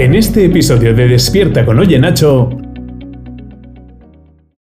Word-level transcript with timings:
En 0.00 0.14
este 0.14 0.46
episodio 0.46 0.94
de 0.94 1.08
Despierta 1.08 1.66
con 1.66 1.78
Oye 1.78 1.98
Nacho, 1.98 2.48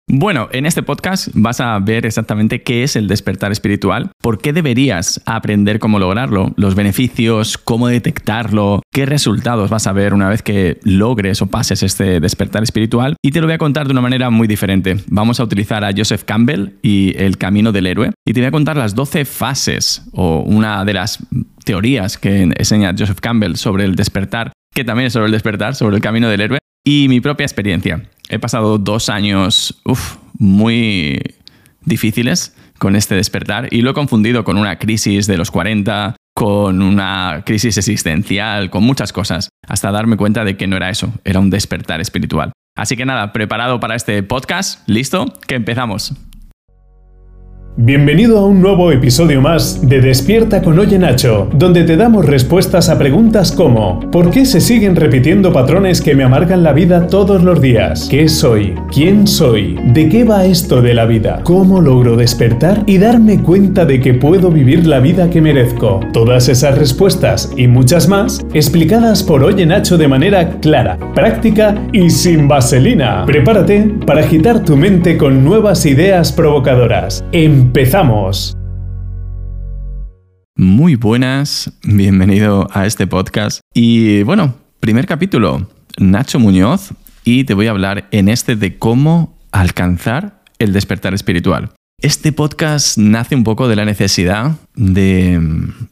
bueno, 0.08 0.48
en 0.50 0.66
este 0.66 0.82
podcast 0.82 1.28
vas 1.32 1.60
a 1.60 1.78
ver 1.78 2.06
exactamente 2.06 2.62
qué 2.62 2.82
es 2.82 2.96
el 2.96 3.06
despertar 3.06 3.52
espiritual, 3.52 4.10
por 4.20 4.38
qué 4.38 4.52
deberías 4.52 5.22
aprender 5.26 5.78
cómo 5.78 6.00
lograrlo, 6.00 6.54
los 6.56 6.74
beneficios, 6.74 7.56
cómo 7.56 7.86
detectarlo, 7.86 8.82
qué 8.92 9.06
resultados 9.06 9.70
vas 9.70 9.86
a 9.86 9.92
ver 9.92 10.12
una 10.12 10.28
vez 10.28 10.42
que 10.42 10.80
logres 10.82 11.40
o 11.40 11.46
pases 11.46 11.84
este 11.84 12.18
despertar 12.18 12.64
espiritual 12.64 13.14
y 13.22 13.30
te 13.30 13.40
lo 13.40 13.46
voy 13.46 13.54
a 13.54 13.58
contar 13.58 13.86
de 13.86 13.92
una 13.92 14.00
manera 14.00 14.30
muy 14.30 14.48
diferente. 14.48 14.96
Vamos 15.06 15.38
a 15.38 15.44
utilizar 15.44 15.84
a 15.84 15.92
Joseph 15.96 16.24
Campbell 16.24 16.70
y 16.82 17.14
el 17.16 17.38
camino 17.38 17.70
del 17.70 17.86
héroe 17.86 18.10
y 18.26 18.32
te 18.32 18.40
voy 18.40 18.48
a 18.48 18.50
contar 18.50 18.76
las 18.76 18.96
12 18.96 19.24
fases 19.24 20.02
o 20.10 20.40
una 20.40 20.84
de 20.84 20.94
las 20.94 21.20
teorías 21.64 22.16
que 22.16 22.42
enseña 22.42 22.94
Joseph 22.98 23.20
Campbell 23.20 23.56
sobre 23.56 23.84
el 23.84 23.94
despertar, 23.94 24.52
que 24.78 24.84
también 24.84 25.08
es 25.08 25.12
sobre 25.12 25.26
el 25.26 25.32
despertar, 25.32 25.74
sobre 25.74 25.96
el 25.96 26.02
camino 26.02 26.28
del 26.28 26.40
héroe 26.40 26.58
y 26.84 27.08
mi 27.08 27.20
propia 27.20 27.44
experiencia 27.44 28.00
he 28.28 28.38
pasado 28.38 28.78
dos 28.78 29.08
años 29.08 29.82
muy 30.38 31.20
difíciles 31.80 32.54
con 32.78 32.94
este 32.94 33.16
despertar 33.16 33.66
y 33.72 33.82
lo 33.82 33.90
he 33.90 33.94
confundido 33.94 34.44
con 34.44 34.56
una 34.56 34.78
crisis 34.78 35.26
de 35.26 35.36
los 35.36 35.50
40, 35.50 36.14
con 36.32 36.80
una 36.80 37.42
crisis 37.44 37.76
existencial, 37.76 38.70
con 38.70 38.84
muchas 38.84 39.12
cosas, 39.12 39.48
hasta 39.66 39.90
darme 39.90 40.16
cuenta 40.16 40.44
de 40.44 40.56
que 40.56 40.68
no 40.68 40.76
era 40.76 40.90
eso, 40.90 41.12
era 41.24 41.40
un 41.40 41.50
despertar 41.50 42.00
espiritual. 42.00 42.52
Así 42.76 42.96
que 42.96 43.04
nada, 43.04 43.32
preparado 43.32 43.80
para 43.80 43.96
este 43.96 44.22
podcast, 44.22 44.88
listo, 44.88 45.26
que 45.48 45.56
empezamos. 45.56 46.14
Bienvenido 47.80 48.40
a 48.40 48.44
un 48.44 48.60
nuevo 48.60 48.90
episodio 48.90 49.40
más 49.40 49.88
de 49.88 50.00
Despierta 50.00 50.62
con 50.62 50.80
Oye 50.80 50.98
Nacho, 50.98 51.48
donde 51.54 51.84
te 51.84 51.96
damos 51.96 52.26
respuestas 52.26 52.88
a 52.88 52.98
preguntas 52.98 53.52
como 53.52 54.00
¿Por 54.10 54.32
qué 54.32 54.46
se 54.46 54.60
siguen 54.60 54.96
repitiendo 54.96 55.52
patrones 55.52 56.02
que 56.02 56.16
me 56.16 56.24
amargan 56.24 56.64
la 56.64 56.72
vida 56.72 57.06
todos 57.06 57.44
los 57.44 57.60
días? 57.60 58.08
¿Qué 58.10 58.28
soy? 58.28 58.74
¿Quién 58.90 59.28
soy? 59.28 59.78
¿De 59.92 60.08
qué 60.08 60.24
va 60.24 60.44
esto 60.44 60.82
de 60.82 60.92
la 60.92 61.06
vida? 61.06 61.40
¿Cómo 61.44 61.80
logro 61.80 62.16
despertar 62.16 62.82
y 62.84 62.98
darme 62.98 63.44
cuenta 63.44 63.84
de 63.84 64.00
que 64.00 64.12
puedo 64.12 64.50
vivir 64.50 64.84
la 64.84 64.98
vida 64.98 65.30
que 65.30 65.40
merezco? 65.40 66.00
Todas 66.12 66.48
esas 66.48 66.76
respuestas 66.76 67.52
y 67.56 67.68
muchas 67.68 68.08
más 68.08 68.44
explicadas 68.54 69.22
por 69.22 69.44
Oye 69.44 69.64
Nacho 69.66 69.96
de 69.96 70.08
manera 70.08 70.58
clara, 70.58 70.98
práctica 71.14 71.76
y 71.92 72.10
sin 72.10 72.48
vaselina. 72.48 73.24
Prepárate 73.24 73.88
para 74.04 74.22
agitar 74.22 74.64
tu 74.64 74.76
mente 74.76 75.16
con 75.16 75.44
nuevas 75.44 75.86
ideas 75.86 76.32
provocadoras. 76.32 77.22
¡Empezamos! 77.68 78.56
Muy 80.56 80.94
buenas, 80.94 81.70
bienvenido 81.84 82.66
a 82.72 82.86
este 82.86 83.06
podcast. 83.06 83.60
Y 83.74 84.22
bueno, 84.22 84.54
primer 84.80 85.06
capítulo, 85.06 85.68
Nacho 85.98 86.38
Muñoz, 86.38 86.94
y 87.24 87.44
te 87.44 87.52
voy 87.52 87.66
a 87.66 87.72
hablar 87.72 88.08
en 88.10 88.30
este 88.30 88.56
de 88.56 88.78
cómo 88.78 89.36
alcanzar 89.52 90.42
el 90.58 90.72
despertar 90.72 91.12
espiritual. 91.12 91.72
Este 92.00 92.32
podcast 92.32 92.96
nace 92.96 93.36
un 93.36 93.44
poco 93.44 93.68
de 93.68 93.76
la 93.76 93.84
necesidad 93.84 94.52
de, 94.74 95.38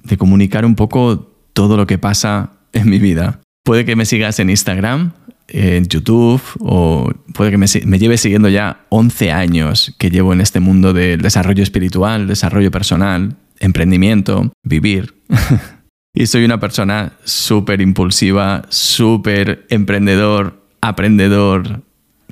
de 0.03 0.17
comunicar 0.17 0.65
un 0.65 0.77
poco 0.77 1.31
todo 1.53 1.77
lo 1.77 1.87
que 1.87 1.99
pasa 1.99 2.53
en 2.73 2.89
mi 2.89 2.99
vida. 2.99 3.41
Puede 3.65 3.85
que 3.85 3.97
me 3.97 4.07
sigas 4.07 4.41
en 4.41 4.49
Instagram, 4.49 5.13
en 5.49 5.87
YouTube 5.87 6.43
o 6.61 7.11
puede 7.35 7.51
que 7.51 7.59
me, 7.59 7.99
lleve 7.99 8.17
siguiendo 8.17 8.49
ya 8.49 8.85
11 8.89 9.33
años 9.33 9.95
que 9.99 10.11
llevo 10.11 10.33
en 10.33 10.41
este 10.41 10.61
mundo 10.61 10.93
del 10.93 11.21
desarrollo 11.21 11.63
espiritual, 11.63 12.27
desarrollo 12.27 12.71
personal, 12.71 13.37
emprendimiento, 13.61 14.53
vivir. 14.63 15.15
y 16.15 16.27
soy 16.27 16.45
una 16.45 16.61
persona 16.61 17.13
súper 17.25 17.81
impulsiva, 17.81 18.63
súper 18.69 19.67
emprendedor, 19.71 20.63
aprendedor, 20.81 21.83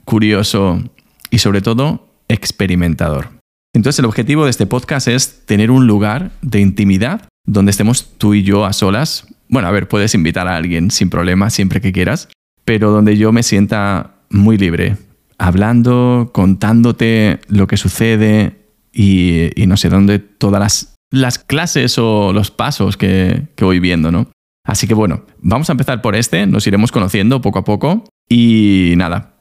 curioso 0.04 0.82
y 1.30 1.38
sobre 1.38 1.62
todo 1.62 2.08
experimentador. 2.28 3.30
Entonces 3.74 3.98
el 3.98 4.04
objetivo 4.04 4.44
de 4.44 4.50
este 4.50 4.66
podcast 4.66 5.08
es 5.08 5.44
tener 5.46 5.70
un 5.70 5.86
lugar 5.86 6.30
de 6.42 6.60
intimidad 6.60 7.28
donde 7.44 7.70
estemos 7.70 8.16
tú 8.18 8.34
y 8.34 8.42
yo 8.42 8.64
a 8.64 8.72
solas. 8.72 9.26
Bueno, 9.48 9.68
a 9.68 9.72
ver, 9.72 9.88
puedes 9.88 10.14
invitar 10.14 10.48
a 10.48 10.56
alguien 10.56 10.90
sin 10.90 11.10
problema 11.10 11.50
siempre 11.50 11.80
que 11.80 11.92
quieras, 11.92 12.28
pero 12.64 12.90
donde 12.90 13.16
yo 13.16 13.32
me 13.32 13.42
sienta 13.42 14.16
muy 14.30 14.56
libre, 14.56 14.96
hablando, 15.38 16.30
contándote 16.32 17.40
lo 17.48 17.66
que 17.66 17.76
sucede 17.76 18.58
y, 18.92 19.50
no 19.66 19.76
sé, 19.76 19.88
dónde 19.88 20.18
todas 20.18 20.60
las, 20.60 20.94
las, 21.10 21.38
clases 21.38 21.98
o 21.98 22.32
los 22.32 22.50
pasos 22.50 22.96
que, 22.96 23.48
que 23.56 23.64
voy 23.64 23.80
viendo, 23.80 24.12
¿no? 24.12 24.28
Así 24.66 24.86
que 24.86 24.94
bueno, 24.94 25.24
vamos 25.40 25.68
a 25.68 25.72
empezar 25.72 26.00
por 26.00 26.16
este, 26.16 26.46
nos 26.46 26.66
iremos 26.66 26.90
conociendo 26.90 27.40
poco 27.42 27.58
a 27.58 27.64
poco 27.64 28.04
y 28.28 28.94
nada, 28.96 29.34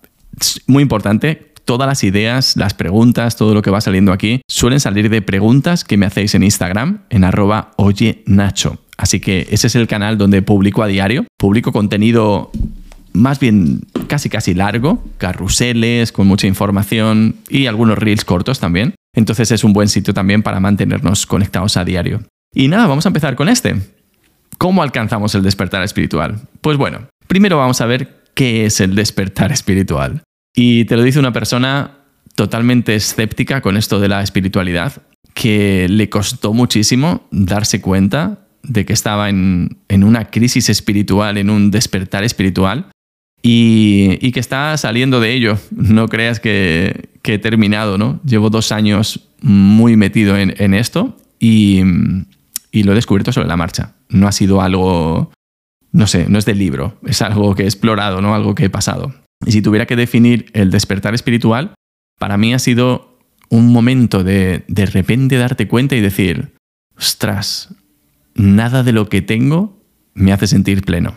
muy 0.67 0.83
importante, 0.83 1.53
todas 1.65 1.87
las 1.87 2.03
ideas, 2.03 2.57
las 2.57 2.73
preguntas, 2.73 3.37
todo 3.37 3.53
lo 3.53 3.61
que 3.61 3.71
va 3.71 3.81
saliendo 3.81 4.11
aquí, 4.11 4.41
suelen 4.47 4.79
salir 4.79 5.09
de 5.09 5.21
preguntas 5.21 5.83
que 5.83 5.97
me 5.97 6.05
hacéis 6.05 6.35
en 6.35 6.43
Instagram, 6.43 7.03
en 7.09 7.23
arroba 7.23 7.71
oye 7.77 8.23
Nacho. 8.25 8.79
Así 8.97 9.19
que 9.19 9.47
ese 9.49 9.67
es 9.67 9.75
el 9.75 9.87
canal 9.87 10.17
donde 10.17 10.41
publico 10.41 10.83
a 10.83 10.87
diario, 10.87 11.25
publico 11.37 11.71
contenido 11.71 12.51
más 13.13 13.39
bien 13.39 13.81
casi 14.07 14.29
casi 14.29 14.53
largo, 14.53 15.03
carruseles 15.17 16.11
con 16.11 16.27
mucha 16.27 16.47
información 16.47 17.35
y 17.49 17.67
algunos 17.67 17.97
reels 17.97 18.25
cortos 18.25 18.59
también. 18.59 18.95
Entonces 19.15 19.51
es 19.51 19.63
un 19.63 19.73
buen 19.73 19.87
sitio 19.87 20.13
también 20.13 20.41
para 20.41 20.59
mantenernos 20.59 21.25
conectados 21.25 21.77
a 21.77 21.85
diario. 21.85 22.21
Y 22.53 22.67
nada, 22.67 22.87
vamos 22.87 23.05
a 23.05 23.09
empezar 23.09 23.35
con 23.35 23.49
este. 23.49 23.75
¿Cómo 24.57 24.83
alcanzamos 24.83 25.35
el 25.35 25.43
despertar 25.43 25.83
espiritual? 25.83 26.41
Pues 26.61 26.77
bueno, 26.77 27.07
primero 27.27 27.57
vamos 27.57 27.81
a 27.81 27.85
ver 27.85 28.23
qué 28.33 28.65
es 28.65 28.81
el 28.81 28.95
despertar 28.95 29.51
espiritual. 29.51 30.23
Y 30.55 30.85
te 30.85 30.95
lo 30.95 31.03
dice 31.03 31.19
una 31.19 31.33
persona 31.33 31.99
totalmente 32.35 32.95
escéptica 32.95 33.61
con 33.61 33.77
esto 33.77 33.99
de 33.99 34.07
la 34.07 34.21
espiritualidad, 34.21 35.01
que 35.33 35.87
le 35.89 36.09
costó 36.09 36.53
muchísimo 36.53 37.27
darse 37.31 37.81
cuenta 37.81 38.39
de 38.63 38.85
que 38.85 38.93
estaba 38.93 39.29
en, 39.29 39.77
en 39.89 40.03
una 40.03 40.29
crisis 40.29 40.69
espiritual, 40.69 41.37
en 41.37 41.49
un 41.49 41.69
despertar 41.69 42.23
espiritual, 42.23 42.87
y, 43.45 44.31
que 44.31 44.39
está 44.39 44.75
saliendo 44.77 45.19
de 45.19 45.33
ello. 45.33 45.59
No 45.71 46.07
creas 46.07 46.39
que, 46.39 47.09
he 47.23 47.37
terminado, 47.39 47.97
¿no? 47.97 48.21
Llevo 48.25 48.49
dos 48.49 48.71
años 48.71 49.29
muy 49.41 49.97
metido 49.97 50.37
en, 50.37 50.73
esto 50.73 51.17
y, 51.39 51.81
lo 52.71 52.91
he 52.91 52.95
descubierto 52.95 53.33
sobre 53.33 53.49
la 53.49 53.57
marcha. 53.57 53.95
No 54.09 54.27
ha 54.27 54.31
sido 54.31 54.61
algo, 54.61 55.31
no 55.91 56.07
sé, 56.07 56.27
no 56.29 56.39
es 56.39 56.45
del 56.45 56.57
libro, 56.57 56.97
es 57.05 57.21
algo 57.21 57.53
que 57.53 57.63
he 57.63 57.65
explorado, 57.65 58.21
¿no? 58.21 58.33
Algo 58.33 58.55
que 58.55 58.65
he 58.65 58.69
pasado. 58.69 59.13
Y 59.45 59.51
si 59.51 59.61
tuviera 59.61 59.85
que 59.85 59.97
definir 59.97 60.49
el 60.53 60.71
despertar 60.71 61.13
espiritual, 61.13 61.73
para 62.17 62.37
mí 62.37 62.53
ha 62.53 62.59
sido 62.59 63.19
un 63.49 63.73
momento 63.73 64.23
de 64.23 64.63
de 64.69 64.85
repente 64.85 65.37
darte 65.37 65.67
cuenta 65.67 65.95
y 65.95 66.01
decir, 66.01 66.53
ostras, 66.97 67.75
nada 68.35 68.83
de 68.83 68.93
lo 68.93 69.09
que 69.09 69.21
tengo 69.21 69.83
me 70.13 70.31
hace 70.31 70.47
sentir 70.47 70.83
pleno. 70.83 71.13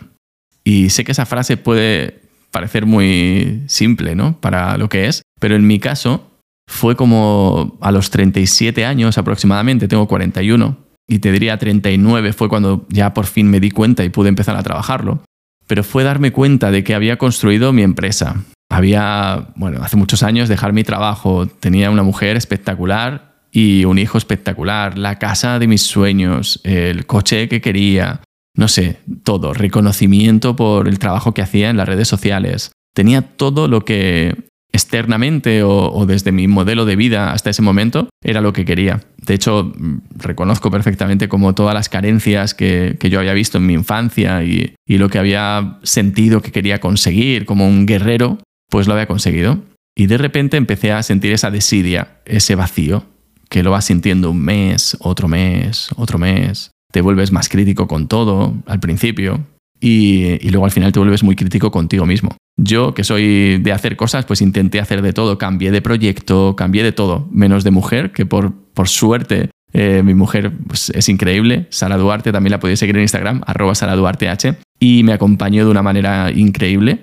Y 0.67 0.89
sé 0.89 1.05
que 1.05 1.13
esa 1.13 1.25
frase 1.25 1.55
puede 1.55 2.19
parecer 2.51 2.85
muy 2.85 3.63
simple, 3.67 4.15
¿no? 4.15 4.37
Para 4.41 4.77
lo 4.77 4.89
que 4.89 5.07
es, 5.07 5.21
pero 5.39 5.55
en 5.55 5.65
mi 5.65 5.79
caso 5.79 6.29
fue 6.69 6.97
como 6.97 7.77
a 7.79 7.89
los 7.93 8.09
37 8.09 8.83
años 8.83 9.17
aproximadamente, 9.17 9.87
tengo 9.87 10.09
41, 10.09 10.77
y 11.07 11.19
te 11.19 11.31
diría 11.31 11.57
39 11.57 12.33
fue 12.33 12.49
cuando 12.49 12.85
ya 12.89 13.13
por 13.13 13.27
fin 13.27 13.49
me 13.49 13.61
di 13.61 13.71
cuenta 13.71 14.03
y 14.03 14.09
pude 14.09 14.27
empezar 14.27 14.57
a 14.57 14.63
trabajarlo. 14.63 15.23
Pero 15.67 15.85
fue 15.85 16.03
darme 16.03 16.33
cuenta 16.33 16.69
de 16.69 16.83
que 16.83 16.95
había 16.95 17.17
construido 17.17 17.71
mi 17.71 17.83
empresa. 17.83 18.43
Había, 18.69 19.47
bueno, 19.55 19.81
hace 19.81 19.95
muchos 19.95 20.21
años 20.21 20.49
dejar 20.49 20.73
mi 20.73 20.83
trabajo, 20.83 21.47
tenía 21.47 21.91
una 21.91 22.03
mujer 22.03 22.35
espectacular 22.35 23.37
y 23.53 23.85
un 23.85 23.99
hijo 23.99 24.17
espectacular, 24.17 24.97
la 24.97 25.17
casa 25.17 25.59
de 25.59 25.67
mis 25.67 25.83
sueños, 25.83 26.59
el 26.65 27.05
coche 27.05 27.47
que 27.47 27.61
quería, 27.61 28.19
no 28.57 28.67
sé, 28.67 28.97
todo, 29.23 29.53
reconocimiento 29.53 30.55
por 30.55 30.87
el 30.87 30.99
trabajo 30.99 31.33
que 31.33 31.43
hacía 31.43 31.69
en 31.69 31.77
las 31.77 31.87
redes 31.87 32.07
sociales. 32.07 32.71
Tenía 32.93 33.21
todo 33.21 33.67
lo 33.67 33.85
que 33.85 34.35
externamente 34.73 35.61
o, 35.63 36.05
desde 36.07 36.31
mi 36.31 36.47
modelo 36.47 36.85
de 36.85 36.95
vida 36.95 37.31
hasta 37.31 37.51
ese 37.51 37.61
momento 37.61 38.09
era 38.21 38.41
lo 38.41 38.53
que 38.53 38.65
quería. 38.65 39.01
De 39.17 39.35
hecho, 39.35 39.71
reconozco 40.15 40.71
perfectamente 40.71 41.29
como 41.29 41.53
todas 41.53 41.75
las 41.75 41.87
carencias 41.87 42.55
que, 42.55 42.97
yo 42.99 43.19
había 43.19 43.33
visto 43.33 43.59
en 43.59 43.67
mi 43.67 43.73
infancia 43.73 44.43
y, 44.43 44.73
y 44.87 44.97
lo 44.97 45.09
que 45.09 45.19
había 45.19 45.77
sentido 45.83 46.41
que 46.41 46.51
quería 46.51 46.79
conseguir 46.79 47.45
como 47.45 47.67
un 47.67 47.85
guerrero, 47.85 48.39
pues 48.69 48.87
lo 48.87 48.93
había 48.93 49.07
conseguido. 49.07 49.59
Y 49.95 50.07
de 50.07 50.17
repente 50.17 50.57
empecé 50.57 50.91
a 50.91 51.03
sentir 51.03 51.31
esa 51.31 51.51
desidia, 51.51 52.17
ese 52.25 52.55
vacío, 52.55 53.05
que 53.49 53.61
lo 53.61 53.71
vas 53.71 53.85
sintiendo 53.85 54.31
un 54.31 54.41
mes, 54.41 54.97
otro 54.99 55.27
mes, 55.27 55.89
otro 55.95 56.17
mes 56.17 56.71
te 56.91 57.01
vuelves 57.01 57.31
más 57.31 57.49
crítico 57.49 57.87
con 57.87 58.07
todo 58.07 58.55
al 58.65 58.79
principio 58.79 59.45
y, 59.79 60.49
luego 60.49 60.65
al 60.65 60.71
final 60.71 60.91
te 60.91 60.99
vuelves 60.99 61.23
muy 61.23 61.35
crítico 61.35 61.71
contigo 61.71 62.05
mismo. 62.05 62.35
Yo, 62.59 62.93
que 62.93 63.03
soy 63.03 63.59
de 63.59 63.71
hacer 63.71 63.95
cosas, 63.95 64.25
pues 64.25 64.41
intenté 64.41 64.79
hacer 64.79 65.01
de 65.01 65.13
todo, 65.13 65.37
cambié 65.37 65.71
de 65.71 65.81
proyecto, 65.81 66.55
cambié 66.55 66.83
de 66.83 66.91
todo, 66.91 67.27
menos 67.31 67.63
de 67.63 67.71
mujer, 67.71 68.11
que 68.11 68.25
por, 68.25 68.53
por 68.73 68.89
suerte 68.89 69.51
eh, 69.73 70.01
mi 70.03 70.15
mujer 70.15 70.51
pues, 70.65 70.89
es 70.89 71.07
increíble. 71.09 71.67
Sara 71.69 71.97
Duarte 71.97 72.31
también 72.31 72.51
la 72.51 72.59
podéis 72.59 72.79
seguir 72.79 72.95
en 72.95 73.03
Instagram, 73.03 73.41
arroba 73.45 73.75
Sara 73.75 73.95
Duarte 73.95 74.29
H. 74.29 74.55
y 74.79 75.03
me 75.03 75.13
acompañó 75.13 75.65
de 75.65 75.71
una 75.71 75.83
manera 75.83 76.31
increíble. 76.31 77.01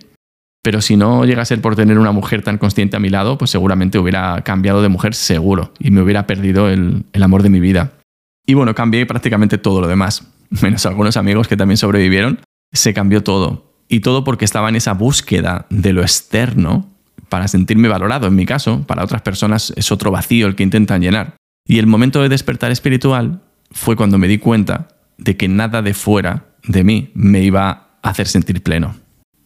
Pero 0.62 0.80
si 0.80 0.96
no 0.96 1.26
llega 1.26 1.42
a 1.42 1.44
ser 1.44 1.60
por 1.60 1.76
tener 1.76 1.98
una 1.98 2.10
mujer 2.10 2.42
tan 2.42 2.56
consciente 2.56 2.96
a 2.96 3.00
mi 3.00 3.10
lado, 3.10 3.36
pues 3.36 3.50
seguramente 3.50 3.98
hubiera 3.98 4.40
cambiado 4.42 4.80
de 4.80 4.88
mujer 4.88 5.14
seguro 5.14 5.72
y 5.78 5.90
me 5.90 6.00
hubiera 6.00 6.26
perdido 6.26 6.70
el, 6.70 7.04
el 7.12 7.22
amor 7.22 7.42
de 7.42 7.50
mi 7.50 7.60
vida. 7.60 7.92
Y 8.46 8.54
bueno, 8.54 8.74
cambié 8.74 9.06
prácticamente 9.06 9.58
todo 9.58 9.80
lo 9.80 9.88
demás, 9.88 10.26
menos 10.62 10.86
algunos 10.86 11.16
amigos 11.16 11.48
que 11.48 11.56
también 11.56 11.78
sobrevivieron. 11.78 12.40
Se 12.72 12.92
cambió 12.92 13.22
todo. 13.22 13.72
Y 13.88 14.00
todo 14.00 14.24
porque 14.24 14.44
estaba 14.44 14.68
en 14.68 14.76
esa 14.76 14.94
búsqueda 14.94 15.66
de 15.70 15.92
lo 15.92 16.02
externo 16.02 16.90
para 17.28 17.48
sentirme 17.48 17.88
valorado, 17.88 18.26
en 18.26 18.34
mi 18.34 18.46
caso. 18.46 18.84
Para 18.86 19.04
otras 19.04 19.22
personas 19.22 19.72
es 19.76 19.92
otro 19.92 20.10
vacío 20.10 20.46
el 20.46 20.54
que 20.54 20.62
intentan 20.62 21.02
llenar. 21.02 21.36
Y 21.66 21.78
el 21.78 21.86
momento 21.86 22.22
de 22.22 22.28
despertar 22.28 22.70
espiritual 22.70 23.42
fue 23.70 23.96
cuando 23.96 24.18
me 24.18 24.28
di 24.28 24.38
cuenta 24.38 24.88
de 25.18 25.36
que 25.36 25.48
nada 25.48 25.82
de 25.82 25.94
fuera 25.94 26.46
de 26.66 26.84
mí 26.84 27.10
me 27.14 27.42
iba 27.42 27.98
a 28.02 28.10
hacer 28.10 28.26
sentir 28.26 28.62
pleno. 28.62 28.96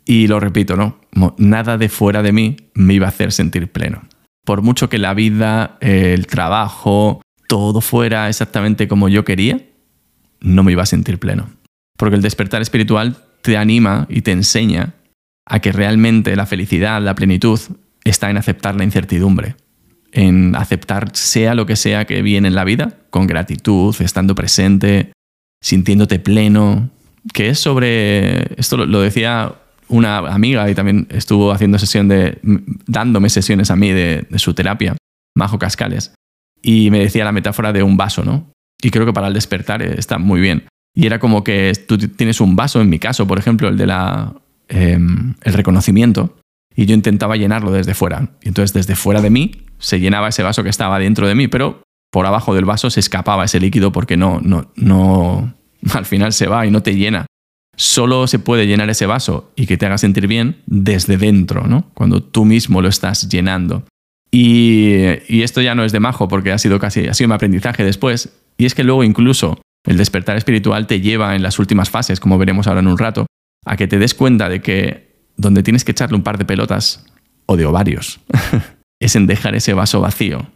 Y 0.04 0.26
lo 0.26 0.40
repito, 0.40 0.76
¿no? 0.76 1.00
Nada 1.36 1.76
de 1.76 1.88
fuera 1.88 2.22
de 2.22 2.32
mí 2.32 2.56
me 2.74 2.94
iba 2.94 3.06
a 3.06 3.10
hacer 3.10 3.32
sentir 3.32 3.70
pleno. 3.70 4.02
Por 4.44 4.62
mucho 4.62 4.88
que 4.88 4.98
la 4.98 5.12
vida, 5.12 5.76
el 5.80 6.26
trabajo, 6.26 7.20
todo 7.48 7.80
fuera 7.80 8.28
exactamente 8.28 8.86
como 8.86 9.08
yo 9.08 9.24
quería, 9.24 9.60
no 10.40 10.62
me 10.62 10.72
iba 10.72 10.84
a 10.84 10.86
sentir 10.86 11.18
pleno. 11.18 11.50
Porque 11.96 12.14
el 12.14 12.22
despertar 12.22 12.62
espiritual 12.62 13.16
te 13.42 13.56
anima 13.56 14.06
y 14.08 14.20
te 14.20 14.30
enseña 14.30 14.94
a 15.46 15.58
que 15.58 15.72
realmente 15.72 16.36
la 16.36 16.46
felicidad, 16.46 17.02
la 17.02 17.16
plenitud, 17.16 17.58
está 18.04 18.30
en 18.30 18.36
aceptar 18.36 18.76
la 18.76 18.84
incertidumbre, 18.84 19.56
en 20.12 20.54
aceptar 20.54 21.16
sea 21.16 21.54
lo 21.54 21.66
que 21.66 21.74
sea 21.74 22.04
que 22.04 22.22
viene 22.22 22.48
en 22.48 22.54
la 22.54 22.64
vida, 22.64 22.98
con 23.10 23.26
gratitud, 23.26 23.96
estando 24.00 24.34
presente, 24.34 25.12
sintiéndote 25.62 26.18
pleno, 26.18 26.90
que 27.32 27.48
es 27.48 27.58
sobre, 27.58 28.60
esto 28.60 28.76
lo 28.76 29.00
decía 29.00 29.54
una 29.88 30.18
amiga 30.18 30.70
y 30.70 30.74
también 30.74 31.06
estuvo 31.10 31.50
haciendo 31.50 31.78
sesión 31.78 32.08
de, 32.08 32.38
dándome 32.86 33.30
sesiones 33.30 33.70
a 33.70 33.76
mí 33.76 33.90
de, 33.90 34.26
de 34.28 34.38
su 34.38 34.52
terapia, 34.52 34.96
Majo 35.34 35.58
Cascales, 35.58 36.12
y 36.62 36.90
me 36.90 37.00
decía 37.00 37.24
la 37.24 37.32
metáfora 37.32 37.72
de 37.72 37.82
un 37.82 37.96
vaso, 37.96 38.24
¿no? 38.24 38.50
Y 38.82 38.90
creo 38.90 39.06
que 39.06 39.12
para 39.12 39.28
el 39.28 39.34
despertar 39.34 39.82
está 39.82 40.18
muy 40.18 40.40
bien. 40.40 40.66
Y 40.94 41.06
era 41.06 41.18
como 41.18 41.44
que 41.44 41.72
tú 41.86 41.98
tienes 41.98 42.40
un 42.40 42.56
vaso, 42.56 42.80
en 42.80 42.88
mi 42.88 42.98
caso, 42.98 43.26
por 43.26 43.38
ejemplo, 43.38 43.68
el 43.68 43.76
de 43.76 43.86
la, 43.86 44.34
em, 44.68 45.34
el 45.42 45.52
reconocimiento, 45.52 46.36
y 46.74 46.86
yo 46.86 46.94
intentaba 46.94 47.36
llenarlo 47.36 47.72
desde 47.72 47.94
fuera. 47.94 48.30
Y 48.42 48.48
entonces 48.48 48.72
desde 48.72 48.96
fuera 48.96 49.20
de 49.20 49.30
mí 49.30 49.52
se 49.78 50.00
llenaba 50.00 50.28
ese 50.28 50.42
vaso 50.42 50.62
que 50.62 50.68
estaba 50.68 50.98
dentro 50.98 51.26
de 51.26 51.34
mí, 51.34 51.48
pero 51.48 51.82
por 52.10 52.26
abajo 52.26 52.54
del 52.54 52.64
vaso 52.64 52.90
se 52.90 53.00
escapaba 53.00 53.44
ese 53.44 53.60
líquido 53.60 53.92
porque 53.92 54.16
no, 54.16 54.40
no, 54.40 54.70
no, 54.76 55.54
al 55.94 56.04
final 56.04 56.32
se 56.32 56.46
va 56.46 56.66
y 56.66 56.70
no 56.70 56.82
te 56.82 56.94
llena. 56.94 57.26
Solo 57.76 58.26
se 58.26 58.38
puede 58.38 58.66
llenar 58.66 58.90
ese 58.90 59.06
vaso 59.06 59.52
y 59.54 59.66
que 59.66 59.76
te 59.76 59.86
haga 59.86 59.98
sentir 59.98 60.26
bien 60.26 60.62
desde 60.66 61.16
dentro, 61.16 61.66
¿no? 61.66 61.90
Cuando 61.94 62.22
tú 62.22 62.44
mismo 62.44 62.82
lo 62.82 62.88
estás 62.88 63.28
llenando. 63.28 63.84
Y, 64.30 65.42
esto 65.42 65.60
ya 65.60 65.74
no 65.74 65.84
es 65.84 65.92
de 65.92 66.00
majo 66.00 66.28
porque 66.28 66.52
ha 66.52 66.58
sido 66.58 66.78
casi, 66.78 67.06
ha 67.06 67.14
sido 67.14 67.28
mi 67.28 67.34
aprendizaje 67.34 67.84
después. 67.84 68.36
Y 68.56 68.66
es 68.66 68.74
que 68.74 68.84
luego 68.84 69.04
incluso 69.04 69.60
el 69.86 69.96
despertar 69.96 70.36
espiritual 70.36 70.86
te 70.86 71.00
lleva 71.00 71.34
en 71.34 71.42
las 71.42 71.58
últimas 71.58 71.90
fases, 71.90 72.20
como 72.20 72.38
veremos 72.38 72.66
ahora 72.66 72.80
en 72.80 72.88
un 72.88 72.98
rato, 72.98 73.26
a 73.64 73.76
que 73.76 73.86
te 73.86 73.98
des 73.98 74.14
cuenta 74.14 74.48
de 74.48 74.60
que 74.60 75.08
donde 75.36 75.62
tienes 75.62 75.84
que 75.84 75.92
echarle 75.92 76.16
un 76.16 76.22
par 76.22 76.36
de 76.36 76.44
pelotas 76.44 77.06
o 77.46 77.56
de 77.56 77.64
ovarios 77.64 78.20
es 79.00 79.16
en 79.16 79.26
dejar 79.26 79.54
ese 79.54 79.72
vaso 79.72 80.00
vacío, 80.00 80.50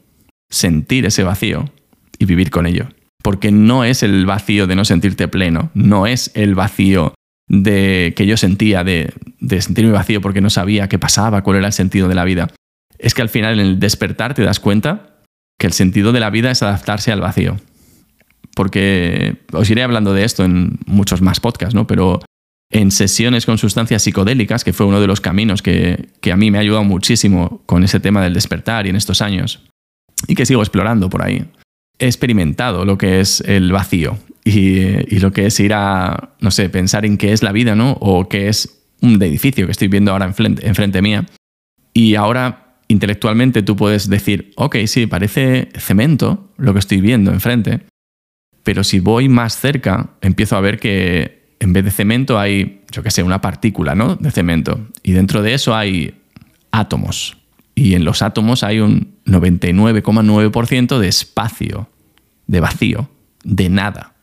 sentir 0.51 1.07
ese 1.07 1.23
vacío 1.23 1.71
y 2.19 2.25
vivir 2.25 2.51
con 2.51 2.67
ello. 2.67 2.89
Porque 3.23 3.53
no 3.53 3.85
es 3.85 4.03
el 4.03 4.27
vacío 4.27 4.67
de 4.67 4.75
no 4.75 4.85
sentirte 4.85 5.29
pleno, 5.29 5.71
no 5.75 6.09
es 6.09 6.33
el 6.35 6.57
vacío 6.57 7.15
de 7.49 8.15
que 8.17 8.27
yo 8.27 8.37
sentía 8.37 8.83
de 8.83 9.13
sentirme 9.61 9.93
vacío 9.93 10.21
porque 10.21 10.41
no 10.41 10.51
sabía 10.51 10.89
qué 10.89 10.99
pasaba, 10.99 11.43
cuál 11.43 11.59
era 11.59 11.69
el 11.69 11.73
sentido 11.73 12.09
de 12.09 12.17
la 12.17 12.25
vida. 12.25 12.49
Es 13.03 13.13
que 13.13 13.21
al 13.21 13.29
final 13.29 13.61
en 13.61 13.67
el 13.67 13.79
despertar 13.79 14.33
te 14.33 14.43
das 14.43 14.61
cuenta 14.61 15.19
que 15.59 15.67
el 15.67 15.75
sentido 15.75 16.13
de 16.13 16.21
la 16.21 16.31
vida 16.31 16.51
es 16.51 16.63
adaptarse 16.63 17.13
al 17.13 17.21
vacío 17.21 17.59
porque 18.55 19.37
os 19.53 19.71
iré 19.71 19.83
hablando 19.83 20.13
de 20.13 20.25
esto 20.25 20.45
en 20.45 20.79
muchos 20.87 21.23
más 21.23 21.41
podcasts, 21.41 21.75
¿no? 21.75 21.87
Pero 21.87 22.21
en 22.71 22.91
sesiones 22.91 23.47
con 23.47 23.59
sustancias 23.59 24.03
psicodélicas, 24.03 24.65
que 24.65 24.73
fue 24.73 24.87
uno 24.87 25.01
de 25.01 25.07
los 25.07 25.21
caminos 25.21 25.63
que, 25.63 26.09
a 26.31 26.37
mí 26.37 26.51
me 26.51 26.59
ha 26.59 26.63
ayudado 26.63 26.85
muchísimo 26.85 27.63
con 27.67 27.85
ese 27.85 28.01
tema 28.01 28.23
del 28.23 28.35
despertar 28.35 28.87
y 28.87 28.91
en 28.91 28.97
estos 28.97 29.23
años, 29.23 29.63
y 30.27 30.35
que 30.35 30.47
sigo 30.47 30.63
explorando 30.63 31.11
por 31.11 31.23
ahí, 31.23 31.45
he 31.99 32.07
experimentado 32.07 32.85
lo 32.85 32.99
que 32.99 33.21
es 33.21 33.41
el 33.43 33.73
vacío 33.73 34.19
y, 34.45 35.19
lo 35.19 35.33
que 35.33 35.47
es 35.47 35.61
ir 35.61 35.75
a, 35.75 36.35
no 36.41 36.51
sé, 36.51 36.69
pensar 36.69 37.05
en 37.05 37.19
qué 37.19 37.33
es 37.33 37.43
la 37.43 37.53
vida, 37.53 37.75
¿no? 37.75 37.93
O 38.01 38.29
qué 38.29 38.49
es 38.49 38.83
un 39.01 39.23
edificio 39.23 39.67
que 39.67 39.73
estoy 39.73 39.89
viendo 39.89 40.13
ahora 40.13 40.27
enfrente, 40.27 40.67
enfrente 40.67 41.03
mía. 41.03 41.27
Y 41.93 42.15
ahora 42.15 42.72
intelectualmente 42.93 43.63
tú 43.63 43.75
puedes 43.75 44.09
decir, 44.09 44.53
ok, 44.57 44.77
sí, 44.87 45.07
parece 45.07 45.71
cemento 45.75 46.53
lo 46.57 46.73
que 46.73 46.79
estoy 46.79 47.01
viendo 47.01 47.33
enfrente, 47.33 47.87
pero 48.63 48.85
si 48.85 49.01
voy 49.01 49.29
más 49.29 49.59
cerca, 49.59 50.11
empiezo 50.21 50.57
a 50.57 50.61
ver 50.61 50.79
que 50.79 51.57
en 51.59 51.73
vez 51.73 51.85
de 51.85 51.91
cemento 51.91 52.39
hay, 52.39 52.83
yo 52.91 53.03
qué 53.03 53.11
sé, 53.11 53.23
una 53.23 53.41
partícula 53.41 53.95
¿no? 53.95 54.17
de 54.17 54.31
cemento. 54.31 54.89
Y 55.03 55.13
dentro 55.13 55.43
de 55.43 55.55
eso 55.55 55.75
hay 55.75 56.21
átomos. 56.71 57.37
Y 57.75 57.95
en 57.95 58.05
los 58.05 58.23
átomos 58.23 58.63
hay 58.63 58.81
un 58.81 59.17
99,9% 59.27 60.99
de 60.99 61.09
espacio, 61.09 61.89
de 62.47 62.61
vacío, 62.61 63.09
de 63.43 63.69
nada. 63.69 64.15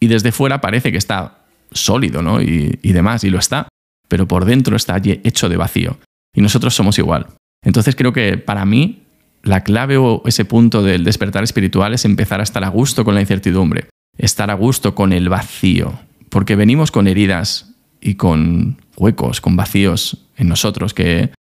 Y 0.00 0.08
desde 0.08 0.32
fuera 0.32 0.60
parece 0.60 0.90
que 0.90 0.98
está 0.98 1.44
sólido 1.70 2.22
¿no? 2.22 2.42
y, 2.42 2.78
y 2.82 2.92
demás, 2.92 3.24
y 3.24 3.30
lo 3.30 3.38
está. 3.38 3.68
Pero 4.08 4.28
por 4.28 4.44
dentro 4.44 4.76
está 4.76 5.00
hecho 5.02 5.48
de 5.48 5.56
vacío. 5.56 5.98
Y 6.34 6.40
nosotros 6.40 6.74
somos 6.74 6.98
igual. 6.98 7.26
Entonces 7.66 7.96
creo 7.96 8.12
que 8.12 8.38
para 8.38 8.64
mí 8.64 9.02
la 9.42 9.64
clave 9.64 9.96
o 9.96 10.22
ese 10.24 10.44
punto 10.44 10.84
del 10.84 11.02
despertar 11.02 11.42
espiritual 11.42 11.94
es 11.94 12.04
empezar 12.04 12.38
a 12.38 12.44
estar 12.44 12.62
a 12.62 12.68
gusto 12.68 13.04
con 13.04 13.16
la 13.16 13.20
incertidumbre, 13.20 13.88
estar 14.16 14.50
a 14.52 14.54
gusto 14.54 14.94
con 14.94 15.12
el 15.12 15.28
vacío, 15.28 15.98
porque 16.30 16.54
venimos 16.54 16.92
con 16.92 17.08
heridas 17.08 17.74
y 18.00 18.14
con 18.14 18.80
huecos, 18.96 19.40
con 19.40 19.56
vacíos 19.56 20.28
en 20.36 20.46
nosotros 20.46 20.94
que, 20.94 21.32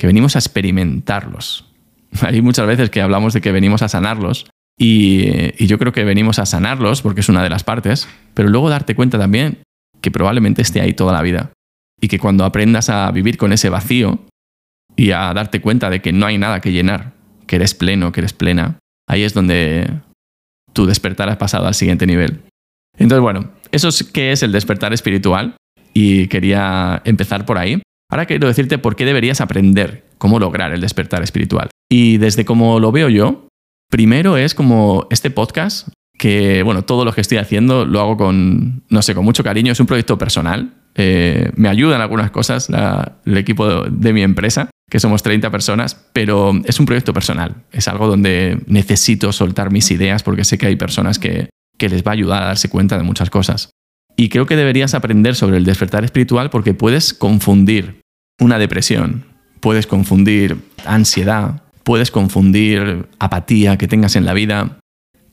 venimos 0.00 0.36
a 0.36 0.38
experimentarlos. 0.38 1.66
Hay 2.22 2.42
muchas 2.42 2.66
veces 2.66 2.88
que 2.88 3.02
hablamos 3.02 3.34
de 3.34 3.40
que 3.40 3.50
venimos 3.50 3.82
a 3.82 3.88
sanarlos 3.88 4.46
y, 4.78 5.24
y 5.62 5.66
yo 5.66 5.78
creo 5.78 5.92
que 5.92 6.04
venimos 6.04 6.38
a 6.38 6.46
sanarlos 6.46 7.02
porque 7.02 7.20
es 7.22 7.28
una 7.28 7.42
de 7.42 7.50
las 7.50 7.64
partes, 7.64 8.08
pero 8.34 8.48
luego 8.48 8.70
darte 8.70 8.94
cuenta 8.94 9.18
también 9.18 9.58
que 10.00 10.12
probablemente 10.12 10.62
esté 10.62 10.80
ahí 10.80 10.94
toda 10.94 11.12
la 11.12 11.22
vida 11.22 11.50
y 12.00 12.06
que 12.06 12.20
cuando 12.20 12.44
aprendas 12.44 12.88
a 12.88 13.10
vivir 13.10 13.36
con 13.36 13.52
ese 13.52 13.68
vacío 13.68 14.20
y 14.96 15.10
a 15.10 15.32
darte 15.34 15.60
cuenta 15.60 15.90
de 15.90 16.00
que 16.00 16.12
no 16.12 16.26
hay 16.26 16.38
nada 16.38 16.60
que 16.60 16.72
llenar, 16.72 17.12
que 17.46 17.56
eres 17.56 17.74
pleno, 17.74 18.12
que 18.12 18.20
eres 18.20 18.32
plena, 18.32 18.78
ahí 19.08 19.22
es 19.22 19.34
donde 19.34 19.88
tu 20.72 20.86
despertar 20.86 21.28
has 21.28 21.36
pasado 21.36 21.66
al 21.66 21.74
siguiente 21.74 22.06
nivel. 22.06 22.42
Entonces, 22.98 23.22
bueno, 23.22 23.50
eso 23.70 23.88
es 23.88 24.04
qué 24.04 24.32
es 24.32 24.42
el 24.42 24.52
despertar 24.52 24.92
espiritual 24.92 25.56
y 25.94 26.28
quería 26.28 27.02
empezar 27.04 27.46
por 27.46 27.58
ahí. 27.58 27.82
Ahora 28.10 28.26
quiero 28.26 28.46
decirte 28.46 28.78
por 28.78 28.96
qué 28.96 29.04
deberías 29.04 29.40
aprender 29.40 30.04
cómo 30.18 30.38
lograr 30.38 30.72
el 30.72 30.80
despertar 30.80 31.22
espiritual. 31.22 31.70
Y 31.90 32.18
desde 32.18 32.44
como 32.44 32.78
lo 32.78 32.92
veo 32.92 33.08
yo, 33.08 33.48
primero 33.90 34.36
es 34.36 34.54
como 34.54 35.06
este 35.10 35.30
podcast, 35.30 35.88
que 36.18 36.62
bueno, 36.62 36.82
todo 36.82 37.04
lo 37.04 37.12
que 37.12 37.22
estoy 37.22 37.38
haciendo 37.38 37.84
lo 37.84 38.00
hago 38.00 38.16
con, 38.16 38.84
no 38.88 39.02
sé, 39.02 39.14
con 39.14 39.24
mucho 39.24 39.42
cariño, 39.42 39.72
es 39.72 39.80
un 39.80 39.86
proyecto 39.86 40.18
personal. 40.18 40.74
Eh, 40.94 41.50
me 41.56 41.68
ayudan 41.68 42.02
algunas 42.02 42.30
cosas 42.30 42.68
el 43.24 43.36
equipo 43.38 43.84
de 43.84 44.12
mi 44.12 44.22
empresa, 44.22 44.70
que 44.92 45.00
somos 45.00 45.22
30 45.22 45.50
personas, 45.50 45.94
pero 46.12 46.52
es 46.66 46.78
un 46.78 46.84
proyecto 46.84 47.14
personal. 47.14 47.54
Es 47.72 47.88
algo 47.88 48.06
donde 48.06 48.58
necesito 48.66 49.32
soltar 49.32 49.72
mis 49.72 49.90
ideas 49.90 50.22
porque 50.22 50.44
sé 50.44 50.58
que 50.58 50.66
hay 50.66 50.76
personas 50.76 51.18
que, 51.18 51.48
les 51.78 52.04
va 52.04 52.10
a 52.10 52.12
ayudar 52.12 52.42
a 52.42 52.46
darse 52.48 52.68
cuenta 52.68 52.98
de 52.98 53.02
muchas 53.02 53.30
cosas. 53.30 53.70
Y 54.18 54.28
creo 54.28 54.44
que 54.44 54.54
deberías 54.54 54.92
aprender 54.92 55.34
sobre 55.34 55.56
el 55.56 55.64
despertar 55.64 56.04
espiritual 56.04 56.50
porque 56.50 56.74
puedes 56.74 57.14
confundir 57.14 58.02
una 58.38 58.58
depresión, 58.58 59.24
puedes 59.60 59.86
confundir 59.86 60.58
ansiedad, 60.84 61.62
puedes 61.84 62.10
confundir 62.10 63.08
apatía 63.18 63.78
que 63.78 63.88
tengas 63.88 64.14
en 64.14 64.26
la 64.26 64.34
vida 64.34 64.78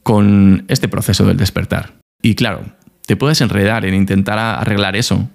con 0.04 0.64
este 0.70 0.88
proceso 0.88 1.26
del 1.26 1.36
despertar. 1.36 2.00
Y 2.24 2.36
claro, 2.36 2.64
te 3.06 3.18
puedes 3.18 3.42
enredar 3.42 3.86
en 3.86 3.94
intentar 3.94 4.40
arreglar 4.40 4.96
eso 4.96 5.30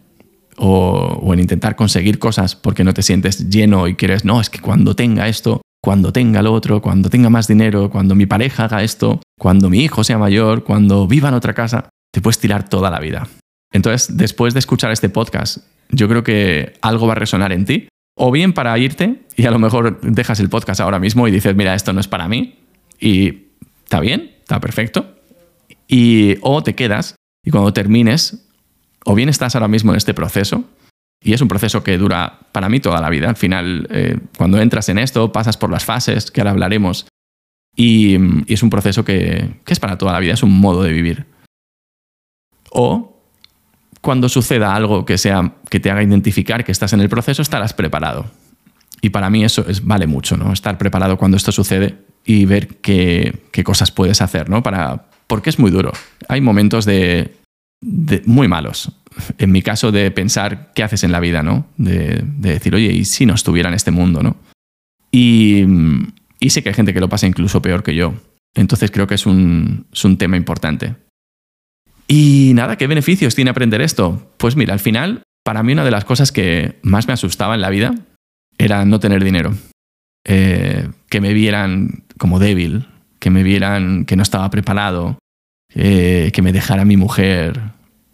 o, 0.56 1.32
en 1.32 1.40
intentar 1.40 1.76
conseguir 1.76 2.18
cosas 2.18 2.56
porque 2.56 2.84
no 2.84 2.94
te 2.94 3.02
sientes 3.02 3.48
lleno 3.48 3.88
y 3.88 3.94
quieres, 3.94 4.24
no, 4.24 4.40
es 4.40 4.50
que 4.50 4.60
cuando 4.60 4.94
tenga 4.94 5.28
esto, 5.28 5.62
cuando 5.82 6.12
tenga 6.12 6.42
lo 6.42 6.52
otro, 6.52 6.80
cuando 6.80 7.10
tenga 7.10 7.30
más 7.30 7.46
dinero, 7.46 7.90
cuando 7.90 8.14
mi 8.14 8.26
pareja 8.26 8.64
haga 8.64 8.82
esto, 8.82 9.20
cuando 9.38 9.68
mi 9.70 9.80
hijo 9.80 10.04
sea 10.04 10.18
mayor, 10.18 10.64
cuando 10.64 11.06
viva 11.06 11.28
en 11.28 11.34
otra 11.34 11.54
casa, 11.54 11.88
te 12.12 12.20
puedes 12.20 12.38
tirar 12.38 12.68
toda 12.68 12.90
la 12.90 13.00
vida. 13.00 13.28
Entonces, 13.72 14.16
después 14.16 14.54
de 14.54 14.60
escuchar 14.60 14.92
este 14.92 15.08
podcast, 15.08 15.58
yo 15.90 16.08
creo 16.08 16.22
que 16.22 16.74
algo 16.80 17.06
va 17.06 17.12
a 17.12 17.16
resonar 17.16 17.52
en 17.52 17.64
ti. 17.64 17.88
O 18.16 18.30
bien 18.30 18.52
para 18.52 18.78
irte 18.78 19.22
y 19.36 19.46
a 19.46 19.50
lo 19.50 19.58
mejor 19.58 20.00
dejas 20.00 20.38
el 20.38 20.48
podcast 20.48 20.80
ahora 20.80 21.00
mismo 21.00 21.26
y 21.26 21.32
dices, 21.32 21.56
mira, 21.56 21.74
esto 21.74 21.92
no 21.92 22.00
es 22.00 22.06
para 22.06 22.28
mí. 22.28 22.60
Y 23.00 23.48
está 23.82 23.98
bien, 23.98 24.36
está 24.38 24.60
perfecto. 24.60 25.16
Y, 25.88 26.36
o 26.40 26.62
te 26.62 26.74
quedas 26.74 27.16
y 27.44 27.50
cuando 27.50 27.72
termines 27.72 28.43
O 29.04 29.14
bien 29.14 29.28
estás 29.28 29.54
ahora 29.54 29.68
mismo 29.68 29.92
en 29.92 29.96
este 29.96 30.14
proceso, 30.14 30.64
y 31.24 31.32
es 31.32 31.40
un 31.40 31.48
proceso 31.48 31.82
que 31.82 31.96
dura 31.96 32.40
para 32.52 32.68
mí 32.68 32.80
toda 32.80 33.00
la 33.00 33.08
vida. 33.08 33.30
Al 33.30 33.36
final, 33.36 33.88
eh, 33.90 34.18
cuando 34.36 34.60
entras 34.60 34.90
en 34.90 34.98
esto, 34.98 35.32
pasas 35.32 35.56
por 35.56 35.70
las 35.70 35.84
fases, 35.84 36.30
que 36.30 36.40
ahora 36.40 36.50
hablaremos, 36.50 37.06
y, 37.74 38.16
es 38.46 38.62
un 38.62 38.70
proceso 38.70 39.04
que, 39.04 39.60
es 39.66 39.80
para 39.80 39.96
toda 39.96 40.12
la 40.12 40.20
vida, 40.20 40.34
es 40.34 40.42
un 40.42 40.60
modo 40.60 40.82
de 40.82 40.92
vivir. 40.92 41.26
O 42.70 43.22
cuando 44.02 44.28
suceda 44.28 44.74
algo 44.74 45.06
que, 45.06 45.16
sea, 45.16 45.54
que 45.70 45.80
te 45.80 45.90
haga 45.90 46.02
identificar 46.02 46.62
que 46.62 46.72
estás 46.72 46.92
en 46.92 47.00
el 47.00 47.08
proceso, 47.08 47.40
estarás 47.40 47.72
preparado. 47.72 48.26
Y 49.00 49.10
para 49.10 49.30
mí 49.30 49.44
eso 49.44 49.64
es, 49.66 49.84
vale 49.84 50.06
mucho, 50.06 50.36
¿no? 50.36 50.52
Estar 50.52 50.76
preparado 50.76 51.16
cuando 51.16 51.38
esto 51.38 51.52
sucede 51.52 51.98
y 52.24 52.44
ver 52.44 52.68
qué, 52.68 53.44
qué 53.50 53.64
cosas 53.64 53.90
puedes 53.90 54.20
hacer, 54.20 54.50
¿no? 54.50 54.62
Para, 54.62 55.06
porque 55.26 55.48
es 55.48 55.58
muy 55.58 55.70
duro. 55.70 55.92
Hay 56.28 56.42
momentos 56.42 56.84
de, 56.84 57.34
muy 58.26 58.48
malos. 58.48 58.92
En 59.38 59.52
mi 59.52 59.62
caso, 59.62 59.92
de 59.92 60.10
pensar 60.10 60.72
qué 60.74 60.82
haces 60.82 61.04
en 61.04 61.12
la 61.12 61.20
vida, 61.20 61.42
¿no? 61.42 61.66
De, 61.76 62.22
de, 62.24 62.52
decir, 62.54 62.74
oye, 62.74 62.92
¿y 62.92 63.04
si 63.04 63.26
no 63.26 63.34
estuviera 63.34 63.68
en 63.68 63.74
este 63.74 63.90
mundo, 63.90 64.22
¿no? 64.22 64.36
Y, 65.12 65.64
y 66.40 66.50
sé 66.50 66.62
que 66.62 66.70
hay 66.70 66.74
gente 66.74 66.92
que 66.92 67.00
lo 67.00 67.08
pasa 67.08 67.26
incluso 67.26 67.62
peor 67.62 67.82
que 67.82 67.94
yo. 67.94 68.14
Entonces 68.54 68.90
creo 68.90 69.06
que 69.06 69.14
es 69.14 69.26
un, 69.26 69.86
es 69.92 70.04
un 70.04 70.16
tema 70.16 70.36
importante. 70.36 70.96
Y 72.08 72.52
nada, 72.54 72.76
¿qué 72.76 72.86
beneficios 72.86 73.34
tiene 73.34 73.50
aprender 73.50 73.80
esto? 73.80 74.32
Pues 74.36 74.56
mira, 74.56 74.72
al 74.72 74.80
final, 74.80 75.22
para 75.44 75.62
mí 75.62 75.72
una 75.72 75.84
de 75.84 75.90
las 75.90 76.04
cosas 76.04 76.32
que 76.32 76.78
más 76.82 77.06
me 77.06 77.14
asustaba 77.14 77.54
en 77.54 77.60
la 77.60 77.70
vida 77.70 77.94
era 78.58 78.84
no 78.84 79.00
tener 79.00 79.22
dinero. 79.24 79.54
Eh, 80.26 80.88
que 81.08 81.20
me 81.20 81.32
vieran 81.34 82.04
como 82.18 82.38
débil, 82.38 82.86
que 83.18 83.30
me 83.30 83.42
vieran 83.42 84.04
que 84.04 84.16
no 84.16 84.22
estaba 84.22 84.50
preparado, 84.50 85.18
eh, 85.74 86.30
que 86.32 86.42
me 86.42 86.52
dejara 86.52 86.84
mi 86.84 86.96
mujer, 86.96 87.60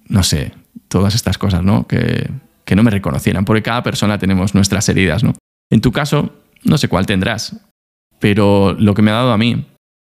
no 0.08 0.22
sé, 0.22 0.52
todas 0.88 1.14
estas 1.14 1.38
cosas, 1.38 1.62
¿no? 1.62 1.86
Que, 1.86 2.30
que 2.64 2.76
no 2.76 2.82
me 2.82 2.90
reconocieran, 2.90 3.44
porque 3.44 3.62
cada 3.62 3.82
persona 3.82 4.18
tenemos 4.18 4.54
nuestras 4.54 4.88
heridas, 4.88 5.24
¿no? 5.24 5.34
En 5.70 5.80
tu 5.80 5.92
caso, 5.92 6.34
no 6.64 6.78
sé 6.78 6.88
cuál 6.88 7.06
tendrás, 7.06 7.56
pero 8.18 8.74
lo 8.78 8.94
que 8.94 9.02
me 9.02 9.10
ha 9.10 9.14
dado 9.14 9.32
a 9.32 9.38
mí 9.38 9.66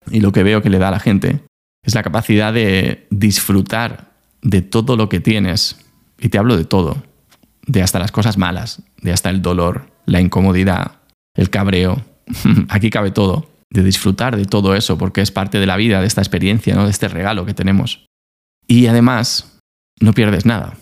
y 0.09 0.19
lo 0.19 0.31
que 0.31 0.43
veo 0.43 0.61
que 0.61 0.69
le 0.69 0.79
da 0.79 0.89
a 0.89 0.91
la 0.91 0.99
gente 0.99 1.41
es 1.83 1.95
la 1.95 2.03
capacidad 2.03 2.53
de 2.53 3.07
disfrutar 3.09 4.11
de 4.41 4.61
todo 4.61 4.95
lo 4.97 5.09
que 5.09 5.19
tienes. 5.19 5.77
Y 6.19 6.29
te 6.29 6.37
hablo 6.37 6.57
de 6.57 6.65
todo, 6.65 7.03
de 7.65 7.81
hasta 7.81 7.99
las 7.99 8.11
cosas 8.11 8.37
malas, 8.37 8.83
de 9.01 9.11
hasta 9.11 9.29
el 9.29 9.41
dolor, 9.41 9.91
la 10.05 10.21
incomodidad, 10.21 10.99
el 11.35 11.49
cabreo. 11.49 12.03
Aquí 12.69 12.89
cabe 12.89 13.11
todo, 13.11 13.49
de 13.71 13.83
disfrutar 13.83 14.37
de 14.37 14.45
todo 14.45 14.75
eso, 14.75 14.97
porque 14.97 15.21
es 15.21 15.31
parte 15.31 15.59
de 15.59 15.65
la 15.65 15.77
vida, 15.77 16.01
de 16.01 16.07
esta 16.07 16.21
experiencia, 16.21 16.75
¿no? 16.75 16.85
de 16.85 16.91
este 16.91 17.07
regalo 17.07 17.45
que 17.45 17.53
tenemos. 17.53 18.05
Y 18.67 18.87
además, 18.87 19.57
no 19.99 20.13
pierdes 20.13 20.45
nada. 20.45 20.75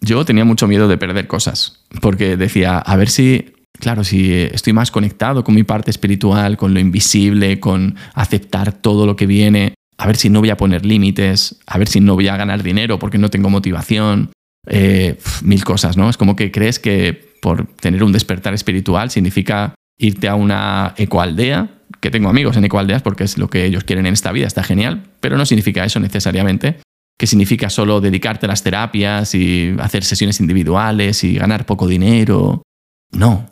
Yo 0.00 0.24
tenía 0.24 0.44
mucho 0.44 0.68
miedo 0.68 0.88
de 0.88 0.96
perder 0.96 1.26
cosas, 1.26 1.84
porque 2.00 2.36
decía, 2.36 2.78
a 2.78 2.96
ver 2.96 3.10
si, 3.10 3.52
claro, 3.80 4.04
si 4.04 4.32
estoy 4.32 4.72
más 4.72 4.92
conectado 4.92 5.42
con 5.42 5.56
mi 5.56 5.64
parte 5.64 5.90
espiritual, 5.90 6.56
con 6.56 6.72
lo 6.72 6.80
invisible, 6.80 7.58
con 7.58 7.96
aceptar 8.14 8.72
todo 8.72 9.04
lo 9.04 9.16
que 9.16 9.26
viene, 9.26 9.74
a 9.98 10.06
ver 10.06 10.16
si 10.16 10.30
no 10.30 10.38
voy 10.38 10.50
a 10.50 10.56
poner 10.56 10.86
límites, 10.86 11.58
a 11.66 11.76
ver 11.76 11.88
si 11.88 12.00
no 12.00 12.14
voy 12.14 12.28
a 12.28 12.36
ganar 12.36 12.62
dinero 12.62 13.00
porque 13.00 13.18
no 13.18 13.30
tengo 13.30 13.50
motivación, 13.50 14.30
eh, 14.68 15.18
mil 15.42 15.64
cosas, 15.64 15.96
¿no? 15.96 16.08
Es 16.08 16.16
como 16.16 16.36
que 16.36 16.52
crees 16.52 16.78
que 16.78 17.28
por 17.42 17.66
tener 17.66 18.04
un 18.04 18.12
despertar 18.12 18.54
espiritual 18.54 19.10
significa 19.10 19.74
irte 19.98 20.28
a 20.28 20.36
una 20.36 20.94
ecoaldea, 20.96 21.77
que 22.00 22.10
tengo 22.10 22.28
amigos 22.28 22.56
en 22.56 22.64
ecoaldeas 22.64 23.02
porque 23.02 23.24
es 23.24 23.38
lo 23.38 23.48
que 23.48 23.64
ellos 23.64 23.84
quieren 23.84 24.06
en 24.06 24.14
esta 24.14 24.32
vida, 24.32 24.46
está 24.46 24.62
genial, 24.62 25.04
pero 25.20 25.36
no 25.36 25.46
significa 25.46 25.84
eso 25.84 26.00
necesariamente, 26.00 26.80
que 27.18 27.26
significa 27.26 27.70
solo 27.70 28.00
dedicarte 28.00 28.46
a 28.46 28.48
las 28.48 28.62
terapias 28.62 29.34
y 29.34 29.74
hacer 29.80 30.04
sesiones 30.04 30.40
individuales 30.40 31.24
y 31.24 31.34
ganar 31.34 31.66
poco 31.66 31.86
dinero. 31.86 32.62
No, 33.10 33.50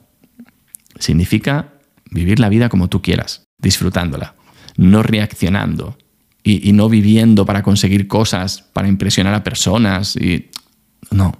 significa 0.98 1.72
vivir 2.10 2.38
la 2.38 2.48
vida 2.48 2.68
como 2.68 2.88
tú 2.88 3.02
quieras, 3.02 3.44
disfrutándola, 3.58 4.34
no 4.76 5.02
reaccionando, 5.02 5.96
y, 6.46 6.72
no 6.72 6.88
viviendo 6.88 7.44
para 7.44 7.64
conseguir 7.64 8.06
cosas, 8.06 8.62
para 8.72 8.86
impresionar 8.86 9.34
a 9.34 9.42
personas. 9.42 10.14
Y, 10.16 10.50
no. 11.10 11.36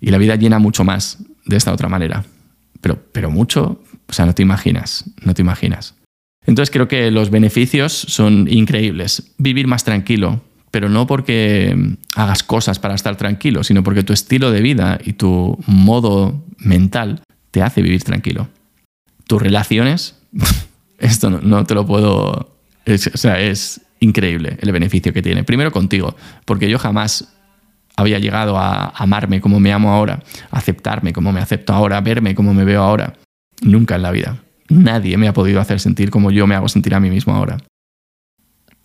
Y 0.00 0.10
la 0.10 0.16
vida 0.16 0.36
llena 0.36 0.58
mucho 0.58 0.82
más 0.82 1.18
de 1.44 1.56
esta 1.56 1.72
otra 1.72 1.90
manera. 1.90 2.24
Pero, 2.80 3.04
pero 3.12 3.30
mucho, 3.30 3.82
o 4.08 4.12
sea, 4.12 4.24
no 4.24 4.34
te 4.34 4.40
imaginas, 4.40 5.04
no 5.22 5.34
te 5.34 5.42
imaginas. 5.42 5.94
Entonces 6.46 6.70
creo 6.70 6.88
que 6.88 7.10
los 7.10 7.30
beneficios 7.30 7.92
son 7.92 8.48
increíbles. 8.48 9.32
Vivir 9.38 9.66
más 9.66 9.84
tranquilo, 9.84 10.40
pero 10.70 10.88
no 10.88 11.06
porque 11.06 11.76
hagas 12.16 12.42
cosas 12.42 12.78
para 12.78 12.94
estar 12.94 13.16
tranquilo, 13.16 13.64
sino 13.64 13.82
porque 13.82 14.02
tu 14.02 14.12
estilo 14.12 14.50
de 14.50 14.60
vida 14.60 14.98
y 15.04 15.14
tu 15.14 15.58
modo 15.66 16.42
mental 16.58 17.22
te 17.50 17.62
hace 17.62 17.82
vivir 17.82 18.02
tranquilo. 18.04 18.48
Tus 19.26 19.42
relaciones, 19.42 20.16
esto 20.98 21.30
no, 21.30 21.64
te 21.64 21.74
lo 21.74 21.86
puedo... 21.86 22.56
o 22.86 22.98
sea, 23.18 23.40
es 23.40 23.80
increíble 24.00 24.56
el 24.60 24.72
beneficio 24.72 25.12
que 25.12 25.22
tiene. 25.22 25.44
Primero 25.44 25.70
contigo, 25.72 26.16
porque 26.44 26.70
yo 26.70 26.78
jamás 26.78 27.28
había 27.96 28.18
llegado 28.18 28.56
a 28.58 28.92
amarme 28.96 29.40
como 29.40 29.60
me 29.60 29.72
amo 29.72 29.92
ahora, 29.92 30.22
aceptarme 30.50 31.12
como 31.12 31.32
me 31.32 31.40
acepto 31.40 31.72
ahora, 31.74 32.00
verme 32.00 32.34
como 32.34 32.54
me 32.54 32.64
veo 32.64 32.82
ahora. 32.82 33.14
Nunca 33.62 33.96
en 33.96 34.02
la 34.02 34.10
vida. 34.10 34.38
Nadie 34.70 35.16
me 35.16 35.28
ha 35.28 35.32
podido 35.32 35.60
hacer 35.60 35.80
sentir 35.80 36.10
como 36.10 36.30
yo 36.30 36.46
me 36.46 36.54
hago 36.54 36.68
sentir 36.68 36.94
a 36.94 37.00
mí 37.00 37.10
mismo 37.10 37.34
ahora. 37.34 37.58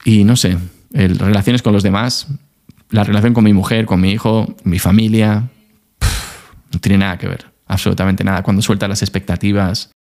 Y 0.04 0.24
no 0.24 0.36
sé, 0.36 0.58
el, 0.94 1.18
relaciones 1.18 1.62
con 1.62 1.74
los 1.74 1.84
demás, 1.84 2.28
la 2.90 3.04
relación 3.04 3.34
con 3.34 3.44
mi 3.44 3.54
mujer, 3.54 3.86
con 3.86 4.02
mi 4.02 4.12
hijo, 4.12 4.56
mi 4.64 4.80
familia, 4.80 5.50
no 6.74 6.80
tiene 6.80 6.98
nada 6.98 7.18
que 7.18 7.28
ver, 7.28 7.46
absolutamente 7.68 8.24
nada. 8.24 8.44
Cuando 8.44 8.62
sueltas 8.62 8.90
las 8.90 9.02
expectativas, 9.04 9.92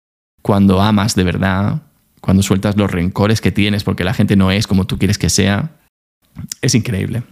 cuando 0.43 0.81
amas 0.81 1.15
de 1.15 1.25
verdad, 1.25 1.83
cuando 2.21 2.43
sueltas 2.43 2.77
los 2.77 2.91
rencores 2.91 3.41
que 3.41 3.53
tienes 3.53 3.85
porque 3.85 4.05
la 4.05 4.15
gente 4.15 4.37
no 4.37 4.51
es 4.51 4.67
como 4.67 4.87
tú 4.87 4.99
quieres 4.99 5.19
que 5.19 5.29
sea, 5.29 5.71
es 6.63 6.75
increíble. 6.75 7.23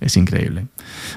Es 0.00 0.16
increíble. 0.16 0.66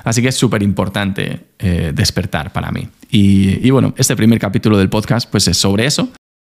Así 0.03 0.21
que 0.21 0.29
es 0.29 0.35
súper 0.35 0.63
importante 0.63 1.47
eh, 1.59 1.91
despertar 1.93 2.53
para 2.53 2.71
mí. 2.71 2.87
Y, 3.11 3.69
bueno, 3.71 3.93
este 3.97 4.15
primer 4.15 4.39
capítulo 4.39 4.77
del 4.77 4.89
podcast 4.89 5.29
pues 5.29 5.47
es 5.47 5.57
sobre 5.57 5.85
eso 5.85 6.11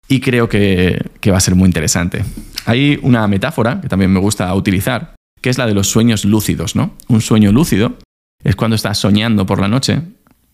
y 0.07 0.19
creo 0.19 0.47
que, 0.49 1.09
va 1.29 1.37
a 1.37 1.41
ser 1.41 1.55
muy 1.55 1.67
interesante. 1.67 2.23
Hay 2.65 2.99
una 3.01 3.27
metáfora 3.27 3.81
que 3.81 3.89
también 3.89 4.11
me 4.11 4.19
gusta 4.19 4.53
utilizar, 4.53 5.15
que 5.41 5.49
es 5.49 5.57
la 5.57 5.67
de 5.67 5.73
los 5.73 5.89
sueños 5.89 6.25
lúcidos, 6.25 6.75
¿no? 6.75 6.95
Un 7.07 7.21
sueño 7.21 7.51
lúcido 7.51 7.97
es 8.43 8.55
cuando 8.55 8.75
estás 8.75 8.99
soñando 8.99 9.45
por 9.45 9.59
la 9.59 9.67
noche 9.67 10.01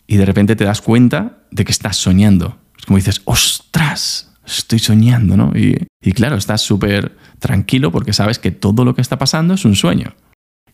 y 0.08 0.18
de 0.18 0.26
repente 0.26 0.56
te 0.56 0.64
das 0.64 0.82
cuenta 0.82 1.40
de 1.52 1.66
que 1.66 1.72
estás 1.72 1.98
soñando. 1.98 2.58
Es 2.78 2.86
como 2.86 2.98
dices, 2.98 3.22
ostras, 3.26 4.32
estoy 4.46 4.80
soñando, 4.80 5.38
¿no? 5.38 5.52
Y, 5.56 6.12
claro, 6.14 6.36
estás 6.36 6.62
súper 6.62 7.18
tranquilo 7.40 7.92
porque 7.92 8.14
sabes 8.14 8.40
que 8.40 8.52
todo 8.52 8.86
lo 8.86 8.96
que 8.96 9.02
está 9.02 9.18
pasando 9.18 9.54
es 9.54 9.66
un 9.66 9.76
sueño. 9.76 10.14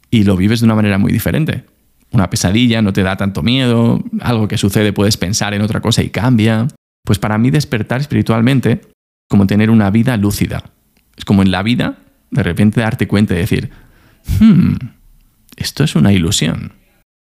Y 0.10 0.24
lo 0.24 0.38
vives 0.38 0.62
de 0.62 0.66
una 0.66 0.76
manera 0.76 0.98
muy 0.98 1.12
diferente. 1.12 1.66
Una 2.12 2.30
pesadilla 2.30 2.82
no 2.82 2.94
te 2.94 3.04
da 3.04 3.18
tanto 3.18 3.44
miedo, 3.44 4.02
algo 4.22 4.48
que 4.48 4.58
sucede 4.58 4.94
puedes 4.94 5.18
pensar 5.18 5.54
en 5.54 5.62
otra 5.62 5.82
cosa 5.82 6.02
y 6.02 6.10
cambia. 6.10 6.68
Pues 7.08 7.20
para 7.20 7.38
mí 7.38 7.52
despertar 7.52 8.02
espiritualmente 8.02 8.82
como 9.30 9.48
tener 9.48 9.70
una 9.70 9.90
vida 9.92 10.18
lúcida. 10.18 10.72
Es 11.16 11.24
como 11.24 11.42
en 11.42 11.52
la 11.52 11.64
vida 11.64 12.00
de 12.32 12.44
repente 12.44 12.82
darte 12.82 13.08
cuenta 13.08 13.34
y 13.34 13.38
decir, 13.38 13.70
hmm, 14.42 14.74
esto 15.56 15.86
es 15.86 15.96
una 15.96 16.12
ilusión 16.12 16.74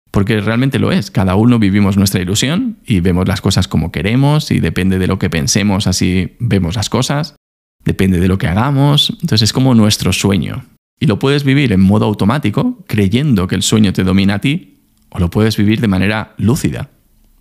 porque 0.10 0.40
realmente 0.40 0.80
lo 0.80 0.94
es. 0.94 1.12
Cada 1.12 1.36
uno 1.36 1.60
vivimos 1.60 1.98
nuestra 1.98 2.22
ilusión 2.22 2.78
y 2.86 3.02
vemos 3.02 3.28
las 3.28 3.42
cosas 3.42 3.68
como 3.68 3.92
queremos 3.92 4.52
y 4.52 4.62
depende 4.62 5.00
de 5.00 5.08
lo 5.08 5.20
que 5.20 5.30
pensemos, 5.30 5.86
así 5.86 6.38
vemos 6.40 6.78
las 6.78 6.90
cosas, 6.90 7.36
depende 7.84 8.22
de 8.22 8.30
lo 8.30 8.38
que 8.38 8.48
hagamos, 8.48 9.10
entonces 9.10 9.42
es 9.42 9.54
como 9.54 9.76
nuestro 9.76 10.14
sueño. 10.14 10.64
Y 10.98 11.08
lo 11.08 11.20
puedes 11.20 11.44
vivir 11.44 11.74
en 11.74 11.82
modo 11.82 12.06
automático, 12.06 12.86
creyendo 12.88 13.48
que 13.48 13.56
el 13.56 13.64
sueño 13.64 13.92
te 13.92 14.06
domina 14.06 14.36
a 14.36 14.40
ti, 14.40 14.86
o 15.10 15.20
lo 15.20 15.30
puedes 15.30 15.58
vivir 15.58 15.82
de 15.82 15.90
manera 15.90 16.36
lúcida, 16.38 16.90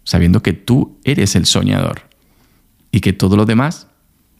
sabiendo 0.02 0.42
que 0.42 0.54
tú 0.54 0.98
eres 1.04 1.36
el 1.36 1.46
soñador 1.46 2.10
y 2.92 3.00
que 3.00 3.12
todo 3.12 3.36
lo 3.36 3.44
demás 3.44 3.88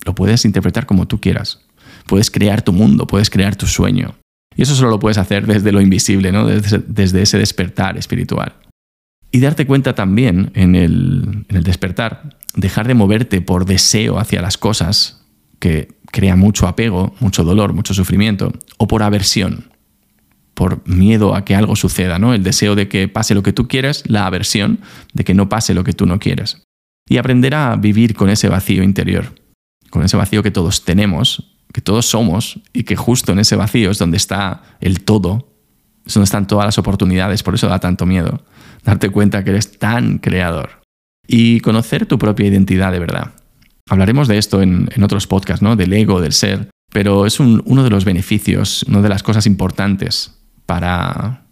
lo 0.04 0.14
puedes 0.14 0.44
interpretar 0.44 0.86
como 0.86 1.08
tú 1.08 1.20
quieras. 1.20 1.60
Puedes 2.06 2.30
crear 2.30 2.62
tu 2.62 2.72
mundo, 2.72 3.06
puedes 3.06 3.30
crear 3.30 3.56
tu 3.56 3.66
sueño. 3.66 4.14
Y 4.54 4.62
eso 4.62 4.74
solo 4.74 4.90
lo 4.90 4.98
puedes 4.98 5.18
hacer 5.18 5.46
desde 5.46 5.72
lo 5.72 5.80
invisible, 5.80 6.30
¿no? 6.30 6.46
desde, 6.46 7.22
ese 7.22 7.38
despertar 7.38 7.96
espiritual. 7.96 8.54
Y 9.30 9.40
darte 9.40 9.66
cuenta 9.66 9.94
también 9.94 10.50
en 10.54 10.74
el, 10.76 11.46
en 11.48 11.56
el 11.56 11.64
despertar, 11.64 12.36
dejar 12.54 12.86
de 12.86 12.94
moverte 12.94 13.40
por 13.40 13.64
deseo 13.64 14.18
hacia 14.18 14.42
las 14.42 14.58
cosas, 14.58 15.24
que 15.58 15.88
crea 16.10 16.36
mucho 16.36 16.68
apego, 16.68 17.14
mucho 17.20 17.44
dolor, 17.44 17.72
mucho 17.72 17.94
sufrimiento, 17.94 18.52
o 18.76 18.86
por 18.86 19.02
aversión, 19.02 19.70
por 20.54 20.86
miedo 20.86 21.34
a 21.34 21.44
que 21.44 21.54
algo 21.54 21.76
suceda, 21.76 22.18
¿no? 22.18 22.34
El 22.34 22.42
deseo 22.42 22.74
de 22.74 22.88
que 22.88 23.08
pase 23.08 23.34
lo 23.34 23.42
que 23.42 23.54
tú 23.54 23.68
quieres, 23.68 24.02
la 24.06 24.26
aversión 24.26 24.80
de 25.14 25.24
que 25.24 25.34
no 25.34 25.48
pase 25.48 25.72
lo 25.72 25.84
que 25.84 25.94
tú 25.94 26.04
no 26.04 26.18
quieres. 26.18 26.62
Y 27.12 27.18
aprender 27.18 27.54
a 27.54 27.76
vivir 27.76 28.14
con 28.14 28.30
ese 28.30 28.48
vacío 28.48 28.82
interior, 28.82 29.34
con 29.90 30.02
ese 30.02 30.16
vacío 30.16 30.42
que 30.42 30.50
todos 30.50 30.84
tenemos 30.84 31.52
que 31.72 31.80
todos 31.80 32.06
somos 32.06 32.60
y 32.72 32.84
que 32.84 32.96
justo 32.96 33.32
en 33.32 33.38
ese 33.38 33.56
vacío 33.56 33.90
es 33.90 33.98
donde 33.98 34.16
está 34.16 34.62
el 34.80 35.02
todo, 35.02 35.48
es 36.06 36.14
donde 36.14 36.24
están 36.24 36.46
todas 36.46 36.66
las 36.66 36.78
oportunidades, 36.78 37.42
por 37.42 37.54
eso 37.54 37.68
da 37.68 37.80
tanto 37.80 38.06
miedo. 38.06 38.44
darte 38.84 39.10
cuenta 39.10 39.44
que 39.44 39.50
eres 39.50 39.78
tan 39.78 40.18
creador 40.18 40.82
y 41.26 41.60
conocer 41.60 42.06
tu 42.06 42.18
propia 42.18 42.46
identidad 42.46 42.92
de 42.92 42.98
verdad. 42.98 43.32
Hablaremos 43.88 44.28
de 44.28 44.38
esto 44.38 44.60
en, 44.62 44.88
otros 45.02 45.26
podcasts, 45.26 45.62
¿no? 45.62 45.76
Del 45.76 45.92
ego, 45.92 46.20
del 46.20 46.32
ser, 46.32 46.68
pero 46.92 47.26
es 47.26 47.40
uno 47.40 47.84
de 47.84 47.90
los 47.90 48.04
beneficios, 48.04 48.84
una 48.84 49.02
de 49.02 49.08
las 49.08 49.22
cosas 49.22 49.46
importantes 49.46 50.38
para, 50.66 51.44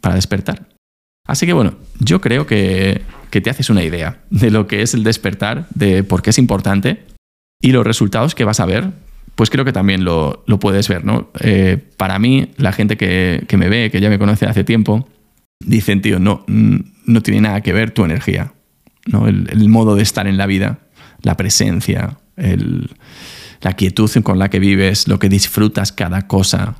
para 0.00 0.14
despertar. 0.14 0.68
Así 1.26 1.46
que 1.46 1.52
bueno, 1.52 1.74
yo 2.00 2.20
creo 2.20 2.46
que, 2.46 3.02
te 3.40 3.50
haces 3.50 3.70
una 3.70 3.82
idea 3.82 4.20
de 4.30 4.50
lo 4.50 4.66
que 4.66 4.82
es 4.82 4.94
el 4.94 5.04
despertar, 5.04 5.66
de 5.74 6.04
por 6.04 6.22
qué 6.22 6.30
es 6.30 6.38
importante 6.38 7.04
y 7.62 7.72
los 7.72 7.86
resultados 7.86 8.34
que 8.34 8.44
vas 8.44 8.60
a 8.60 8.66
ver, 8.66 8.90
pues 9.36 9.48
creo 9.48 9.64
que 9.64 9.72
también 9.72 10.04
lo, 10.04 10.44
puedes 10.60 10.88
ver, 10.88 11.04
¿no? 11.04 11.30
Eh, 11.40 11.78
para 11.96 12.18
mí, 12.18 12.50
la 12.56 12.72
gente 12.72 12.96
que, 12.96 13.46
me 13.56 13.68
ve, 13.68 13.90
que 13.90 14.00
ya 14.00 14.10
me 14.10 14.18
conoce 14.18 14.46
hace 14.46 14.64
tiempo, 14.64 15.08
dicen, 15.60 16.02
tío, 16.02 16.18
no, 16.18 16.44
no 16.48 17.22
tiene 17.22 17.40
nada 17.40 17.60
que 17.62 17.72
ver 17.72 17.92
tu 17.92 18.04
energía, 18.04 18.52
¿no? 19.06 19.28
el, 19.28 19.68
modo 19.68 19.94
de 19.94 20.02
estar 20.02 20.26
en 20.26 20.36
la 20.36 20.46
vida, 20.46 20.80
la 21.22 21.36
presencia, 21.36 22.18
la 22.36 23.72
quietud 23.74 24.10
con 24.22 24.38
la 24.38 24.50
que 24.50 24.58
vives, 24.58 25.06
lo 25.08 25.18
que 25.18 25.28
disfrutas 25.28 25.92
cada 25.92 26.26
cosa, 26.26 26.74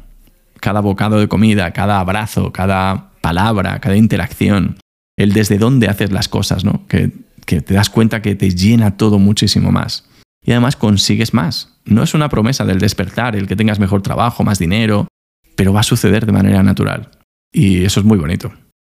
cada 0.60 0.80
bocado 0.80 1.20
de 1.20 1.28
comida, 1.28 1.70
cada 1.72 2.00
abrazo, 2.00 2.52
cada 2.52 3.12
palabra, 3.20 3.78
cada 3.78 3.96
interacción, 3.96 4.76
el 5.16 5.32
desde 5.32 5.58
dónde 5.58 5.88
haces 5.88 6.12
las 6.12 6.28
cosas, 6.28 6.64
¿no? 6.64 6.86
Que, 6.86 7.10
te 7.44 7.74
das 7.74 7.90
cuenta 7.90 8.22
que 8.22 8.34
te 8.34 8.50
llena 8.50 8.96
todo 8.96 9.18
muchísimo 9.18 9.72
más. 9.72 10.08
Y 10.44 10.52
además 10.52 10.76
consigues 10.76 11.34
más. 11.34 11.76
No 11.84 12.02
es 12.02 12.14
una 12.14 12.28
promesa 12.28 12.64
del 12.64 12.78
despertar, 12.78 13.36
el 13.36 13.46
que 13.46 13.56
tengas 13.56 13.78
mejor 13.78 14.00
trabajo, 14.00 14.42
más 14.44 14.58
dinero, 14.58 15.08
pero 15.56 15.72
va 15.72 15.80
a 15.80 15.84
suceder 15.84 16.24
de 16.24 16.32
manera 16.32 16.62
natural. 16.62 17.10
Y 17.52 17.84
eso 17.84 18.00
es 18.00 18.06
muy 18.06 18.16
bonito. 18.16 18.52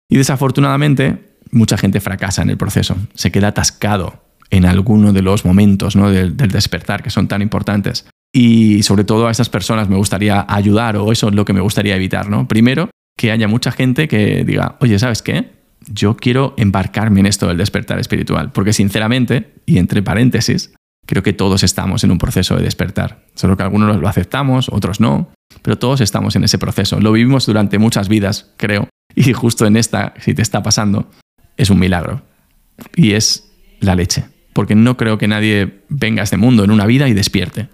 Y 0.09 0.17
desafortunadamente, 0.17 1.39
mucha 1.51 1.77
gente 1.77 2.01
fracasa 2.01 2.43
en 2.43 2.51
el 2.51 2.57
proceso, 2.57 2.97
se 3.15 3.31
queda 3.31 3.49
atascado 3.49 4.25
en 4.51 4.65
alguno 4.65 5.13
de 5.13 5.23
los 5.23 5.45
momentos 5.45 5.97
¿no? 5.97 6.11
del, 6.11 6.37
del 6.37 6.51
despertar 6.51 7.03
que 7.03 7.11
son 7.11 7.29
tan 7.29 7.43
importantes. 7.43 8.07
Y 8.33 8.83
sobre 8.83 9.05
todo 9.05 9.29
a 9.29 9.31
esas 9.31 9.49
personas 9.49 9.89
me 9.89 9.97
gustaría 9.97 10.45
ayudar 10.49 10.97
o 10.97 11.13
eso 11.13 11.29
es 11.29 11.35
lo 11.35 11.45
que 11.45 11.53
me 11.53 11.61
gustaría 11.61 11.97
evitar, 11.97 12.29
¿no? 12.29 12.47
Primero, 12.47 12.91
que 13.17 13.33
haya 13.33 13.49
mucha 13.49 13.73
gente 13.73 14.09
que 14.09 14.45
diga, 14.45 14.77
oye, 14.81 14.99
¿sabes 14.99 15.23
qué? 15.23 15.51
Yo 15.87 16.17
quiero 16.17 16.55
embarcarme 16.57 17.21
en 17.21 17.27
esto 17.27 17.47
del 17.47 17.57
despertar 17.57 17.99
espiritual, 17.99 18.53
porque 18.53 18.73
sinceramente, 18.73 19.53
y 19.67 19.79
entre 19.79 20.03
paréntesis, 20.03 20.73
creo 21.07 21.23
que 21.23 21.33
todos 21.33 21.63
estamos 21.63 22.03
en 22.05 22.11
un 22.11 22.19
proceso 22.19 22.57
de 22.57 22.65
despertar. 22.65 23.25
Solo 23.35 23.57
que 23.57 23.63
algunos 23.63 24.01
lo 24.01 24.09
aceptamos, 24.09 24.69
otros 24.69 25.01
no, 25.01 25.31
pero 25.63 25.79
todos 25.79 26.01
estamos 26.01 26.35
en 26.37 26.45
ese 26.45 26.59
proceso. 26.59 27.01
Lo 27.01 27.13
vivimos 27.13 27.47
durante 27.47 27.79
muchas 27.79 28.09
vidas, 28.09 28.53
creo, 28.57 28.89
y 29.15 29.33
justo 29.33 29.67
en 29.67 29.77
esta, 29.77 30.15
si 30.19 30.35
te 30.35 30.43
está 30.43 30.63
pasando, 30.63 31.11
es 31.57 31.71
un 31.71 31.79
milagro. 31.79 32.23
Y 32.95 33.13
es 33.13 33.51
la 33.81 33.95
leche, 33.95 34.25
porque 34.53 34.75
no 34.75 34.97
creo 34.97 35.19
que 35.19 35.29
nadie 35.29 35.83
venga 35.89 36.23
a 36.23 36.25
este 36.25 36.37
mundo 36.37 36.65
en 36.65 36.71
una 36.71 36.87
vida 36.87 37.09
y 37.09 37.15
despierte 37.15 37.69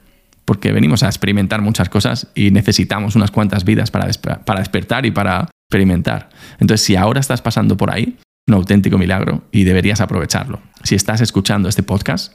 porque 0.44 0.72
venimos 0.72 1.02
a 1.02 1.06
experimentar 1.06 1.62
muchas 1.62 1.88
cosas 1.88 2.28
y 2.34 2.50
necesitamos 2.50 3.16
unas 3.16 3.30
cuantas 3.30 3.64
vidas 3.64 3.90
para, 3.90 4.10
para 4.44 4.60
despertar 4.60 5.06
y 5.06 5.10
para 5.10 5.48
experimentar. 5.72 6.28
Entonces, 6.60 6.84
si 6.84 6.96
ahora 6.96 7.18
estás 7.18 7.40
pasando 7.40 7.78
por 7.78 7.90
ahí, 7.90 8.18
un 8.46 8.54
auténtico 8.54 8.98
milagro 8.98 9.42
y 9.50 9.64
deberías 9.64 10.02
aprovecharlo. 10.02 10.60
Si 10.82 10.94
estás 10.94 11.22
escuchando 11.22 11.70
este 11.70 11.82
podcast, 11.82 12.34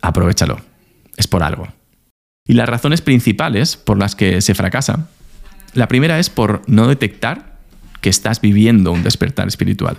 aprovechalo. 0.00 0.58
Es 1.18 1.26
por 1.26 1.42
algo. 1.42 1.68
Y 2.48 2.54
las 2.54 2.68
razones 2.68 3.02
principales 3.02 3.76
por 3.76 3.98
las 3.98 4.14
que 4.14 4.40
se 4.40 4.54
fracasa, 4.54 5.08
la 5.74 5.88
primera 5.88 6.18
es 6.18 6.30
por 6.30 6.62
no 6.66 6.88
detectar 6.88 7.58
que 8.00 8.08
estás 8.08 8.40
viviendo 8.40 8.92
un 8.92 9.02
despertar 9.02 9.48
espiritual. 9.48 9.98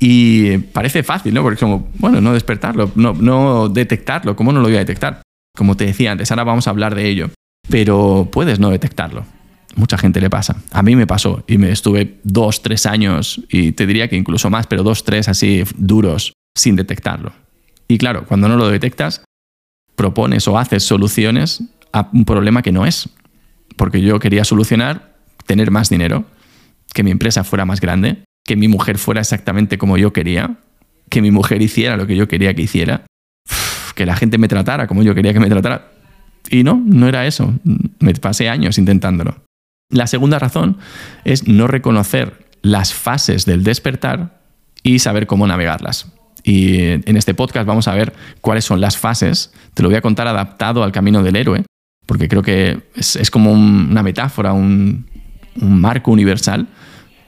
Y 0.00 0.58
parece 0.58 1.04
fácil, 1.04 1.34
¿no? 1.34 1.42
Porque 1.42 1.60
como, 1.60 1.88
bueno, 1.98 2.20
no 2.20 2.32
despertarlo, 2.32 2.90
no, 2.96 3.12
no 3.12 3.68
detectarlo, 3.68 4.34
¿cómo 4.34 4.52
no 4.52 4.60
lo 4.60 4.66
voy 4.66 4.76
a 4.76 4.80
detectar? 4.80 5.22
Como 5.56 5.76
te 5.76 5.86
decía 5.86 6.12
antes, 6.12 6.30
ahora 6.30 6.44
vamos 6.44 6.66
a 6.66 6.70
hablar 6.70 6.94
de 6.96 7.08
ello. 7.08 7.30
Pero 7.68 8.28
puedes 8.32 8.58
no 8.58 8.70
detectarlo. 8.70 9.24
Mucha 9.76 9.98
gente 9.98 10.20
le 10.20 10.30
pasa. 10.30 10.56
A 10.72 10.82
mí 10.82 10.96
me 10.96 11.06
pasó 11.06 11.44
y 11.46 11.58
me 11.58 11.70
estuve 11.70 12.18
dos, 12.24 12.62
tres 12.62 12.86
años, 12.86 13.42
y 13.50 13.72
te 13.72 13.86
diría 13.86 14.08
que 14.08 14.16
incluso 14.16 14.50
más, 14.50 14.66
pero 14.66 14.82
dos, 14.82 15.04
tres 15.04 15.28
así 15.28 15.64
duros 15.76 16.32
sin 16.56 16.76
detectarlo. 16.76 17.32
Y 17.86 17.98
claro, 17.98 18.24
cuando 18.26 18.48
no 18.48 18.56
lo 18.56 18.68
detectas, 18.68 19.22
propones 19.94 20.48
o 20.48 20.58
haces 20.58 20.82
soluciones 20.82 21.62
a 21.92 22.08
un 22.12 22.24
problema 22.24 22.62
que 22.62 22.72
no 22.72 22.86
es. 22.86 23.08
Porque 23.76 24.00
yo 24.00 24.18
quería 24.18 24.44
solucionar 24.44 25.16
tener 25.46 25.70
más 25.70 25.88
dinero, 25.88 26.24
que 26.92 27.02
mi 27.02 27.10
empresa 27.10 27.44
fuera 27.44 27.64
más 27.64 27.80
grande, 27.80 28.24
que 28.44 28.56
mi 28.56 28.68
mujer 28.68 28.98
fuera 28.98 29.20
exactamente 29.20 29.78
como 29.78 29.98
yo 29.98 30.12
quería, 30.12 30.56
que 31.10 31.20
mi 31.20 31.30
mujer 31.30 31.60
hiciera 31.62 31.96
lo 31.96 32.06
que 32.06 32.16
yo 32.16 32.26
quería 32.26 32.54
que 32.54 32.62
hiciera, 32.62 33.04
que 33.94 34.06
la 34.06 34.16
gente 34.16 34.38
me 34.38 34.48
tratara 34.48 34.86
como 34.86 35.02
yo 35.02 35.14
quería 35.14 35.32
que 35.32 35.40
me 35.40 35.48
tratara. 35.48 35.92
Y 36.50 36.64
no, 36.64 36.82
no 36.84 37.08
era 37.08 37.26
eso. 37.26 37.52
Me 37.98 38.14
pasé 38.14 38.48
años 38.48 38.78
intentándolo. 38.78 39.36
La 39.90 40.06
segunda 40.06 40.38
razón 40.38 40.78
es 41.24 41.46
no 41.46 41.66
reconocer 41.66 42.46
las 42.62 42.92
fases 42.92 43.46
del 43.46 43.62
despertar 43.62 44.40
y 44.82 44.98
saber 44.98 45.26
cómo 45.26 45.46
navegarlas. 45.46 46.12
Y 46.42 46.78
en 46.78 47.16
este 47.16 47.34
podcast 47.34 47.66
vamos 47.66 47.88
a 47.88 47.94
ver 47.94 48.12
cuáles 48.40 48.64
son 48.64 48.80
las 48.80 48.96
fases. 48.96 49.52
Te 49.74 49.82
lo 49.82 49.88
voy 49.88 49.96
a 49.96 50.02
contar 50.02 50.28
adaptado 50.28 50.82
al 50.84 50.92
camino 50.92 51.22
del 51.22 51.36
héroe, 51.36 51.64
porque 52.06 52.28
creo 52.28 52.42
que 52.42 52.82
es, 52.94 53.30
como 53.30 53.52
una 53.52 54.02
metáfora, 54.02 54.52
un, 54.52 55.06
un 55.60 55.80
marco 55.80 56.12
universal 56.12 56.68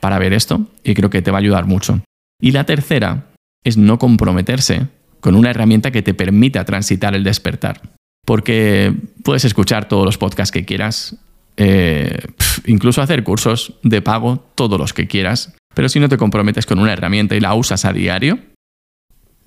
para 0.01 0.19
ver 0.19 0.33
esto 0.33 0.67
y 0.85 0.95
creo 0.95 1.11
que 1.11 1.23
te 1.23 1.31
va 1.31 1.39
a 1.39 1.41
ayudar 1.41 1.67
mucho. 1.67 2.01
Y 2.41 2.53
la 2.53 2.65
tercera 2.65 3.27
es 3.65 3.77
no 3.77 3.99
comprometerse 3.99 4.87
con 5.21 5.35
una 5.35 5.51
herramienta 5.51 5.91
que 5.91 6.03
te 6.03 6.15
permita 6.15 6.65
transitar 6.65 7.15
el 7.15 7.25
despertar. 7.25 7.81
Porque 8.25 8.95
puedes 9.25 9.45
escuchar 9.45 9.89
todos 9.89 10.05
los 10.05 10.19
podcasts 10.19 10.53
que 10.53 10.65
quieras, 10.65 11.17
eh, 11.61 12.21
incluso 12.67 13.03
hacer 13.03 13.25
cursos 13.25 13.75
de 13.83 14.01
pago, 14.01 14.47
todos 14.55 14.79
los 14.79 14.93
que 14.93 15.09
quieras, 15.09 15.57
pero 15.75 15.89
si 15.89 15.99
no 15.99 16.09
te 16.09 16.17
comprometes 16.17 16.67
con 16.67 16.79
una 16.79 16.93
herramienta 16.93 17.35
y 17.35 17.41
la 17.41 17.55
usas 17.55 17.85
a 17.85 17.93
diario, 17.93 18.39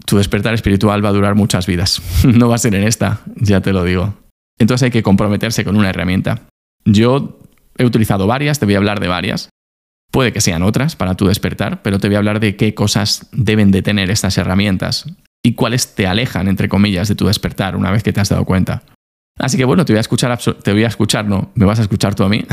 tu 0.06 0.18
despertar 0.18 0.54
espiritual 0.54 1.04
va 1.04 1.10
a 1.10 1.14
durar 1.14 1.36
muchas 1.36 1.66
vidas. 1.66 2.02
no 2.26 2.50
va 2.50 2.56
a 2.56 2.60
ser 2.60 2.76
en 2.76 2.84
esta, 2.84 3.22
ya 3.38 3.62
te 3.62 3.72
lo 3.72 3.86
digo. 3.86 4.14
Entonces 4.60 4.84
hay 4.86 4.92
que 4.92 5.04
comprometerse 5.04 5.64
con 5.64 5.78
una 5.78 5.90
herramienta. 5.90 6.48
Yo 6.84 7.40
he 7.78 7.86
utilizado 7.86 8.28
varias, 8.28 8.60
te 8.60 8.66
voy 8.66 8.76
a 8.76 8.80
hablar 8.80 9.00
de 9.00 9.08
varias. 9.08 9.50
Puede 10.12 10.34
que 10.34 10.42
sean 10.42 10.64
otras 10.64 10.98
para 10.98 11.16
tu 11.16 11.28
despertar, 11.28 11.82
pero 11.82 11.98
te 11.98 12.08
voy 12.08 12.16
a 12.16 12.20
hablar 12.20 12.42
de 12.42 12.58
qué 12.58 12.74
cosas 12.74 13.30
deben 13.32 13.72
de 13.72 13.82
tener 13.82 14.12
estas 14.12 14.38
herramientas 14.38 15.06
y 15.42 15.54
cuáles 15.54 15.96
te 15.96 16.08
alejan, 16.08 16.50
entre 16.50 16.68
comillas, 16.68 17.08
de 17.08 17.16
tu 17.16 17.28
despertar 17.28 17.78
una 17.78 17.90
vez 17.90 18.04
que 18.04 18.12
te 18.12 18.20
has 18.20 18.28
dado 18.28 18.44
cuenta. 18.44 18.84
Así 19.42 19.58
que 19.58 19.66
bueno, 19.66 19.86
te 19.86 19.94
voy 19.94 19.98
a 19.98 20.02
escuchar, 20.02 20.38
te 20.38 20.72
voy 20.72 20.84
a 20.84 20.88
escuchar, 20.88 21.26
no, 21.26 21.52
me 21.56 21.66
vas 21.66 21.80
a 21.80 21.82
escuchar 21.82 22.16
tú 22.16 22.24
a 22.24 22.30
mí. 22.30 22.46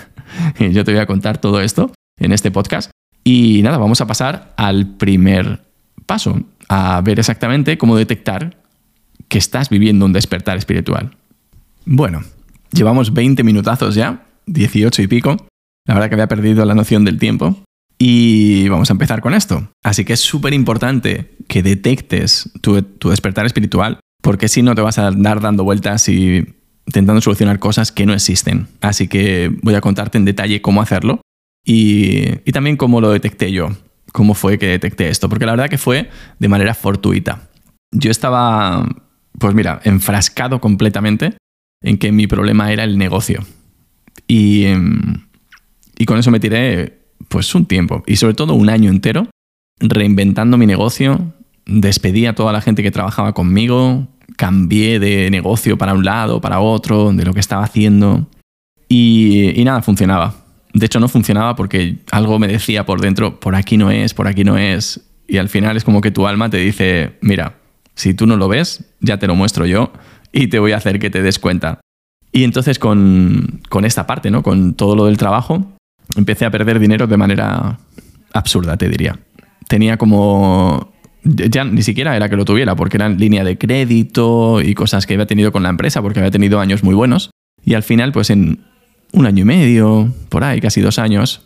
y 0.58 0.70
yo 0.70 0.84
te 0.84 0.92
voy 0.92 1.00
a 1.00 1.06
contar 1.06 1.38
todo 1.38 1.60
esto 1.60 1.92
en 2.18 2.32
este 2.32 2.50
podcast. 2.50 2.90
Y 3.24 3.60
nada, 3.62 3.78
vamos 3.78 4.00
a 4.00 4.06
pasar 4.06 4.54
al 4.56 4.96
primer 4.96 5.62
paso, 6.06 6.40
a 6.68 7.00
ver 7.02 7.18
exactamente 7.18 7.78
cómo 7.78 7.96
detectar 7.96 8.56
que 9.28 9.38
estás 9.38 9.68
viviendo 9.68 10.04
un 10.06 10.12
despertar 10.12 10.56
espiritual. 10.56 11.16
Bueno, 11.84 12.22
llevamos 12.72 13.12
20 13.12 13.44
minutazos 13.44 13.94
ya, 13.94 14.26
18 14.46 15.02
y 15.02 15.06
pico. 15.06 15.36
La 15.86 15.94
verdad 15.94 16.08
que 16.08 16.14
había 16.14 16.28
perdido 16.28 16.64
la 16.64 16.74
noción 16.74 17.04
del 17.04 17.18
tiempo. 17.18 17.62
Y 18.02 18.66
vamos 18.68 18.88
a 18.88 18.94
empezar 18.94 19.20
con 19.20 19.34
esto. 19.34 19.70
Así 19.84 20.06
que 20.06 20.14
es 20.14 20.20
súper 20.20 20.54
importante 20.54 21.36
que 21.48 21.62
detectes 21.62 22.50
tu, 22.62 22.82
despertar 23.10 23.44
espiritual, 23.44 24.00
porque 24.20 24.48
si 24.48 24.62
no 24.62 24.74
te 24.74 24.82
vas 24.82 24.98
a 24.98 25.08
andar 25.08 25.40
dando 25.40 25.64
vueltas 25.64 26.08
y 26.08 26.46
intentando 26.86 27.20
solucionar 27.20 27.58
cosas 27.58 27.92
que 27.92 28.06
no 28.06 28.12
existen. 28.12 28.66
Así 28.80 29.08
que 29.08 29.50
voy 29.62 29.74
a 29.74 29.80
contarte 29.80 30.18
en 30.18 30.24
detalle 30.24 30.60
cómo 30.60 30.82
hacerlo 30.82 31.20
y, 31.64 32.40
y 32.44 32.52
también 32.52 32.76
cómo 32.76 33.00
lo 33.00 33.10
detecté 33.10 33.52
yo, 33.52 33.70
cómo 34.12 34.34
fue 34.34 34.58
que 34.58 34.66
detecté 34.66 35.08
esto, 35.08 35.28
porque 35.28 35.46
la 35.46 35.52
verdad 35.52 35.70
que 35.70 35.78
fue 35.78 36.10
de 36.38 36.48
manera 36.48 36.74
fortuita. 36.74 37.48
Yo 37.92 38.10
estaba, 38.10 38.86
pues 39.38 39.54
mira, 39.54 39.80
enfrascado 39.84 40.60
completamente 40.60 41.36
en 41.82 41.98
que 41.98 42.12
mi 42.12 42.26
problema 42.26 42.72
era 42.72 42.84
el 42.84 42.98
negocio. 42.98 43.44
Y, 44.26 44.66
y 45.98 46.04
con 46.06 46.18
eso 46.18 46.30
me 46.30 46.40
tiré 46.40 47.00
pues 47.28 47.54
un 47.54 47.66
tiempo 47.66 48.02
y 48.06 48.16
sobre 48.16 48.34
todo 48.34 48.54
un 48.54 48.70
año 48.70 48.90
entero 48.90 49.28
reinventando 49.78 50.58
mi 50.58 50.66
negocio, 50.66 51.32
despedí 51.70 52.26
a 52.26 52.34
toda 52.34 52.52
la 52.52 52.60
gente 52.60 52.82
que 52.82 52.90
trabajaba 52.90 53.32
conmigo, 53.32 54.08
cambié 54.36 54.98
de 54.98 55.30
negocio 55.30 55.78
para 55.78 55.94
un 55.94 56.04
lado, 56.04 56.40
para 56.40 56.60
otro, 56.60 57.12
de 57.12 57.24
lo 57.24 57.32
que 57.32 57.40
estaba 57.40 57.64
haciendo 57.64 58.28
y, 58.88 59.58
y 59.60 59.64
nada, 59.64 59.82
funcionaba. 59.82 60.34
De 60.72 60.86
hecho 60.86 61.00
no 61.00 61.08
funcionaba 61.08 61.56
porque 61.56 61.98
algo 62.10 62.38
me 62.38 62.48
decía 62.48 62.84
por 62.84 63.00
dentro, 63.00 63.38
por 63.40 63.54
aquí 63.54 63.76
no 63.76 63.90
es, 63.90 64.14
por 64.14 64.26
aquí 64.26 64.44
no 64.44 64.58
es. 64.58 65.00
Y 65.28 65.38
al 65.38 65.48
final 65.48 65.76
es 65.76 65.84
como 65.84 66.00
que 66.00 66.10
tu 66.10 66.26
alma 66.26 66.50
te 66.50 66.58
dice, 66.58 67.16
mira, 67.20 67.54
si 67.94 68.14
tú 68.14 68.26
no 68.26 68.36
lo 68.36 68.48
ves, 68.48 68.84
ya 69.00 69.18
te 69.18 69.26
lo 69.26 69.36
muestro 69.36 69.64
yo 69.64 69.92
y 70.32 70.48
te 70.48 70.58
voy 70.58 70.72
a 70.72 70.76
hacer 70.76 70.98
que 70.98 71.10
te 71.10 71.22
des 71.22 71.38
cuenta. 71.38 71.80
Y 72.32 72.44
entonces 72.44 72.78
con, 72.78 73.60
con 73.68 73.84
esta 73.84 74.06
parte, 74.06 74.30
¿no? 74.30 74.42
con 74.42 74.74
todo 74.74 74.96
lo 74.96 75.06
del 75.06 75.16
trabajo, 75.16 75.72
empecé 76.16 76.44
a 76.44 76.50
perder 76.50 76.78
dinero 76.78 77.06
de 77.06 77.16
manera 77.16 77.78
absurda, 78.32 78.76
te 78.76 78.88
diría. 78.88 79.18
tenía 79.68 79.96
como 79.96 80.92
ya 81.24 81.64
ni 81.64 81.82
siquiera 81.82 82.16
era 82.16 82.28
que 82.28 82.36
lo 82.36 82.44
tuviera, 82.44 82.76
porque 82.76 82.96
era 82.96 83.08
línea 83.08 83.44
de 83.44 83.58
crédito 83.58 84.60
y 84.60 84.74
cosas 84.74 85.06
que 85.06 85.14
había 85.14 85.26
tenido 85.26 85.52
con 85.52 85.62
la 85.62 85.68
empresa, 85.68 86.02
porque 86.02 86.20
había 86.20 86.30
tenido 86.30 86.60
años 86.60 86.82
muy 86.82 86.94
buenos. 86.94 87.30
Y 87.64 87.74
al 87.74 87.82
final, 87.82 88.12
pues 88.12 88.30
en 88.30 88.60
un 89.12 89.26
año 89.26 89.42
y 89.42 89.44
medio, 89.44 90.12
por 90.28 90.44
ahí, 90.44 90.60
casi 90.60 90.80
dos 90.80 90.98
años, 90.98 91.42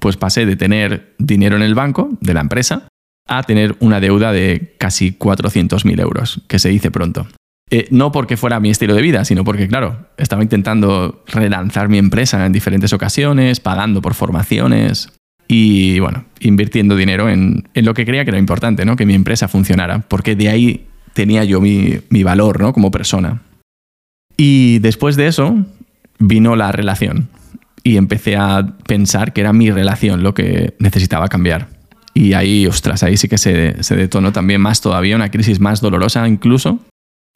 pues 0.00 0.16
pasé 0.16 0.46
de 0.46 0.56
tener 0.56 1.14
dinero 1.18 1.56
en 1.56 1.62
el 1.62 1.74
banco 1.74 2.10
de 2.20 2.34
la 2.34 2.40
empresa 2.40 2.88
a 3.28 3.42
tener 3.44 3.76
una 3.80 4.00
deuda 4.00 4.32
de 4.32 4.74
casi 4.78 5.12
400.000 5.12 6.00
euros, 6.00 6.42
que 6.48 6.58
se 6.58 6.68
dice 6.68 6.90
pronto. 6.90 7.26
Eh, 7.70 7.86
no 7.90 8.12
porque 8.12 8.36
fuera 8.36 8.60
mi 8.60 8.70
estilo 8.70 8.94
de 8.94 9.02
vida, 9.02 9.24
sino 9.24 9.44
porque, 9.44 9.68
claro, 9.68 10.08
estaba 10.18 10.42
intentando 10.42 11.24
relanzar 11.26 11.88
mi 11.88 11.98
empresa 11.98 12.44
en 12.44 12.52
diferentes 12.52 12.92
ocasiones, 12.92 13.60
pagando 13.60 14.02
por 14.02 14.14
formaciones 14.14 15.08
y, 15.54 16.00
bueno, 16.00 16.24
invirtiendo 16.40 16.96
dinero 16.96 17.28
en, 17.28 17.68
lo 17.74 17.92
que 17.92 18.06
creía 18.06 18.24
que 18.24 18.30
era 18.30 18.38
importante, 18.38 18.86
¿no? 18.86 18.96
Que 18.96 19.04
mi 19.04 19.12
empresa 19.12 19.48
funcionara, 19.48 19.98
porque 19.98 20.34
de 20.34 20.48
ahí 20.48 20.86
tenía 21.12 21.44
yo 21.44 21.60
mi, 21.60 21.98
mi 22.08 22.22
valor, 22.22 22.58
¿no? 22.58 22.72
Como 22.72 22.90
persona. 22.90 23.42
Y 24.38 24.78
después 24.78 25.16
de 25.16 25.26
eso 25.26 25.54
vino 26.18 26.56
la 26.56 26.72
relación 26.72 27.28
y 27.84 27.98
empecé 27.98 28.36
a 28.36 28.66
pensar 28.86 29.34
que 29.34 29.42
era 29.42 29.52
mi 29.52 29.70
relación 29.70 30.22
lo 30.22 30.32
que 30.32 30.72
necesitaba 30.78 31.28
cambiar. 31.28 31.68
Y 32.14 32.32
ahí, 32.32 32.66
ostras, 32.66 33.02
ahí 33.02 33.18
sí 33.18 33.28
que 33.28 33.36
se, 33.36 33.82
se 33.82 33.94
detonó 33.94 34.32
también 34.32 34.62
más 34.62 34.80
todavía, 34.80 35.16
una 35.16 35.30
crisis 35.30 35.60
más 35.60 35.82
dolorosa 35.82 36.26
incluso. 36.26 36.78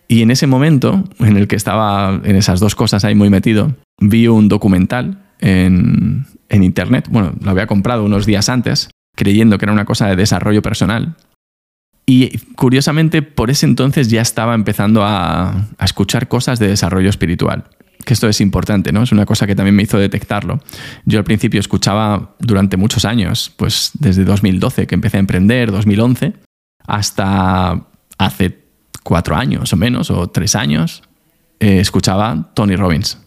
Y 0.09 0.23
en 0.23 0.31
ese 0.31 0.47
momento, 0.47 1.05
en 1.19 1.37
el 1.37 1.49
que 1.49 1.57
estaba 1.57 2.19
en 2.25 2.37
esas 2.37 2.61
dos 2.61 2.75
cosas 2.75 3.05
ahí 3.05 3.15
muy 3.15 3.29
metido, 3.29 3.75
vi 4.01 4.27
un 4.27 4.49
documental 4.49 5.19
en, 5.41 6.27
internet. 6.51 7.09
Bueno, 7.11 7.35
lo 7.41 7.51
había 7.51 7.67
comprado 7.67 8.05
unos 8.05 8.27
días 8.27 8.49
antes, 8.49 8.89
creyendo 9.15 9.59
que 9.59 9.67
era 9.67 9.73
una 9.73 9.85
cosa 9.85 10.09
de 10.09 10.17
desarrollo 10.17 10.63
personal. 10.63 11.17
Y 12.07 12.39
curiosamente, 12.55 13.23
por 13.23 13.51
ese 13.51 13.67
entonces 13.67 14.09
ya 14.09 14.23
estaba 14.23 14.55
empezando 14.55 15.05
a, 15.05 15.67
a 15.77 15.85
escuchar 15.85 16.29
cosas 16.29 16.59
de 16.59 16.69
desarrollo 16.69 17.11
espiritual 17.11 17.65
que 18.05 18.15
esto 18.15 18.29
es 18.29 18.41
importante, 18.41 18.93
¿no? 18.93 19.03
Es 19.03 19.13
una 19.13 19.27
cosa 19.27 19.47
que 19.47 19.55
también 19.55 19.75
me 19.75 19.83
hizo 19.83 19.99
detectarlo. 19.99 20.61
Yo 21.05 21.19
al 21.19 21.25
principio 21.25 21.59
escuchaba 21.59 22.37
durante 22.39 22.77
muchos 22.77 23.05
años, 23.05 23.53
pues 23.57 23.91
desde 23.95 24.25
2012 24.25 24.87
que 24.87 24.95
empecé 24.95 25.17
a 25.17 25.21
emprender, 25.21 25.73
2011, 25.73 26.35
hasta 26.87 27.87
hace 28.17 28.65
cuatro 29.03 29.37
años 29.37 29.73
o 29.73 29.77
menos, 29.77 30.11
o 30.11 30.29
tres 30.29 30.55
años, 30.55 31.03
eh, 31.59 31.81
escuchaba 31.81 32.53
Tony 32.55 32.77
Robbins. 32.77 33.19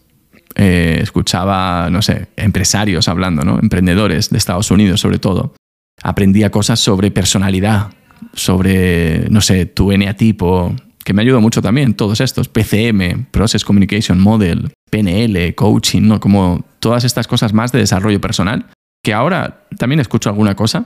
Eh, 0.55 0.99
escuchaba, 1.01 1.89
no 1.89 2.01
sé, 2.01 2.27
empresarios 2.35 3.07
hablando, 3.07 3.43
¿no? 3.43 3.59
Emprendedores 3.59 4.29
de 4.29 4.37
Estados 4.37 4.71
Unidos 4.71 4.99
sobre 4.99 5.19
todo. 5.19 5.53
Aprendía 6.01 6.49
cosas 6.49 6.79
sobre 6.79 7.11
personalidad, 7.11 7.91
sobre, 8.33 9.27
no 9.29 9.41
sé, 9.41 9.65
tu 9.65 9.91
eneatipo, 9.91 10.75
que 11.03 11.13
me 11.13 11.21
ayudó 11.21 11.41
mucho 11.41 11.61
también, 11.61 11.93
todos 11.93 12.21
estos, 12.21 12.49
PCM, 12.49 13.25
Process 13.31 13.65
Communication 13.65 14.19
Model, 14.19 14.71
PNL, 14.89 15.55
coaching, 15.55 16.03
¿no? 16.03 16.19
Como 16.19 16.65
todas 16.79 17.03
estas 17.03 17.27
cosas 17.27 17.53
más 17.53 17.71
de 17.71 17.79
desarrollo 17.79 18.21
personal, 18.21 18.67
que 19.03 19.13
ahora 19.13 19.65
también 19.77 19.99
escucho 19.99 20.29
alguna 20.29 20.55
cosa, 20.55 20.85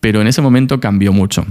pero 0.00 0.20
en 0.20 0.26
ese 0.26 0.42
momento 0.42 0.80
cambió 0.80 1.12
mucho. 1.12 1.46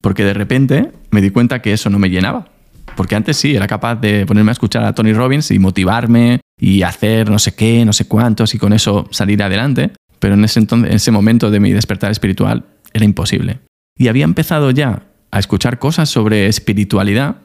Porque 0.00 0.24
de 0.24 0.34
repente 0.34 0.92
me 1.10 1.20
di 1.20 1.30
cuenta 1.30 1.62
que 1.62 1.72
eso 1.72 1.90
no 1.90 1.98
me 1.98 2.10
llenaba. 2.10 2.48
Porque 2.96 3.14
antes 3.14 3.36
sí, 3.36 3.54
era 3.54 3.66
capaz 3.66 3.96
de 3.96 4.26
ponerme 4.26 4.50
a 4.50 4.52
escuchar 4.52 4.84
a 4.84 4.94
Tony 4.94 5.12
Robbins 5.12 5.50
y 5.50 5.58
motivarme 5.58 6.40
y 6.58 6.82
hacer 6.82 7.30
no 7.30 7.38
sé 7.38 7.54
qué, 7.54 7.84
no 7.84 7.92
sé 7.92 8.06
cuántos 8.06 8.54
y 8.54 8.58
con 8.58 8.72
eso 8.72 9.08
salir 9.10 9.42
adelante. 9.42 9.92
Pero 10.18 10.34
en 10.34 10.44
ese, 10.44 10.60
entonces, 10.60 10.90
en 10.90 10.96
ese 10.96 11.10
momento 11.10 11.50
de 11.50 11.60
mi 11.60 11.72
despertar 11.72 12.10
espiritual 12.10 12.64
era 12.92 13.04
imposible. 13.04 13.60
Y 13.96 14.08
había 14.08 14.24
empezado 14.24 14.70
ya 14.70 15.02
a 15.30 15.38
escuchar 15.38 15.78
cosas 15.78 16.08
sobre 16.08 16.46
espiritualidad, 16.46 17.36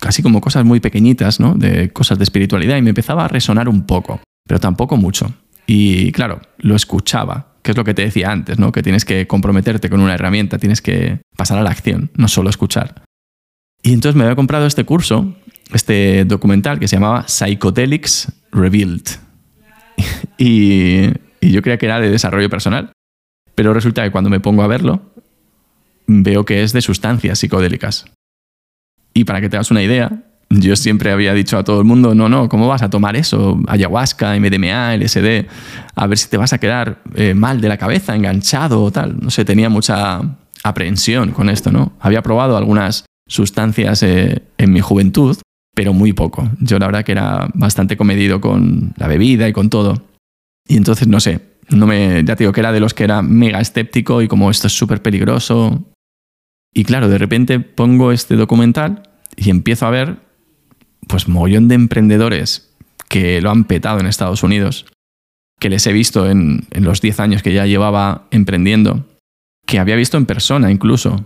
casi 0.00 0.22
como 0.22 0.40
cosas 0.40 0.64
muy 0.64 0.80
pequeñitas, 0.80 1.40
¿no? 1.40 1.54
De 1.54 1.90
cosas 1.90 2.18
de 2.18 2.24
espiritualidad 2.24 2.76
y 2.76 2.82
me 2.82 2.90
empezaba 2.90 3.24
a 3.24 3.28
resonar 3.28 3.68
un 3.68 3.86
poco, 3.86 4.20
pero 4.46 4.58
tampoco 4.58 4.96
mucho. 4.96 5.32
Y 5.66 6.12
claro, 6.12 6.40
lo 6.58 6.74
escuchaba, 6.74 7.54
que 7.62 7.70
es 7.70 7.76
lo 7.76 7.84
que 7.84 7.94
te 7.94 8.02
decía 8.02 8.30
antes, 8.30 8.58
¿no? 8.58 8.72
Que 8.72 8.82
tienes 8.82 9.04
que 9.04 9.26
comprometerte 9.26 9.88
con 9.88 10.00
una 10.00 10.14
herramienta, 10.14 10.58
tienes 10.58 10.82
que 10.82 11.20
pasar 11.36 11.58
a 11.58 11.62
la 11.62 11.70
acción, 11.70 12.10
no 12.16 12.28
solo 12.28 12.50
escuchar. 12.50 13.02
Y 13.84 13.92
entonces 13.92 14.16
me 14.16 14.24
había 14.24 14.34
comprado 14.34 14.66
este 14.66 14.84
curso, 14.84 15.34
este 15.72 16.24
documental 16.24 16.80
que 16.80 16.88
se 16.88 16.96
llamaba 16.96 17.28
Psychedelics 17.28 18.32
Revealed. 18.50 19.06
y, 20.38 21.08
yo 21.42 21.60
creía 21.60 21.76
que 21.76 21.84
era 21.84 22.00
de 22.00 22.08
desarrollo 22.08 22.48
personal. 22.48 22.92
Pero 23.54 23.74
resulta 23.74 24.02
que 24.02 24.10
cuando 24.10 24.30
me 24.30 24.40
pongo 24.40 24.62
a 24.62 24.66
verlo, 24.66 25.02
veo 26.06 26.46
que 26.46 26.62
es 26.62 26.72
de 26.72 26.80
sustancias 26.80 27.38
psicodélicas. 27.38 28.06
Y 29.12 29.24
para 29.24 29.42
que 29.42 29.50
te 29.50 29.58
hagas 29.58 29.70
una 29.70 29.82
idea, 29.82 30.24
yo 30.48 30.76
siempre 30.76 31.12
había 31.12 31.34
dicho 31.34 31.58
a 31.58 31.62
todo 31.62 31.78
el 31.80 31.84
mundo, 31.84 32.14
no, 32.14 32.30
no, 32.30 32.48
¿cómo 32.48 32.66
vas 32.66 32.80
a 32.80 32.88
tomar 32.88 33.16
eso? 33.16 33.60
Ayahuasca, 33.68 34.34
MDMA, 34.40 34.96
LSD, 34.96 35.46
a 35.94 36.06
ver 36.06 36.16
si 36.16 36.28
te 36.30 36.38
vas 36.38 36.54
a 36.54 36.58
quedar 36.58 37.02
eh, 37.14 37.34
mal 37.34 37.60
de 37.60 37.68
la 37.68 37.76
cabeza, 37.76 38.16
enganchado 38.16 38.82
o 38.82 38.90
tal. 38.90 39.20
No 39.20 39.30
sé, 39.30 39.44
tenía 39.44 39.68
mucha 39.68 40.22
aprehensión 40.62 41.32
con 41.32 41.50
esto, 41.50 41.70
¿no? 41.70 41.92
Había 42.00 42.22
probado 42.22 42.56
algunas 42.56 43.04
sustancias 43.26 44.02
eh, 44.02 44.42
en 44.58 44.72
mi 44.72 44.80
juventud, 44.80 45.36
pero 45.74 45.92
muy 45.92 46.12
poco. 46.12 46.50
Yo 46.60 46.78
la 46.78 46.86
verdad 46.86 47.04
que 47.04 47.12
era 47.12 47.48
bastante 47.54 47.96
comedido 47.96 48.40
con 48.40 48.94
la 48.96 49.08
bebida 49.08 49.48
y 49.48 49.52
con 49.52 49.70
todo. 49.70 50.02
Y 50.66 50.76
entonces, 50.76 51.08
no 51.08 51.20
sé, 51.20 51.40
no 51.70 51.86
me, 51.86 52.24
ya 52.24 52.36
te 52.36 52.44
digo 52.44 52.52
que 52.52 52.60
era 52.60 52.72
de 52.72 52.80
los 52.80 52.94
que 52.94 53.04
era 53.04 53.22
mega 53.22 53.60
escéptico 53.60 54.22
y 54.22 54.28
como 54.28 54.50
esto 54.50 54.66
es 54.66 54.72
súper 54.72 55.02
peligroso, 55.02 55.84
y 56.74 56.84
claro, 56.84 57.08
de 57.08 57.18
repente 57.18 57.60
pongo 57.60 58.10
este 58.10 58.34
documental 58.34 59.08
y 59.36 59.50
empiezo 59.50 59.86
a 59.86 59.90
ver, 59.90 60.18
pues, 61.06 61.28
mogollón 61.28 61.68
de 61.68 61.76
emprendedores 61.76 62.74
que 63.08 63.40
lo 63.40 63.50
han 63.50 63.64
petado 63.64 64.00
en 64.00 64.06
Estados 64.06 64.42
Unidos, 64.42 64.86
que 65.60 65.70
les 65.70 65.86
he 65.86 65.92
visto 65.92 66.28
en, 66.28 66.66
los 66.72 67.00
10 67.00 67.20
años 67.20 67.42
que 67.42 67.54
ya 67.54 67.64
llevaba 67.64 68.26
emprendiendo, 68.32 69.06
que 69.66 69.78
había 69.78 69.94
visto 69.94 70.16
en 70.16 70.26
persona 70.26 70.72
incluso, 70.72 71.24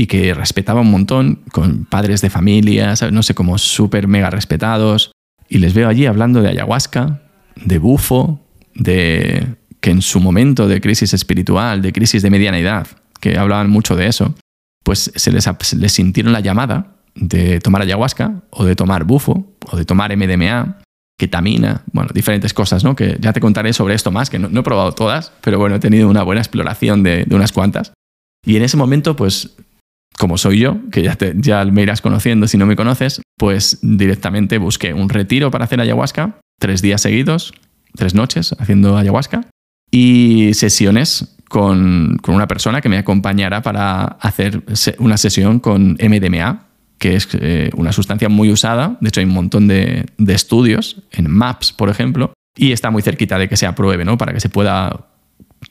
y 0.00 0.06
que 0.06 0.32
respetaba 0.32 0.80
un 0.80 0.90
montón, 0.90 1.40
con 1.52 1.84
padres 1.84 2.22
de 2.22 2.30
familia, 2.30 2.94
no 3.12 3.22
sé, 3.22 3.34
como 3.34 3.58
súper 3.58 4.08
mega 4.08 4.30
respetados, 4.30 5.12
y 5.46 5.58
les 5.58 5.74
veo 5.74 5.90
allí 5.90 6.06
hablando 6.06 6.40
de 6.40 6.48
ayahuasca, 6.48 7.20
de 7.56 7.78
bufo, 7.78 8.40
de 8.74 9.56
que 9.80 9.90
en 9.90 10.00
su 10.00 10.18
momento 10.18 10.68
de 10.68 10.80
crisis 10.80 11.12
espiritual, 11.12 11.82
de 11.82 11.92
crisis 11.92 12.22
de 12.22 12.30
mediana 12.30 12.58
edad, 12.58 12.86
que 13.20 13.36
hablaban 13.36 13.68
mucho 13.68 13.94
de 13.94 14.06
eso, 14.06 14.34
pues 14.82 15.12
se 15.14 15.32
les, 15.32 15.44
sintieron 15.92 16.32
la 16.32 16.40
llamada 16.40 16.96
de 17.14 17.60
tomar 17.60 17.82
ayahuasca 17.82 18.40
o 18.48 18.64
de 18.64 18.76
tomar 18.76 19.04
bufo 19.04 19.52
o 19.70 19.76
de 19.76 19.84
tomar 19.84 20.16
MDMA, 20.16 20.78
ketamina, 21.18 21.82
bueno, 21.92 22.08
diferentes 22.14 22.54
cosas, 22.54 22.84
¿no? 22.84 22.96
Que 22.96 23.18
ya 23.20 23.34
te 23.34 23.40
contaré 23.42 23.74
sobre 23.74 23.96
esto 23.96 24.10
más, 24.10 24.30
que 24.30 24.38
no, 24.38 24.60
he 24.60 24.62
probado 24.62 24.92
todas, 24.92 25.30
pero 25.42 25.58
bueno, 25.58 25.76
he 25.76 25.78
tenido 25.78 26.08
una 26.08 26.22
buena 26.22 26.40
exploración 26.40 27.02
de, 27.02 27.26
unas 27.30 27.52
cuantas. 27.52 27.92
Y 28.46 28.56
en 28.56 28.62
ese 28.62 28.78
momento, 28.78 29.14
pues, 29.14 29.50
como 30.20 30.36
soy 30.36 30.58
yo, 30.58 30.76
que 30.92 31.02
ya, 31.02 31.64
me 31.64 31.80
irás 31.80 32.02
conociendo 32.02 32.46
si 32.46 32.58
no 32.58 32.66
me 32.66 32.76
conoces, 32.76 33.22
pues 33.38 33.78
directamente 33.80 34.58
busqué 34.58 34.92
un 34.92 35.08
retiro 35.08 35.50
para 35.50 35.64
hacer 35.64 35.80
ayahuasca, 35.80 36.38
tres 36.58 36.82
días 36.82 37.00
seguidos, 37.00 37.54
tres 37.94 38.14
noches 38.14 38.54
haciendo 38.58 38.98
ayahuasca, 38.98 39.46
y 39.90 40.52
sesiones 40.52 41.38
con, 41.48 42.18
una 42.28 42.46
persona 42.46 42.82
que 42.82 42.90
me 42.90 42.98
acompañara 42.98 43.62
para 43.62 44.04
hacer 44.04 44.62
una 44.98 45.16
sesión 45.16 45.58
con 45.58 45.92
MDMA, 45.92 46.66
que 46.98 47.16
es 47.16 47.26
eh, 47.40 47.70
una 47.74 47.92
sustancia 47.92 48.28
muy 48.28 48.52
usada. 48.52 48.98
De 49.00 49.08
hecho, 49.08 49.20
hay 49.20 49.26
un 49.26 49.32
montón 49.32 49.68
de, 49.68 50.04
estudios 50.28 51.02
en 51.12 51.30
MAPS, 51.30 51.72
por 51.72 51.88
ejemplo, 51.88 52.34
y 52.54 52.72
está 52.72 52.90
muy 52.90 53.00
cerquita 53.00 53.38
de 53.38 53.48
que 53.48 53.56
se 53.56 53.66
apruebe, 53.66 54.04
¿no? 54.04 54.18
Para 54.18 54.34
que 54.34 54.40
se 54.40 54.50
pueda 54.50 55.06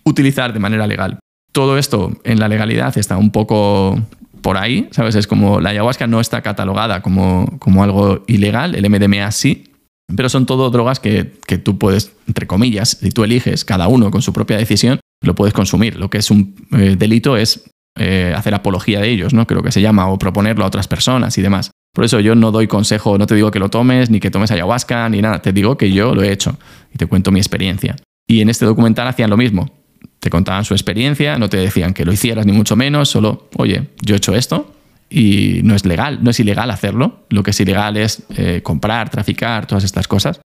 utilizar 0.06 0.54
de 0.54 0.60
manera 0.60 0.88
legal. 0.88 1.20
Todo 1.52 1.78
esto 1.78 2.20
en 2.24 2.40
la 2.40 2.48
legalidad 2.48 2.98
está 2.98 3.18
un 3.18 3.32
poco 3.32 4.00
por 4.42 4.58
ahí, 4.58 4.88
¿sabes? 4.92 5.16
Es 5.16 5.28
como 5.28 5.60
la 5.60 5.70
ayahuasca 5.70 6.08
no 6.08 6.20
está 6.20 6.42
catalogada 6.42 7.02
como, 7.02 7.58
como 7.60 7.84
algo 7.84 8.24
ilegal, 8.28 8.76
el 8.76 8.90
MDMA 8.90 9.32
sí, 9.32 9.72
pero 10.16 10.30
son 10.30 10.46
todo 10.46 10.70
drogas 10.70 11.00
que, 11.00 11.34
que, 11.46 11.58
tú 11.58 11.78
puedes, 11.78 12.14
entre 12.28 12.48
comillas, 12.48 12.98
si 13.02 13.12
tú 13.12 13.24
eliges, 13.24 13.64
cada 13.66 13.88
uno 13.88 14.12
con 14.12 14.22
su 14.22 14.34
propia 14.34 14.58
decisión, 14.58 15.00
lo 15.22 15.36
puedes 15.36 15.54
consumir. 15.54 15.98
Lo 15.98 16.10
que 16.10 16.18
es 16.18 16.32
un 16.32 16.56
eh, 16.72 16.96
delito 16.98 17.38
es 17.38 17.70
eh, 17.98 18.34
hacer 18.36 18.56
apología 18.56 19.02
de 19.02 19.10
ellos, 19.10 19.34
¿no? 19.34 19.46
Creo 19.46 19.62
que 19.62 19.72
se 19.72 19.82
llama, 19.82 20.08
o 20.10 20.18
proponerlo 20.18 20.64
a 20.64 20.68
otras 20.68 20.88
personas 20.88 21.38
y 21.38 21.42
demás. 21.42 21.72
Por 21.94 22.06
eso 22.06 22.20
yo 22.20 22.36
no 22.36 22.52
doy 22.52 22.68
consejo, 22.68 23.18
no 23.18 23.28
te 23.28 23.36
digo 23.36 23.52
que 23.52 23.60
lo 23.60 23.70
tomes, 23.70 24.10
ni 24.10 24.20
que 24.20 24.32
tomes 24.32 24.52
ayahuasca, 24.52 25.10
ni 25.10 25.22
nada. 25.22 25.42
Te 25.42 25.54
digo 25.54 25.78
que 25.78 25.92
yo 25.92 26.16
lo 26.16 26.24
he 26.24 26.32
hecho 26.32 26.58
y 26.94 26.98
te 26.98 27.08
cuento 27.08 27.32
mi 27.32 27.40
experiencia. 27.40 27.96
Y 28.28 28.42
en 28.42 28.50
este 28.50 28.66
documental 28.66 29.08
hacían 29.08 29.30
lo 29.30 29.38
mismo. 29.38 29.79
Te 30.20 30.30
contaban 30.30 30.66
su 30.66 30.74
experiencia, 30.74 31.38
no 31.38 31.50
te 31.50 31.58
decían 31.58 31.94
que 31.94 32.06
lo 32.06 32.12
hicieras 32.12 32.46
ni 32.46 32.52
mucho 32.52 32.76
menos, 32.76 33.10
solo, 33.10 33.50
oye, 33.56 33.90
yo 34.02 34.16
he 34.16 34.18
hecho 34.18 34.36
esto 34.36 34.74
y 35.10 35.62
no 35.64 35.76
es 35.76 35.86
legal, 35.86 36.20
no 36.22 36.30
es 36.30 36.40
ilegal 36.40 36.70
hacerlo. 36.72 37.26
Lo 37.30 37.44
que 37.44 37.52
es 37.52 37.60
ilegal 37.60 37.98
es 37.98 38.24
eh, 38.36 38.62
comprar, 38.64 39.10
traficar, 39.10 39.66
todas 39.66 39.84
estas 39.84 40.08
cosas. 40.08 40.40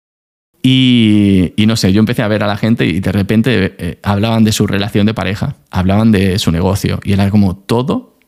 Y, 0.66 1.52
no 1.66 1.76
sé, 1.76 1.92
yo 1.92 2.00
empecé 2.00 2.22
a 2.22 2.28
ver 2.28 2.42
a 2.42 2.46
la 2.46 2.56
gente 2.56 2.86
y 2.86 3.00
de 3.00 3.12
repente 3.12 3.74
eh, 3.76 3.98
hablaban 4.02 4.44
de 4.44 4.52
su 4.52 4.66
relación 4.66 5.04
de 5.04 5.12
pareja, 5.12 5.56
hablaban 5.70 6.10
de 6.10 6.38
su 6.38 6.50
negocio 6.52 7.00
y 7.04 7.12
era 7.12 7.28
como 7.30 7.54
todo. 7.54 8.18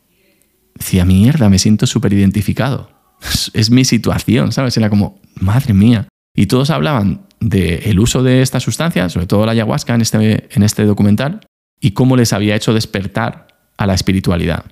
Decía, 0.74 1.06
mierda, 1.06 1.48
me 1.48 1.58
siento 1.58 1.86
súper 1.86 2.12
identificado. 2.12 2.90
Es, 3.54 3.70
mi 3.70 3.86
situación, 3.86 4.52
¿sabes? 4.52 4.76
Era 4.76 4.90
como, 4.90 5.18
madre 5.40 5.72
mía. 5.72 6.08
Y 6.34 6.46
todos 6.46 6.68
hablaban 6.68 7.22
del 7.46 8.00
uso 8.00 8.24
de 8.24 8.42
esta 8.42 8.58
sustancia, 8.58 9.08
sobre 9.08 9.26
todo 9.26 9.46
la 9.46 9.52
ayahuasca 9.52 9.94
en 9.94 10.00
este, 10.00 10.48
en 10.50 10.62
este 10.64 10.84
documental, 10.84 11.46
y 11.80 11.92
cómo 11.92 12.16
les 12.16 12.32
había 12.32 12.56
hecho 12.56 12.74
despertar 12.74 13.46
a 13.76 13.86
la 13.86 13.94
espiritualidad. 13.94 14.64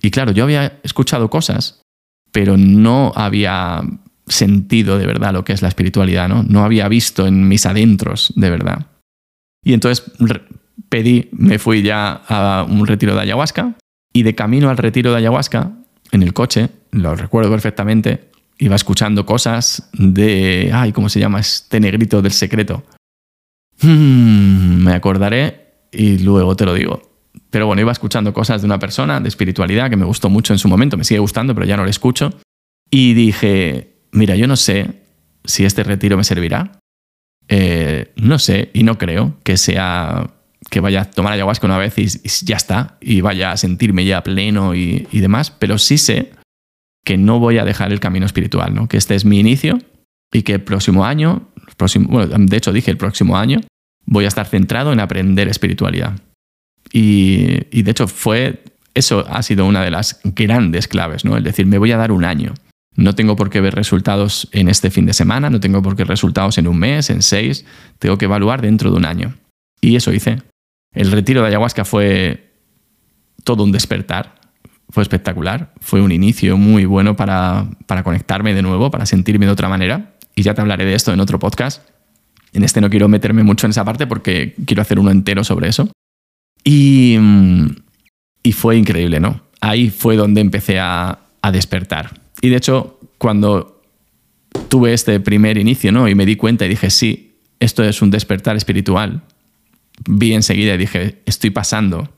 Y 0.00 0.10
claro, 0.10 0.32
yo 0.32 0.44
había 0.44 0.80
escuchado 0.82 1.28
cosas, 1.28 1.82
pero 2.32 2.56
no 2.56 3.12
había 3.14 3.82
sentido 4.26 4.98
de 4.98 5.06
verdad 5.06 5.34
lo 5.34 5.44
que 5.44 5.52
es 5.52 5.60
la 5.60 5.68
espiritualidad, 5.68 6.28
¿no? 6.28 6.42
No 6.42 6.64
había 6.64 6.88
visto 6.88 7.26
en 7.26 7.46
mis 7.46 7.66
adentros 7.66 8.32
de 8.36 8.48
verdad. 8.48 8.86
Y 9.62 9.74
entonces 9.74 10.04
pedí, 10.88 11.28
me 11.32 11.58
fui 11.58 11.82
ya 11.82 12.22
a 12.26 12.66
un 12.66 12.86
retiro 12.86 13.14
de 13.14 13.20
ayahuasca 13.20 13.74
y 14.14 14.22
de 14.22 14.34
camino 14.34 14.70
al 14.70 14.78
retiro 14.78 15.10
de 15.10 15.18
ayahuasca, 15.18 15.72
en 16.12 16.22
el 16.22 16.32
coche, 16.32 16.70
lo 16.90 17.16
recuerdo 17.16 17.50
perfectamente, 17.50 18.30
iba 18.58 18.76
escuchando 18.76 19.26
cosas 19.26 19.88
de, 19.92 20.70
ay, 20.72 20.92
¿cómo 20.92 21.08
se 21.08 21.20
llama? 21.20 21.40
Este 21.40 21.80
negrito 21.80 22.22
del 22.22 22.32
secreto. 22.32 22.84
Hmm, 23.80 24.84
me 24.84 24.92
acordaré 24.92 25.88
y 25.92 26.18
luego 26.18 26.56
te 26.56 26.64
lo 26.64 26.74
digo. 26.74 27.14
Pero 27.50 27.66
bueno, 27.66 27.82
iba 27.82 27.92
escuchando 27.92 28.32
cosas 28.32 28.62
de 28.62 28.66
una 28.66 28.78
persona 28.78 29.20
de 29.20 29.28
espiritualidad 29.28 29.90
que 29.90 29.96
me 29.96 30.04
gustó 30.04 30.28
mucho 30.28 30.52
en 30.52 30.58
su 30.58 30.68
momento, 30.68 30.96
me 30.96 31.04
sigue 31.04 31.20
gustando, 31.20 31.54
pero 31.54 31.66
ya 31.66 31.76
no 31.76 31.84
le 31.84 31.90
escucho. 31.90 32.30
Y 32.90 33.14
dije, 33.14 33.96
mira, 34.12 34.36
yo 34.36 34.46
no 34.46 34.56
sé 34.56 35.02
si 35.44 35.64
este 35.64 35.82
retiro 35.82 36.16
me 36.16 36.24
servirá. 36.24 36.80
Eh, 37.48 38.12
no 38.16 38.38
sé 38.38 38.70
y 38.72 38.84
no 38.84 38.96
creo 38.96 39.36
que 39.42 39.58
sea 39.58 40.30
que 40.70 40.80
vaya 40.80 41.02
a 41.02 41.10
tomar 41.10 41.34
ayahuasca 41.34 41.66
una 41.66 41.76
vez 41.76 41.98
y, 41.98 42.06
ya 42.46 42.56
está, 42.56 42.96
y 43.00 43.20
vaya 43.20 43.52
a 43.52 43.56
sentirme 43.58 44.06
ya 44.06 44.22
pleno 44.22 44.74
y, 44.74 45.06
y, 45.12 45.20
demás, 45.20 45.50
pero 45.50 45.76
sí 45.76 45.98
sé 45.98 46.32
que 47.04 47.18
no 47.18 47.38
voy 47.38 47.58
a 47.58 47.64
dejar 47.64 47.92
el 47.92 48.00
camino 48.00 48.26
espiritual, 48.26 48.74
¿no? 48.74 48.88
que 48.88 48.96
este 48.96 49.14
es 49.14 49.24
mi 49.24 49.38
inicio 49.38 49.78
y 50.32 50.42
que 50.42 50.54
el 50.54 50.62
próximo 50.62 51.04
año, 51.04 51.48
próximo, 51.76 52.26
de 52.26 52.56
hecho 52.56 52.72
dije 52.72 52.90
el 52.90 52.96
próximo 52.96 53.36
año, 53.36 53.60
voy 54.06 54.24
a 54.24 54.28
estar 54.28 54.46
centrado 54.46 54.92
en 54.92 55.00
aprender 55.00 55.48
espiritualidad. 55.48 56.18
Y, 56.92 57.66
y 57.70 57.82
de 57.82 57.90
hecho 57.90 58.08
fue, 58.08 58.64
eso 58.94 59.26
ha 59.28 59.42
sido 59.42 59.66
una 59.66 59.82
de 59.82 59.90
las 59.90 60.20
grandes 60.24 60.88
claves, 60.88 61.24
¿no? 61.24 61.36
el 61.36 61.44
decir, 61.44 61.66
me 61.66 61.78
voy 61.78 61.92
a 61.92 61.96
dar 61.96 62.10
un 62.10 62.24
año. 62.24 62.54
No 62.96 63.14
tengo 63.14 63.36
por 63.36 63.50
qué 63.50 63.60
ver 63.60 63.74
resultados 63.74 64.48
en 64.52 64.68
este 64.68 64.90
fin 64.90 65.04
de 65.04 65.14
semana, 65.14 65.50
no 65.50 65.60
tengo 65.60 65.82
por 65.82 65.96
qué 65.96 66.04
resultados 66.04 66.58
en 66.58 66.68
un 66.68 66.78
mes, 66.78 67.10
en 67.10 67.22
seis, 67.22 67.66
tengo 67.98 68.18
que 68.18 68.26
evaluar 68.26 68.62
dentro 68.62 68.90
de 68.90 68.96
un 68.96 69.04
año. 69.04 69.34
Y 69.80 69.96
eso 69.96 70.12
hice. 70.12 70.42
El 70.92 71.10
retiro 71.10 71.42
de 71.42 71.48
ayahuasca 71.48 71.84
fue 71.84 72.52
todo 73.42 73.64
un 73.64 73.72
despertar, 73.72 74.40
fue 74.94 75.02
espectacular, 75.02 75.74
fue 75.80 76.00
un 76.00 76.12
inicio 76.12 76.56
muy 76.56 76.84
bueno 76.84 77.16
para, 77.16 77.66
para 77.86 78.04
conectarme 78.04 78.54
de 78.54 78.62
nuevo, 78.62 78.92
para 78.92 79.06
sentirme 79.06 79.44
de 79.44 79.50
otra 79.50 79.68
manera. 79.68 80.14
Y 80.36 80.42
ya 80.42 80.54
te 80.54 80.60
hablaré 80.60 80.84
de 80.84 80.94
esto 80.94 81.12
en 81.12 81.18
otro 81.18 81.40
podcast. 81.40 81.82
En 82.52 82.62
este 82.62 82.80
no 82.80 82.88
quiero 82.88 83.08
meterme 83.08 83.42
mucho 83.42 83.66
en 83.66 83.72
esa 83.72 83.84
parte 83.84 84.06
porque 84.06 84.54
quiero 84.64 84.82
hacer 84.82 85.00
uno 85.00 85.10
entero 85.10 85.42
sobre 85.42 85.68
eso. 85.68 85.90
Y, 86.62 87.18
y 88.44 88.52
fue 88.52 88.76
increíble, 88.76 89.18
¿no? 89.18 89.40
Ahí 89.60 89.90
fue 89.90 90.14
donde 90.14 90.40
empecé 90.40 90.78
a, 90.78 91.18
a 91.42 91.50
despertar. 91.50 92.20
Y 92.40 92.50
de 92.50 92.56
hecho, 92.56 93.00
cuando 93.18 93.82
tuve 94.68 94.92
este 94.92 95.18
primer 95.18 95.58
inicio, 95.58 95.90
¿no? 95.90 96.08
Y 96.08 96.14
me 96.14 96.24
di 96.24 96.36
cuenta 96.36 96.66
y 96.66 96.68
dije, 96.68 96.90
sí, 96.90 97.40
esto 97.58 97.82
es 97.82 98.00
un 98.00 98.12
despertar 98.12 98.54
espiritual. 98.54 99.22
Vi 100.08 100.34
enseguida 100.34 100.74
y 100.74 100.78
dije, 100.78 101.20
estoy 101.26 101.50
pasando 101.50 102.14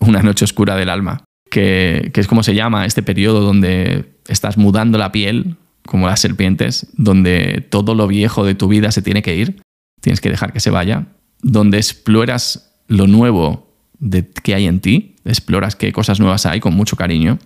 una 0.00 0.24
noche 0.24 0.44
oscura 0.44 0.74
del 0.74 0.90
alma, 0.90 1.22
que, 1.56 2.20
es 2.20 2.26
como 2.26 2.42
se 2.42 2.54
llama 2.54 2.86
este 2.86 3.02
periodo 3.02 3.40
donde 3.40 4.12
estás 4.28 4.58
mudando 4.58 4.98
la 4.98 5.12
piel, 5.12 5.56
como 5.86 6.06
las 6.06 6.20
serpientes, 6.20 6.88
donde 6.96 7.66
todo 7.68 7.94
lo 7.94 8.06
viejo 8.06 8.44
de 8.44 8.54
tu 8.54 8.68
vida 8.68 8.90
se 8.90 9.02
tiene 9.02 9.22
que 9.22 9.36
ir, 9.36 9.60
tienes 10.00 10.20
que 10.20 10.30
dejar 10.30 10.52
que 10.52 10.60
se 10.60 10.70
vaya, 10.70 11.06
donde 11.42 11.78
exploras 11.78 12.74
lo 12.88 13.06
nuevo 13.06 13.74
de, 13.98 14.28
que 14.28 14.54
hay 14.54 14.66
en 14.66 14.80
ti, 14.80 15.16
exploras 15.24 15.76
qué 15.76 15.92
cosas 15.92 16.20
nuevas 16.20 16.46
hay 16.46 16.60
con 16.60 16.74
mucho 16.74 16.96
cariño 16.96 17.38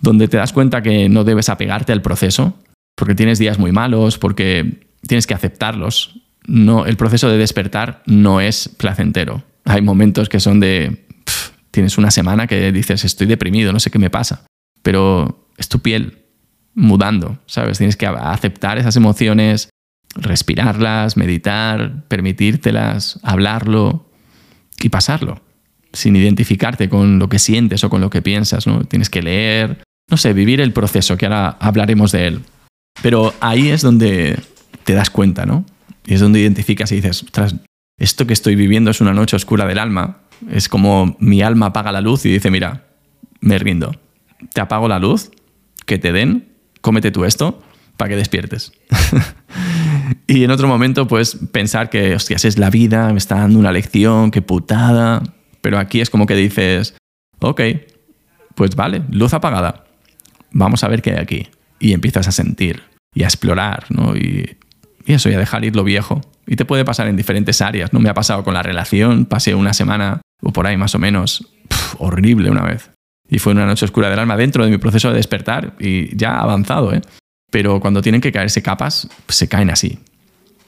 donde 0.00 0.28
te 0.28 0.36
das 0.36 0.52
cuenta 0.52 0.82
que 0.82 1.08
no 1.08 1.24
debes 1.24 1.48
apegarte 1.48 1.92
al 1.92 2.02
proceso, 2.02 2.58
porque 2.94 3.14
tienes 3.14 3.38
días 3.38 3.58
muy 3.58 3.72
malos, 3.72 4.18
porque 4.18 4.82
tienes 5.06 5.26
que 5.26 5.34
aceptarlos. 5.34 6.20
No, 6.46 6.84
el 6.84 6.96
proceso 6.96 7.28
de 7.28 7.38
despertar 7.38 8.02
no 8.04 8.40
es 8.40 8.68
placentero. 8.68 9.42
Hay 9.64 9.80
momentos 9.80 10.28
que 10.28 10.40
son 10.40 10.60
de... 10.60 11.03
tienes 11.74 11.98
una 11.98 12.12
semana 12.12 12.46
que 12.46 12.70
dices, 12.70 13.04
estoy 13.04 13.26
deprimido, 13.26 13.72
no 13.72 13.80
sé 13.80 13.90
qué 13.90 13.98
me 13.98 14.08
pasa. 14.08 14.46
Pero 14.82 15.48
es 15.58 15.68
tu 15.68 15.80
piel 15.80 16.24
mudando, 16.74 17.38
¿sabes? 17.46 17.78
Tienes 17.78 17.96
que 17.96 18.06
aceptar 18.06 18.78
esas 18.78 18.94
emociones, 18.94 19.70
respirarlas, 20.14 21.16
meditar, 21.16 22.06
permitírtelas, 22.06 23.18
hablarlo 23.24 24.08
y 24.80 24.88
pasarlo 24.88 25.42
sin 25.92 26.16
identificarte 26.16 26.88
con 26.88 27.18
lo 27.18 27.28
que 27.28 27.38
sientes 27.38 27.84
o 27.84 27.90
con 27.90 28.00
lo 28.00 28.10
que 28.10 28.22
piensas, 28.22 28.66
¿no? 28.66 28.84
Tienes 28.84 29.10
que 29.10 29.22
leer, 29.22 29.82
no 30.10 30.16
sé, 30.16 30.32
vivir 30.32 30.60
el 30.60 30.72
proceso, 30.72 31.16
que 31.16 31.26
ahora 31.26 31.56
hablaremos 31.60 32.12
de 32.12 32.26
él. 32.26 32.40
Pero 33.02 33.32
ahí 33.40 33.68
es 33.68 33.82
donde 33.82 34.38
te 34.84 34.92
das 34.92 35.10
cuenta, 35.10 35.46
¿no? 35.46 35.64
Y 36.06 36.14
es 36.14 36.20
donde 36.20 36.40
identificas 36.40 36.90
y 36.92 36.96
dices, 36.96 37.24
esto 37.96 38.26
que 38.26 38.32
estoy 38.32 38.56
viviendo 38.56 38.90
es 38.90 39.00
una 39.00 39.14
noche 39.14 39.36
oscura 39.36 39.66
del 39.66 39.78
alma. 39.78 40.18
Es 40.50 40.68
como 40.68 41.16
mi 41.18 41.42
alma 41.42 41.66
apaga 41.66 41.92
la 41.92 42.00
luz 42.00 42.24
y 42.26 42.32
dice, 42.32 42.50
mira, 42.50 42.86
me 43.40 43.58
rindo. 43.58 43.92
Te 44.52 44.60
apago 44.60 44.88
la 44.88 44.98
luz, 44.98 45.30
que 45.86 45.98
te 45.98 46.12
den, 46.12 46.52
cómete 46.80 47.10
tú 47.10 47.24
esto 47.24 47.62
para 47.96 48.10
que 48.10 48.16
despiertes. 48.16 48.72
y 50.26 50.44
en 50.44 50.50
otro 50.50 50.68
momento, 50.68 51.06
pues 51.06 51.36
pensar 51.52 51.90
que, 51.90 52.14
hostias, 52.14 52.44
es 52.44 52.58
la 52.58 52.70
vida, 52.70 53.10
me 53.12 53.18
está 53.18 53.36
dando 53.36 53.58
una 53.58 53.72
lección, 53.72 54.30
qué 54.30 54.42
putada. 54.42 55.22
Pero 55.60 55.78
aquí 55.78 56.00
es 56.00 56.10
como 56.10 56.26
que 56.26 56.34
dices, 56.34 56.94
ok, 57.40 57.60
pues 58.54 58.76
vale, 58.76 59.02
luz 59.10 59.34
apagada. 59.34 59.84
Vamos 60.50 60.84
a 60.84 60.88
ver 60.88 61.02
qué 61.02 61.12
hay 61.12 61.18
aquí. 61.18 61.48
Y 61.78 61.92
empiezas 61.92 62.28
a 62.28 62.32
sentir 62.32 62.82
y 63.14 63.22
a 63.22 63.26
explorar, 63.26 63.86
¿no? 63.88 64.16
Y, 64.16 64.56
eso, 65.06 65.28
y 65.28 65.34
a 65.34 65.38
dejar 65.38 65.64
ir 65.64 65.76
lo 65.76 65.84
viejo. 65.84 66.20
Y 66.46 66.56
te 66.56 66.64
puede 66.64 66.84
pasar 66.84 67.08
en 67.08 67.16
diferentes 67.16 67.62
áreas, 67.62 67.92
¿no? 67.92 68.00
Me 68.00 68.08
ha 68.08 68.14
pasado 68.14 68.44
con 68.44 68.54
la 68.54 68.62
relación, 68.62 69.24
pasé 69.24 69.54
una 69.54 69.72
semana 69.72 70.20
o 70.44 70.52
por 70.52 70.66
ahí 70.66 70.76
más 70.76 70.94
o 70.94 70.98
menos, 70.98 71.48
horrible 71.98 72.50
una 72.50 72.62
vez. 72.62 72.90
Y 73.28 73.38
fue 73.38 73.52
una 73.52 73.66
noche 73.66 73.84
oscura 73.84 74.10
del 74.10 74.18
alma 74.18 74.36
dentro 74.36 74.64
de 74.64 74.70
mi 74.70 74.78
proceso 74.78 75.10
de 75.10 75.16
despertar 75.16 75.74
y 75.80 76.14
ya 76.16 76.38
avanzado, 76.38 76.92
¿eh? 76.92 77.00
Pero 77.50 77.80
cuando 77.80 78.02
tienen 78.02 78.20
que 78.20 78.32
caerse 78.32 78.62
capas, 78.62 79.08
pues 79.26 79.36
se 79.36 79.48
caen 79.48 79.70
así. 79.70 79.98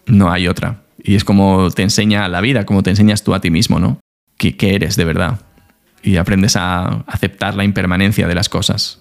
No 0.06 0.30
hay 0.30 0.48
otra. 0.48 0.82
Y 1.02 1.16
es 1.16 1.24
como 1.24 1.70
te 1.70 1.82
enseña 1.82 2.28
la 2.28 2.40
vida, 2.40 2.64
como 2.64 2.82
te 2.82 2.90
enseñas 2.90 3.24
tú 3.24 3.34
a 3.34 3.40
ti 3.40 3.50
mismo, 3.50 3.78
¿no? 3.78 4.00
qué, 4.36 4.74
eres 4.74 4.96
de 4.96 5.04
verdad. 5.04 5.40
Y 6.02 6.16
aprendes 6.16 6.56
a 6.56 7.04
aceptar 7.06 7.54
la 7.54 7.64
impermanencia 7.64 8.28
de 8.28 8.34
las 8.34 8.48
cosas. 8.48 9.00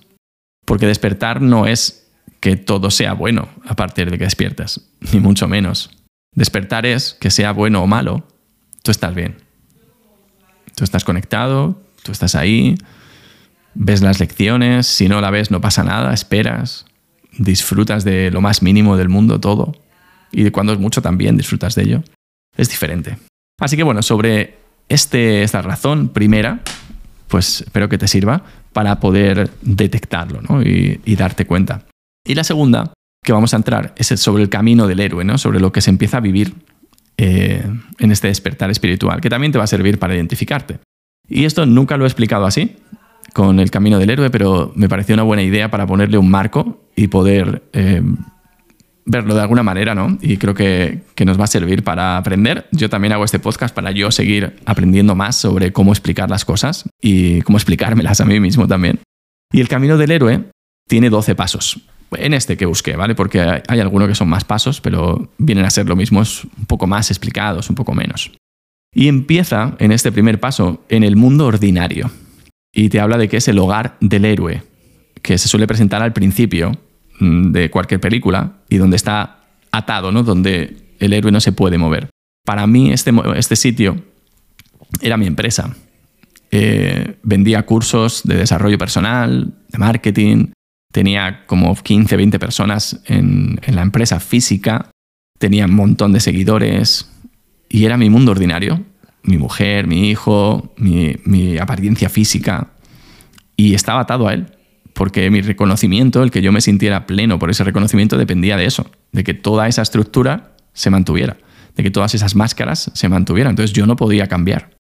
Porque 0.65 0.87
despertar 0.87 1.41
no 1.41 1.67
es 1.67 2.11
que 2.39 2.55
todo 2.55 2.89
sea 2.89 3.13
bueno 3.13 3.49
a 3.65 3.75
partir 3.75 4.09
de 4.09 4.17
que 4.17 4.23
despiertas, 4.23 4.81
ni 5.13 5.19
mucho 5.19 5.47
menos. 5.47 5.91
Despertar 6.33 6.85
es 6.85 7.13
que 7.13 7.31
sea 7.31 7.51
bueno 7.51 7.81
o 7.81 7.87
malo, 7.87 8.27
tú 8.83 8.91
estás 8.91 9.13
bien. 9.15 9.37
Tú 10.75 10.83
estás 10.83 11.03
conectado, 11.03 11.81
tú 12.03 12.11
estás 12.11 12.35
ahí, 12.35 12.75
ves 13.73 14.01
las 14.01 14.19
lecciones, 14.19 14.87
si 14.87 15.07
no 15.07 15.21
la 15.21 15.31
ves 15.31 15.51
no 15.51 15.61
pasa 15.61 15.83
nada, 15.83 16.13
esperas, 16.13 16.85
disfrutas 17.37 18.03
de 18.03 18.31
lo 18.31 18.41
más 18.41 18.61
mínimo 18.61 18.97
del 18.97 19.09
mundo, 19.09 19.39
todo. 19.39 19.75
Y 20.31 20.49
cuando 20.51 20.73
es 20.73 20.79
mucho 20.79 21.01
también 21.01 21.37
disfrutas 21.37 21.75
de 21.75 21.83
ello. 21.83 22.03
Es 22.57 22.69
diferente. 22.69 23.17
Así 23.59 23.77
que 23.77 23.83
bueno, 23.83 24.01
sobre 24.01 24.57
este, 24.89 25.43
esta 25.43 25.61
razón 25.61 26.09
primera, 26.09 26.61
pues 27.27 27.61
espero 27.61 27.89
que 27.89 27.97
te 27.97 28.07
sirva 28.07 28.43
para 28.73 28.99
poder 28.99 29.49
detectarlo 29.61 30.61
y, 30.61 31.15
darte 31.15 31.45
cuenta. 31.45 31.85
Y 32.25 32.35
la 32.35 32.43
segunda 32.43 32.93
que 33.23 33.31
vamos 33.31 33.53
a 33.53 33.57
entrar 33.57 33.95
es 33.97 34.07
sobre 34.07 34.43
el 34.43 34.49
camino 34.49 34.87
del 34.87 34.99
héroe, 34.99 35.23
¿no? 35.23 35.37
sobre 35.37 35.59
lo 35.59 35.71
que 35.71 35.81
se 35.81 35.89
empieza 35.89 36.17
a 36.17 36.21
vivir 36.21 36.53
eh, 37.17 37.63
en 37.99 38.11
este 38.11 38.27
despertar 38.27 38.69
espiritual, 38.69 39.21
que 39.21 39.29
también 39.29 39.51
te 39.51 39.57
va 39.57 39.63
a 39.63 39.67
servir 39.67 39.99
para 39.99 40.15
identificarte. 40.15 40.79
Y 41.27 41.45
esto 41.45 41.65
nunca 41.65 41.97
lo 41.97 42.05
he 42.05 42.07
explicado 42.07 42.45
así, 42.45 42.75
con 43.33 43.59
el 43.59 43.71
camino 43.71 43.99
del 43.99 44.09
héroe, 44.09 44.29
pero 44.29 44.71
me 44.75 44.87
pareció 44.87 45.13
una 45.15 45.23
buena 45.23 45.43
idea 45.43 45.69
para 45.69 45.87
ponerle 45.87 46.17
un 46.17 46.29
marco 46.29 46.85
y 46.95 47.07
poder 47.07 47.63
eh, 47.73 48.01
verlo 49.05 49.35
de 49.35 49.41
alguna 49.41 49.63
manera, 49.63 49.95
¿no? 49.95 50.17
Y 50.21 50.37
creo 50.37 50.53
que, 50.53 51.01
nos 51.25 51.39
va 51.39 51.45
a 51.45 51.47
servir 51.47 51.83
para 51.83 52.17
aprender. 52.17 52.67
Yo 52.71 52.89
también 52.89 53.13
hago 53.13 53.23
este 53.23 53.39
podcast 53.39 53.73
para 53.73 53.91
yo 53.91 54.11
seguir 54.11 54.55
aprendiendo 54.65 55.15
más 55.15 55.35
sobre 55.35 55.71
cómo 55.71 55.91
explicar 55.91 56.29
las 56.29 56.45
cosas 56.45 56.85
y 57.01 57.41
cómo 57.41 57.57
explicármelas 57.57 58.21
a 58.21 58.25
mí 58.25 58.39
mismo 58.39 58.67
también. 58.67 58.99
Y 59.51 59.61
el 59.61 59.67
camino 59.67 59.97
del 59.97 60.11
héroe 60.11 60.45
tiene 60.87 61.09
12 61.09 61.35
pasos. 61.35 61.79
En 62.11 62.33
este 62.33 62.57
que 62.57 62.65
busqué, 62.65 62.95
¿vale? 62.95 63.15
Porque 63.15 63.41
hay, 63.41 63.79
algunos 63.79 64.07
que 64.07 64.15
son 64.15 64.29
más 64.29 64.43
pasos, 64.43 64.81
pero 64.81 65.31
vienen 65.37 65.65
a 65.65 65.69
ser 65.69 65.87
lo 65.87 65.95
mismo, 65.95 66.21
es 66.21 66.43
un 66.43 66.65
poco 66.65 66.87
más 66.87 67.11
explicados, 67.11 67.69
un 67.69 67.75
poco 67.75 67.93
menos. 67.93 68.31
Y 68.93 69.07
empieza 69.07 69.75
en 69.79 69.91
este 69.91 70.11
primer 70.11 70.39
paso 70.39 70.83
en 70.89 71.03
el 71.03 71.15
mundo 71.15 71.45
ordinario. 71.47 72.09
Y 72.73 72.89
te 72.89 72.99
habla 72.99 73.17
de 73.17 73.27
que 73.27 73.37
es 73.37 73.47
el 73.47 73.59
hogar 73.59 73.97
del 73.99 74.25
héroe, 74.25 74.63
que 75.21 75.37
se 75.37 75.47
suele 75.47 75.67
presentar 75.67 76.01
al 76.01 76.13
principio 76.13 76.71
mm, 77.19 77.51
de 77.51 77.69
cualquier 77.69 77.99
película 77.99 78.57
y 78.69 78.77
donde 78.77 78.95
está 78.95 79.43
atado, 79.71 80.11
¿no? 80.11 80.23
Donde 80.23 80.77
el 80.99 81.13
héroe 81.13 81.31
no 81.31 81.41
se 81.41 81.51
puede 81.51 81.77
mover. 81.77 82.09
Para 82.45 82.67
mí 82.67 82.91
este, 82.91 83.11
este 83.35 83.55
sitio 83.55 83.97
era 85.01 85.17
mi 85.17 85.27
empresa. 85.27 85.75
Eh, 86.51 87.17
vendía 87.23 87.65
cursos 87.65 88.21
de 88.23 88.35
desarrollo 88.35 88.77
personal, 88.77 89.53
de 89.67 89.77
marketing, 89.77 90.47
tenía 90.95 91.43
como 91.45 91.75
15, 91.75 92.15
20 92.15 92.39
personas 92.39 93.01
en, 93.07 93.59
la 93.67 93.81
empresa 93.81 94.21
física, 94.21 94.91
tenía 95.37 95.65
un 95.65 95.75
montón 95.75 96.13
de 96.13 96.21
seguidores 96.21 97.11
y 97.67 97.83
era 97.83 97.97
mi 97.97 98.09
mundo 98.09 98.31
ordinario, 98.31 98.81
mi 99.21 99.37
mujer, 99.37 99.87
mi 99.87 100.09
hijo, 100.09 100.73
mi, 100.77 101.17
mi 101.25 101.57
apariencia 101.57 102.07
física 102.07 102.69
y 103.57 103.73
estaba 103.73 103.99
atado 103.99 104.29
a 104.29 104.35
él 104.35 104.45
porque 104.93 105.29
mi 105.29 105.41
reconocimiento, 105.41 106.23
el 106.23 106.31
que 106.31 106.41
yo 106.41 106.53
me 106.53 106.61
sintiera 106.61 107.05
pleno 107.05 107.39
por 107.39 107.49
ese 107.49 107.65
reconocimiento, 107.65 108.17
dependía 108.17 108.55
de 108.55 108.63
eso, 108.63 108.89
de 109.11 109.25
que 109.25 109.33
toda 109.33 109.67
esa 109.67 109.81
estructura 109.81 110.55
se 110.71 110.89
mantuviera, 110.89 111.35
de 111.75 111.83
que 111.83 111.91
todas 111.91 112.15
esas 112.15 112.35
máscaras 112.35 112.89
se 112.93 113.09
mantuvieran. 113.09 113.49
Entonces 113.49 113.73
yo 113.73 113.85
no 113.85 113.97
podía 113.97 114.27
cambiar. 114.27 114.77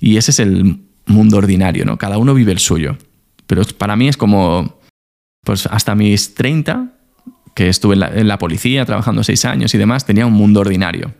Y 0.00 0.16
ese 0.16 0.30
es 0.30 0.40
el 0.40 0.80
mundo 1.04 1.36
ordinario, 1.36 1.84
¿no? 1.84 1.98
Cada 1.98 2.16
uno 2.16 2.32
vive 2.32 2.52
el 2.52 2.58
suyo. 2.58 2.96
Pero 3.46 3.62
para 3.76 3.96
mí 3.96 4.08
es 4.08 4.16
como 4.16 4.77
pues 5.48 5.64
hasta 5.64 5.94
mis 5.94 6.34
30, 6.34 6.92
que 7.54 7.70
estuve 7.70 7.94
en 7.94 8.28
la, 8.28 8.36
policía 8.36 8.84
trabajando 8.84 9.24
seis 9.24 9.46
años 9.46 9.74
y 9.74 9.78
demás, 9.78 10.04
tenía 10.04 10.26
un 10.26 10.34
mundo 10.34 10.60
ordinario. 10.60 11.14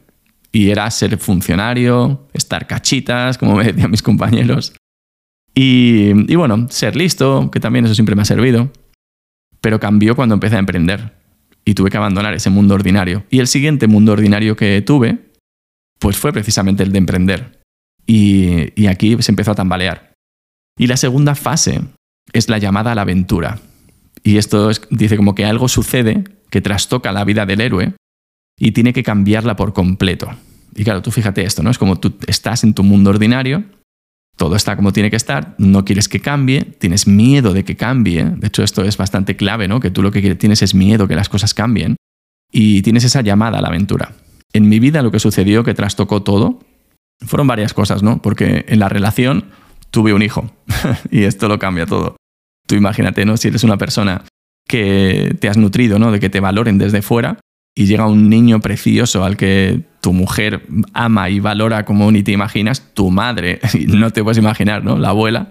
Y 0.52 0.68
era 0.68 0.90
ser 0.90 1.16
funcionario, 1.16 2.28
estar 2.34 2.66
cachitas, 2.66 3.38
como 3.38 3.56
me 3.56 3.64
decían 3.64 3.90
mis 3.90 4.02
compañeros. 4.02 4.74
Y, 5.54 6.12
bueno, 6.36 6.66
ser 6.68 6.94
listo, 6.94 7.50
que 7.50 7.58
también 7.58 7.86
eso 7.86 7.94
siempre 7.94 8.14
me 8.14 8.20
ha 8.20 8.26
servido. 8.26 8.70
Pero 9.62 9.80
cambió 9.80 10.14
cuando 10.14 10.34
empecé 10.34 10.56
a 10.56 10.58
emprender. 10.58 11.14
Y 11.64 11.72
tuve 11.72 11.88
que 11.88 11.96
abandonar 11.96 12.34
ese 12.34 12.50
mundo 12.50 12.74
ordinario. 12.74 13.24
Y 13.30 13.38
el 13.38 13.46
siguiente 13.46 13.86
mundo 13.86 14.12
ordinario 14.12 14.56
que 14.56 14.82
tuve, 14.82 15.30
pues 15.98 16.18
fue 16.18 16.34
precisamente 16.34 16.82
el 16.82 16.92
de 16.92 16.98
emprender. 16.98 17.62
Y, 18.06 18.78
y 18.78 18.88
aquí 18.88 19.16
se 19.22 19.32
empezó 19.32 19.52
a 19.52 19.54
tambalear. 19.54 20.12
Y 20.78 20.86
la 20.86 20.98
segunda 20.98 21.34
fase 21.34 21.80
es 22.34 22.50
la 22.50 22.58
llamada 22.58 22.92
a 22.92 22.94
la 22.94 23.00
aventura. 23.00 23.58
Y 24.28 24.36
esto 24.36 24.70
dice 24.90 25.16
como 25.16 25.34
que 25.34 25.46
algo 25.46 25.68
sucede 25.68 26.22
que 26.50 26.60
trastoca 26.60 27.12
la 27.12 27.24
vida 27.24 27.46
del 27.46 27.62
héroe 27.62 27.94
y 28.58 28.72
tiene 28.72 28.92
que 28.92 29.02
cambiarla 29.02 29.56
por 29.56 29.72
completo. 29.72 30.28
Y 30.74 30.84
claro, 30.84 31.00
tú 31.00 31.10
fíjate 31.10 31.44
esto, 31.44 31.62
¿no? 31.62 31.70
Es 31.70 31.78
como 31.78 31.98
tú 31.98 32.14
estás 32.26 32.62
en 32.62 32.74
tu 32.74 32.82
mundo 32.82 33.08
ordinario, 33.08 33.64
todo 34.36 34.54
está 34.54 34.76
como 34.76 34.92
tiene 34.92 35.08
que 35.08 35.16
estar, 35.16 35.54
no 35.56 35.86
quieres 35.86 36.10
que 36.10 36.20
cambie, 36.20 36.60
tienes 36.60 37.06
miedo 37.06 37.54
de 37.54 37.64
que 37.64 37.76
cambie. 37.76 38.22
De 38.36 38.48
hecho, 38.48 38.62
esto 38.62 38.84
es 38.84 38.98
bastante 38.98 39.34
clave, 39.34 39.66
¿no? 39.66 39.80
Que 39.80 39.90
tú 39.90 40.02
lo 40.02 40.10
que 40.10 40.34
tienes 40.34 40.60
es 40.60 40.74
miedo 40.74 41.08
que 41.08 41.16
las 41.16 41.30
cosas 41.30 41.54
cambien 41.54 41.96
y 42.52 42.82
tienes 42.82 43.04
esa 43.04 43.22
llamada 43.22 43.60
a 43.60 43.62
la 43.62 43.68
aventura. 43.68 44.12
En 44.52 44.68
mi 44.68 44.78
vida 44.78 45.00
lo 45.00 45.10
que 45.10 45.20
sucedió 45.20 45.64
que 45.64 45.72
trastocó 45.72 46.22
todo 46.22 46.60
fueron 47.24 47.46
varias 47.46 47.72
cosas, 47.72 48.02
¿no? 48.02 48.20
Porque 48.20 48.66
en 48.68 48.78
la 48.78 48.90
relación 48.90 49.46
tuve 49.90 50.12
un 50.12 50.20
hijo 50.20 50.50
y 51.10 51.22
esto 51.22 51.48
lo 51.48 51.58
cambia 51.58 51.86
todo. 51.86 52.17
Tú 52.68 52.74
imagínate, 52.74 53.24
¿no? 53.24 53.36
Si 53.38 53.48
eres 53.48 53.64
una 53.64 53.78
persona 53.78 54.24
que 54.68 55.34
te 55.40 55.48
has 55.48 55.56
nutrido, 55.56 55.98
¿no? 55.98 56.12
De 56.12 56.20
que 56.20 56.28
te 56.28 56.38
valoren 56.38 56.76
desde 56.76 57.00
fuera 57.00 57.38
y 57.74 57.86
llega 57.86 58.06
un 58.06 58.28
niño 58.28 58.60
precioso 58.60 59.24
al 59.24 59.38
que 59.38 59.80
tu 60.02 60.12
mujer 60.12 60.66
ama 60.92 61.30
y 61.30 61.40
valora 61.40 61.86
como 61.86 62.12
ni 62.12 62.22
te 62.22 62.32
imaginas, 62.32 62.92
tu 62.92 63.10
madre, 63.10 63.60
no 63.88 64.10
te 64.10 64.22
puedes 64.22 64.38
imaginar, 64.38 64.84
¿no? 64.84 64.98
La 64.98 65.08
abuela. 65.08 65.48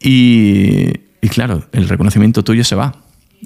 Y, 0.00 0.88
y 1.20 1.28
claro, 1.28 1.64
el 1.72 1.88
reconocimiento 1.88 2.42
tuyo 2.42 2.64
se 2.64 2.74
va. 2.74 2.96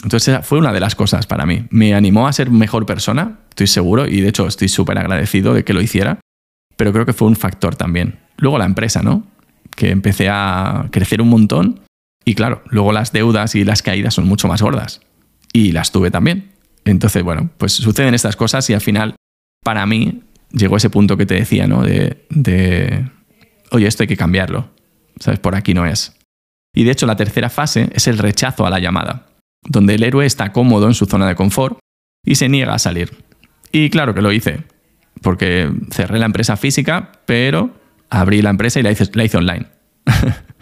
Entonces 0.03 0.39
fue 0.47 0.59
una 0.59 0.73
de 0.73 0.81
las 0.81 0.95
cosas 0.95 1.27
para 1.27 1.45
mí. 1.45 1.67
Me 1.69 1.95
animó 1.95 2.27
a 2.27 2.33
ser 2.33 2.51
mejor 2.51 2.87
persona, 2.87 3.41
estoy 3.51 3.67
seguro, 3.67 4.09
y 4.09 4.23
de 4.23 4.29
hecho 4.29 4.47
estoy 4.47 4.69
súper 4.69 4.99
agradecido 4.99 5.53
de 5.53 5.63
que 5.63 5.75
lo 5.75 5.83
hiciera, 5.83 6.21
pero 6.79 6.91
creo 6.93 7.05
que 7.05 7.13
fue 7.13 7.29
un 7.29 7.37
factor 7.37 7.77
también. 7.77 8.19
Luego 8.39 8.57
la 8.57 8.65
empresa, 8.65 9.03
¿no? 9.03 9.27
Que 9.77 9.91
empecé 9.91 10.31
a 10.31 10.89
crecer 10.91 11.21
un 11.21 11.29
montón 11.29 11.81
y 12.25 12.35
claro, 12.35 12.63
luego 12.67 12.93
las 12.93 13.13
deudas 13.13 13.55
y 13.55 13.65
las 13.65 13.83
caídas 13.83 14.15
son 14.15 14.27
mucho 14.27 14.49
más 14.49 14.63
gordas. 14.63 15.01
Y 15.53 15.73
las 15.73 15.93
tuve 15.93 16.11
también. 16.11 16.53
Entonces, 16.85 17.23
bueno, 17.23 17.51
pues 17.59 17.73
suceden 17.73 18.15
estas 18.15 18.37
cosas 18.37 18.69
y 18.71 18.75
al 18.75 18.81
final, 18.81 19.17
para 19.63 19.87
mí, 19.87 20.23
llegó 20.51 20.77
ese 20.77 20.91
punto 20.91 21.17
que 21.17 21.27
te 21.27 21.35
decía, 21.35 21.67
¿no? 21.67 21.83
De, 21.83 22.25
de 22.31 23.09
oye, 23.71 23.87
esto 23.87 24.03
hay 24.03 24.07
que 24.07 24.17
cambiarlo. 24.17 24.71
¿Sabes? 25.21 25.41
Por 25.41 25.55
aquí 25.55 25.75
no 25.75 25.87
es. 25.87 26.17
Y 26.75 26.85
de 26.85 26.91
hecho, 26.91 27.07
la 27.07 27.17
tercera 27.17 27.51
fase 27.51 27.91
es 27.93 28.07
el 28.07 28.19
rechazo 28.19 28.67
a 28.67 28.71
la 28.71 28.79
llamada, 28.79 29.27
donde 29.63 29.95
el 29.95 30.03
héroe 30.03 30.25
está 30.25 30.53
cómodo 30.53 30.87
en 30.87 30.95
su 30.95 31.07
zona 31.07 31.29
de 31.29 31.35
confort 31.35 31.79
y 32.25 32.37
se 32.37 32.49
niega 32.49 32.75
a 32.75 32.79
salir. 32.79 33.25
Y 33.71 33.91
claro 33.91 34.15
que 34.15 34.23
lo 34.23 34.33
hice, 34.33 34.65
porque 35.23 35.71
cerré 35.91 36.19
la 36.19 36.27
empresa 36.27 36.57
física, 36.57 37.13
pero 37.27 37.75
abrí 38.11 38.43
la 38.43 38.51
empresa 38.51 38.81
y 38.81 38.83
la 38.83 38.91
hice, 38.91 39.11
la 39.13 39.25
hice 39.25 39.37
online. 39.37 39.67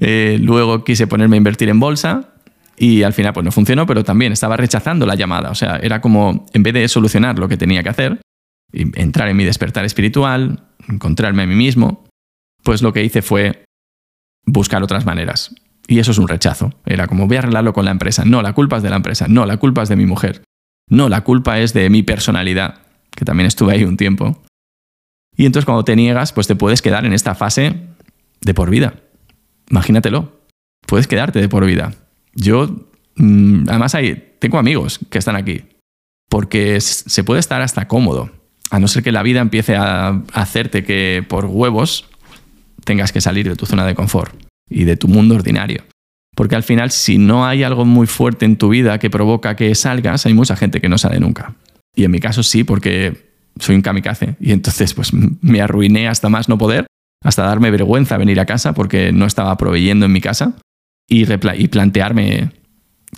Eh, 0.00 0.38
luego 0.40 0.84
quise 0.84 1.08
ponerme 1.08 1.36
a 1.36 1.38
invertir 1.38 1.68
en 1.68 1.80
bolsa 1.80 2.32
y 2.76 3.02
al 3.02 3.12
final 3.12 3.32
pues 3.32 3.44
no 3.44 3.50
funcionó, 3.50 3.84
pero 3.84 4.04
también 4.04 4.32
estaba 4.32 4.56
rechazando 4.56 5.06
la 5.06 5.16
llamada. 5.16 5.50
O 5.50 5.54
sea, 5.54 5.76
era 5.76 6.00
como, 6.00 6.46
en 6.54 6.62
vez 6.62 6.72
de 6.74 6.88
solucionar 6.88 7.38
lo 7.38 7.48
que 7.48 7.56
tenía 7.56 7.82
que 7.82 7.88
hacer, 7.88 8.20
entrar 8.72 9.28
en 9.28 9.36
mi 9.36 9.44
despertar 9.44 9.84
espiritual, 9.84 10.68
encontrarme 10.88 11.42
a 11.42 11.46
mí 11.46 11.56
mismo, 11.56 12.04
pues 12.62 12.82
lo 12.82 12.92
que 12.92 13.04
hice 13.04 13.22
fue 13.22 13.64
buscar 14.46 14.82
otras 14.82 15.04
maneras. 15.04 15.54
Y 15.86 15.98
eso 15.98 16.12
es 16.12 16.18
un 16.18 16.28
rechazo. 16.28 16.72
Era 16.86 17.06
como, 17.06 17.26
voy 17.26 17.36
a 17.36 17.40
arreglarlo 17.40 17.72
con 17.72 17.84
la 17.84 17.90
empresa. 17.90 18.24
No, 18.24 18.40
la 18.40 18.52
culpa 18.52 18.76
es 18.76 18.82
de 18.82 18.90
la 18.90 18.96
empresa. 18.96 19.26
No, 19.28 19.46
la 19.46 19.56
culpa 19.56 19.82
es 19.82 19.88
de 19.88 19.96
mi 19.96 20.06
mujer. 20.06 20.42
No, 20.88 21.08
la 21.08 21.22
culpa 21.22 21.58
es 21.58 21.72
de 21.72 21.90
mi 21.90 22.02
personalidad, 22.02 22.80
que 23.10 23.24
también 23.24 23.46
estuve 23.46 23.74
ahí 23.74 23.84
un 23.84 23.96
tiempo. 23.96 24.42
Y 25.36 25.46
entonces 25.46 25.64
cuando 25.64 25.84
te 25.84 25.96
niegas, 25.96 26.32
pues 26.32 26.46
te 26.46 26.54
puedes 26.54 26.82
quedar 26.82 27.04
en 27.04 27.12
esta 27.12 27.34
fase 27.34 27.88
de 28.44 28.54
por 28.54 28.70
vida. 28.70 28.94
Imagínatelo. 29.70 30.42
Puedes 30.86 31.06
quedarte 31.06 31.40
de 31.40 31.48
por 31.48 31.64
vida. 31.64 31.94
Yo, 32.34 32.88
mm, 33.16 33.68
además, 33.68 33.94
hay, 33.94 34.34
tengo 34.38 34.58
amigos 34.58 35.00
que 35.10 35.18
están 35.18 35.36
aquí. 35.36 35.64
Porque 36.28 36.80
se 36.80 37.24
puede 37.24 37.40
estar 37.40 37.62
hasta 37.62 37.88
cómodo. 37.88 38.30
A 38.70 38.78
no 38.78 38.88
ser 38.88 39.02
que 39.02 39.12
la 39.12 39.22
vida 39.22 39.40
empiece 39.40 39.76
a 39.76 40.22
hacerte 40.32 40.82
que 40.82 41.24
por 41.28 41.46
huevos 41.46 42.06
tengas 42.84 43.12
que 43.12 43.20
salir 43.20 43.48
de 43.48 43.56
tu 43.56 43.66
zona 43.66 43.86
de 43.86 43.94
confort 43.94 44.34
y 44.68 44.84
de 44.84 44.96
tu 44.96 45.08
mundo 45.08 45.34
ordinario. 45.34 45.84
Porque 46.34 46.56
al 46.56 46.62
final, 46.62 46.90
si 46.90 47.18
no 47.18 47.46
hay 47.46 47.62
algo 47.62 47.84
muy 47.84 48.06
fuerte 48.06 48.46
en 48.46 48.56
tu 48.56 48.70
vida 48.70 48.98
que 48.98 49.10
provoca 49.10 49.56
que 49.56 49.74
salgas, 49.74 50.24
hay 50.24 50.32
mucha 50.32 50.56
gente 50.56 50.80
que 50.80 50.88
no 50.88 50.96
sale 50.96 51.20
nunca. 51.20 51.54
Y 51.94 52.04
en 52.04 52.10
mi 52.10 52.20
caso 52.20 52.42
sí, 52.42 52.64
porque 52.64 53.34
soy 53.58 53.74
un 53.74 53.82
kamikaze. 53.82 54.36
Y 54.40 54.52
entonces, 54.52 54.94
pues 54.94 55.12
me 55.12 55.60
arruiné 55.60 56.08
hasta 56.08 56.30
más 56.30 56.48
no 56.48 56.56
poder 56.56 56.86
hasta 57.22 57.44
darme 57.44 57.70
vergüenza 57.70 58.16
venir 58.16 58.40
a 58.40 58.46
casa 58.46 58.74
porque 58.74 59.12
no 59.12 59.26
estaba 59.26 59.56
proveyendo 59.56 60.06
en 60.06 60.12
mi 60.12 60.20
casa 60.20 60.54
y, 61.08 61.26
y 61.32 61.68
plantearme 61.68 62.52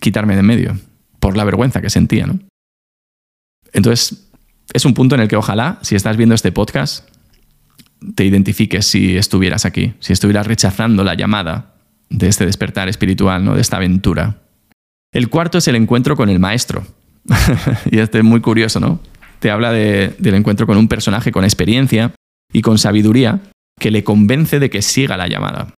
quitarme 0.01 0.35
de 0.35 0.41
en 0.41 0.47
medio 0.47 0.79
por 1.21 1.37
la 1.37 1.45
vergüenza 1.45 1.81
que 1.81 1.91
sentía. 1.91 2.27
¿no? 2.27 2.39
Entonces, 3.73 4.31
es 4.73 4.85
un 4.85 4.95
punto 4.95 5.15
en 5.15 5.23
el 5.23 5.29
que 5.29 5.37
ojalá, 5.37 5.79
si 5.83 5.95
estás 5.95 6.17
viendo 6.17 6.35
este 6.35 6.53
podcast, 6.53 7.09
te 8.15 8.25
identifiques 8.25 8.87
si 8.87 9.17
estuvieras 9.17 9.65
aquí, 9.65 9.95
si 10.01 10.13
estuvieras 10.13 10.47
rechazando 10.47 11.05
la 11.05 11.15
llamada 11.15 11.75
de 12.11 12.29
este 12.29 12.45
despertar 12.45 12.89
espiritual, 12.89 13.45
¿no? 13.45 13.55
de 13.55 13.61
esta 13.61 13.77
aventura. 13.77 14.43
El 15.13 15.31
cuarto 15.31 15.59
es 15.59 15.69
el 15.69 15.77
encuentro 15.77 16.17
con 16.17 16.29
el 16.29 16.39
maestro. 16.39 16.85
y 17.91 17.99
este 17.99 18.19
es 18.19 18.25
muy 18.25 18.41
curioso, 18.41 18.81
¿no? 18.81 19.01
Te 19.39 19.51
habla 19.51 19.73
del 19.73 20.35
encuentro 20.35 20.67
con 20.67 20.77
un 20.77 20.89
personaje 20.89 21.33
con 21.33 21.45
experiencia 21.45 22.13
y 22.53 22.63
con 22.63 22.79
sabiduría 22.79 23.41
que 23.79 23.91
le 23.91 24.05
convence 24.05 24.59
de 24.59 24.71
que 24.71 24.83
siga 24.83 25.17
la 25.17 25.29
llamada. 25.29 25.75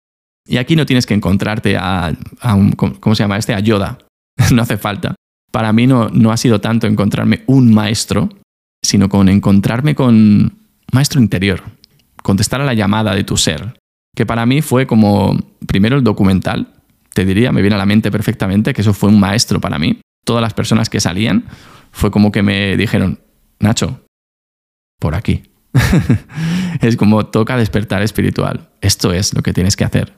Y 0.48 0.58
aquí 0.58 0.76
no 0.76 0.86
tienes 0.86 1.06
que 1.06 1.14
encontrarte 1.14 1.76
a, 1.76 2.14
un, 2.54 2.72
¿cómo 2.72 3.14
se 3.14 3.22
llama 3.22 3.36
este? 3.36 3.54
A 3.54 3.60
Yoda. 3.60 3.98
no 4.52 4.62
hace 4.62 4.76
falta. 4.76 5.14
Para 5.50 5.72
mí 5.72 5.86
no, 5.86 6.08
no 6.08 6.32
ha 6.32 6.36
sido 6.36 6.60
tanto 6.60 6.86
encontrarme 6.86 7.42
un 7.46 7.72
maestro, 7.72 8.28
sino 8.84 9.08
con 9.08 9.28
encontrarme 9.28 9.94
con 9.94 10.58
maestro 10.92 11.20
interior, 11.20 11.62
contestar 12.22 12.60
a 12.60 12.64
la 12.64 12.74
llamada 12.74 13.14
de 13.14 13.24
tu 13.24 13.36
ser, 13.36 13.78
que 14.14 14.26
para 14.26 14.46
mí 14.46 14.62
fue 14.62 14.86
como, 14.86 15.36
primero 15.66 15.96
el 15.96 16.04
documental, 16.04 16.74
te 17.14 17.24
diría, 17.24 17.52
me 17.52 17.62
viene 17.62 17.76
a 17.76 17.78
la 17.78 17.86
mente 17.86 18.10
perfectamente 18.10 18.74
que 18.74 18.82
eso 18.82 18.92
fue 18.92 19.08
un 19.08 19.18
maestro 19.18 19.60
para 19.60 19.78
mí. 19.78 20.00
Todas 20.24 20.42
las 20.42 20.54
personas 20.54 20.90
que 20.90 21.00
salían 21.00 21.44
fue 21.90 22.10
como 22.10 22.30
que 22.30 22.42
me 22.42 22.76
dijeron, 22.76 23.20
Nacho, 23.58 24.04
por 25.00 25.14
aquí. 25.14 25.42
es 26.80 26.96
como 26.96 27.26
toca 27.26 27.56
despertar 27.56 28.02
espiritual. 28.02 28.68
Esto 28.80 29.12
es 29.12 29.34
lo 29.34 29.42
que 29.42 29.52
tienes 29.52 29.76
que 29.76 29.84
hacer. 29.84 30.14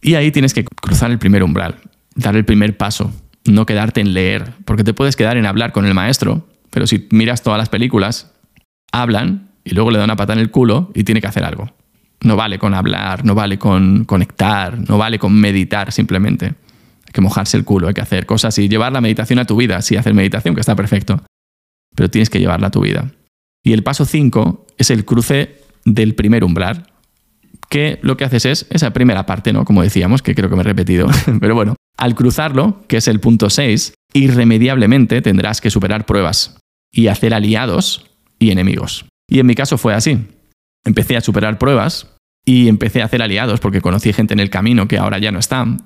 Y 0.00 0.14
ahí 0.14 0.30
tienes 0.30 0.54
que 0.54 0.64
cruzar 0.64 1.10
el 1.10 1.18
primer 1.18 1.42
umbral, 1.42 1.76
dar 2.14 2.36
el 2.36 2.44
primer 2.44 2.76
paso 2.76 3.12
no 3.50 3.66
quedarte 3.66 4.00
en 4.00 4.14
leer, 4.14 4.52
porque 4.64 4.84
te 4.84 4.94
puedes 4.94 5.16
quedar 5.16 5.36
en 5.36 5.46
hablar 5.46 5.72
con 5.72 5.86
el 5.86 5.94
maestro, 5.94 6.46
pero 6.70 6.86
si 6.86 7.06
miras 7.10 7.42
todas 7.42 7.58
las 7.58 7.68
películas, 7.68 8.32
hablan 8.92 9.50
y 9.64 9.70
luego 9.70 9.90
le 9.90 9.98
dan 9.98 10.06
una 10.06 10.16
pata 10.16 10.32
en 10.32 10.38
el 10.38 10.50
culo 10.50 10.90
y 10.94 11.04
tiene 11.04 11.20
que 11.20 11.26
hacer 11.26 11.44
algo. 11.44 11.72
No 12.22 12.36
vale 12.36 12.58
con 12.58 12.74
hablar, 12.74 13.24
no 13.24 13.34
vale 13.34 13.58
con 13.58 14.04
conectar, 14.04 14.78
no 14.88 14.98
vale 14.98 15.18
con 15.18 15.34
meditar 15.34 15.92
simplemente. 15.92 16.46
Hay 16.46 17.12
que 17.12 17.20
mojarse 17.20 17.56
el 17.56 17.64
culo, 17.64 17.88
hay 17.88 17.94
que 17.94 18.00
hacer 18.00 18.26
cosas 18.26 18.58
y 18.58 18.68
llevar 18.68 18.92
la 18.92 19.00
meditación 19.00 19.38
a 19.38 19.44
tu 19.44 19.56
vida. 19.56 19.82
Sí, 19.82 19.96
hacer 19.96 20.14
meditación, 20.14 20.54
que 20.54 20.60
está 20.60 20.74
perfecto, 20.74 21.22
pero 21.94 22.10
tienes 22.10 22.30
que 22.30 22.38
llevarla 22.38 22.68
a 22.68 22.70
tu 22.70 22.80
vida. 22.80 23.10
Y 23.66 23.72
el 23.72 23.82
paso 23.82 24.04
5 24.04 24.64
es 24.78 24.92
el 24.92 25.04
cruce 25.04 25.56
del 25.84 26.14
primer 26.14 26.44
umbral, 26.44 26.86
que 27.68 27.98
lo 28.00 28.16
que 28.16 28.24
haces 28.24 28.46
es 28.46 28.66
esa 28.70 28.92
primera 28.92 29.26
parte, 29.26 29.52
¿no? 29.52 29.64
Como 29.64 29.82
decíamos, 29.82 30.22
que 30.22 30.36
creo 30.36 30.48
que 30.48 30.54
me 30.54 30.60
he 30.60 30.64
repetido, 30.64 31.08
pero 31.40 31.56
bueno, 31.56 31.74
al 31.98 32.14
cruzarlo, 32.14 32.84
que 32.86 32.98
es 32.98 33.08
el 33.08 33.18
punto 33.18 33.50
6, 33.50 33.94
irremediablemente 34.12 35.20
tendrás 35.20 35.60
que 35.60 35.70
superar 35.70 36.06
pruebas 36.06 36.58
y 36.92 37.08
hacer 37.08 37.34
aliados 37.34 38.06
y 38.38 38.52
enemigos. 38.52 39.06
Y 39.28 39.40
en 39.40 39.46
mi 39.46 39.56
caso 39.56 39.78
fue 39.78 39.94
así. 39.94 40.16
Empecé 40.84 41.16
a 41.16 41.20
superar 41.20 41.58
pruebas 41.58 42.14
y 42.44 42.68
empecé 42.68 43.02
a 43.02 43.06
hacer 43.06 43.20
aliados 43.20 43.58
porque 43.58 43.80
conocí 43.80 44.12
gente 44.12 44.32
en 44.32 44.38
el 44.38 44.48
camino 44.48 44.86
que 44.86 44.98
ahora 44.98 45.18
ya 45.18 45.32
no 45.32 45.40
están, 45.40 45.82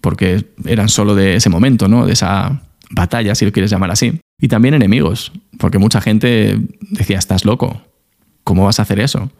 porque 0.00 0.52
eran 0.66 0.88
solo 0.88 1.16
de 1.16 1.34
ese 1.34 1.50
momento, 1.50 1.88
¿no? 1.88 2.06
De 2.06 2.12
esa 2.12 2.62
batalla, 2.90 3.34
si 3.34 3.44
lo 3.44 3.52
quieres 3.52 3.70
llamar 3.70 3.90
así. 3.90 4.20
Y 4.40 4.48
también 4.48 4.74
enemigos, 4.74 5.32
porque 5.58 5.78
mucha 5.78 6.00
gente 6.00 6.58
decía, 6.90 7.18
estás 7.18 7.44
loco, 7.44 7.82
¿cómo 8.42 8.64
vas 8.64 8.78
a 8.78 8.82
hacer 8.82 9.00
eso? 9.00 9.30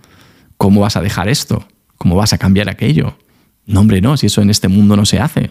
¿Cómo 0.57 0.81
vas 0.81 0.97
a 0.97 1.03
dejar 1.03 1.29
esto? 1.29 1.67
¿Cómo 1.99 2.17
vas 2.17 2.33
a 2.33 2.39
cambiar 2.39 2.69
aquello? 2.69 3.17
No, 3.67 3.81
hombre, 3.81 4.01
no, 4.01 4.17
si 4.17 4.27
eso 4.27 4.43
en 4.43 4.51
este 4.51 4.69
mundo 4.69 4.97
no 4.97 5.07
se 5.07 5.21
hace. 5.21 5.51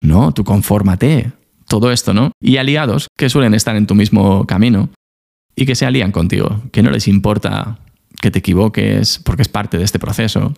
No, 0.00 0.32
tú 0.32 0.44
confórmate. 0.44 1.32
Todo 1.66 1.92
esto, 1.92 2.14
¿no? 2.14 2.32
Y 2.40 2.56
aliados 2.56 3.08
que 3.16 3.28
suelen 3.28 3.52
estar 3.52 3.76
en 3.76 3.86
tu 3.86 3.94
mismo 3.94 4.46
camino 4.46 4.88
y 5.54 5.66
que 5.66 5.74
se 5.74 5.84
alían 5.84 6.12
contigo, 6.12 6.62
que 6.72 6.82
no 6.82 6.90
les 6.90 7.08
importa 7.08 7.78
que 8.20 8.30
te 8.30 8.38
equivoques 8.38 9.20
porque 9.22 9.42
es 9.42 9.48
parte 9.48 9.76
de 9.76 9.84
este 9.84 9.98
proceso, 9.98 10.54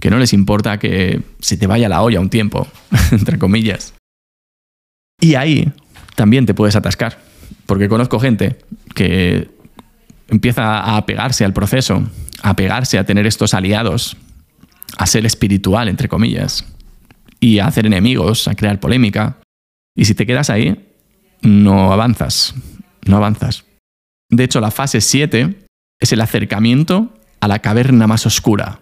que 0.00 0.10
no 0.10 0.18
les 0.18 0.32
importa 0.32 0.78
que 0.78 1.22
se 1.40 1.56
te 1.58 1.66
vaya 1.66 1.88
la 1.88 2.02
olla 2.02 2.20
un 2.20 2.30
tiempo, 2.30 2.66
entre 3.12 3.38
comillas. 3.38 3.94
Y 5.20 5.34
ahí 5.34 5.70
también 6.14 6.46
te 6.46 6.54
puedes 6.54 6.76
atascar, 6.76 7.18
porque 7.66 7.88
conozco 7.88 8.20
gente 8.20 8.58
que 8.94 9.48
empieza 10.28 10.80
a 10.80 10.96
apegarse 10.96 11.44
al 11.44 11.52
proceso, 11.52 12.02
a 12.42 12.50
apegarse 12.50 12.98
a 12.98 13.04
tener 13.04 13.26
estos 13.26 13.54
aliados, 13.54 14.16
a 14.96 15.06
ser 15.06 15.26
espiritual, 15.26 15.88
entre 15.88 16.08
comillas, 16.08 16.64
y 17.40 17.58
a 17.58 17.66
hacer 17.66 17.86
enemigos, 17.86 18.48
a 18.48 18.54
crear 18.54 18.80
polémica. 18.80 19.38
Y 19.96 20.04
si 20.04 20.14
te 20.14 20.26
quedas 20.26 20.50
ahí, 20.50 20.90
no 21.42 21.92
avanzas, 21.92 22.54
no 23.06 23.16
avanzas. 23.16 23.64
De 24.30 24.44
hecho, 24.44 24.60
la 24.60 24.70
fase 24.70 25.00
7 25.00 25.66
es 26.00 26.12
el 26.12 26.20
acercamiento 26.20 27.12
a 27.40 27.48
la 27.48 27.60
caverna 27.60 28.06
más 28.06 28.26
oscura, 28.26 28.80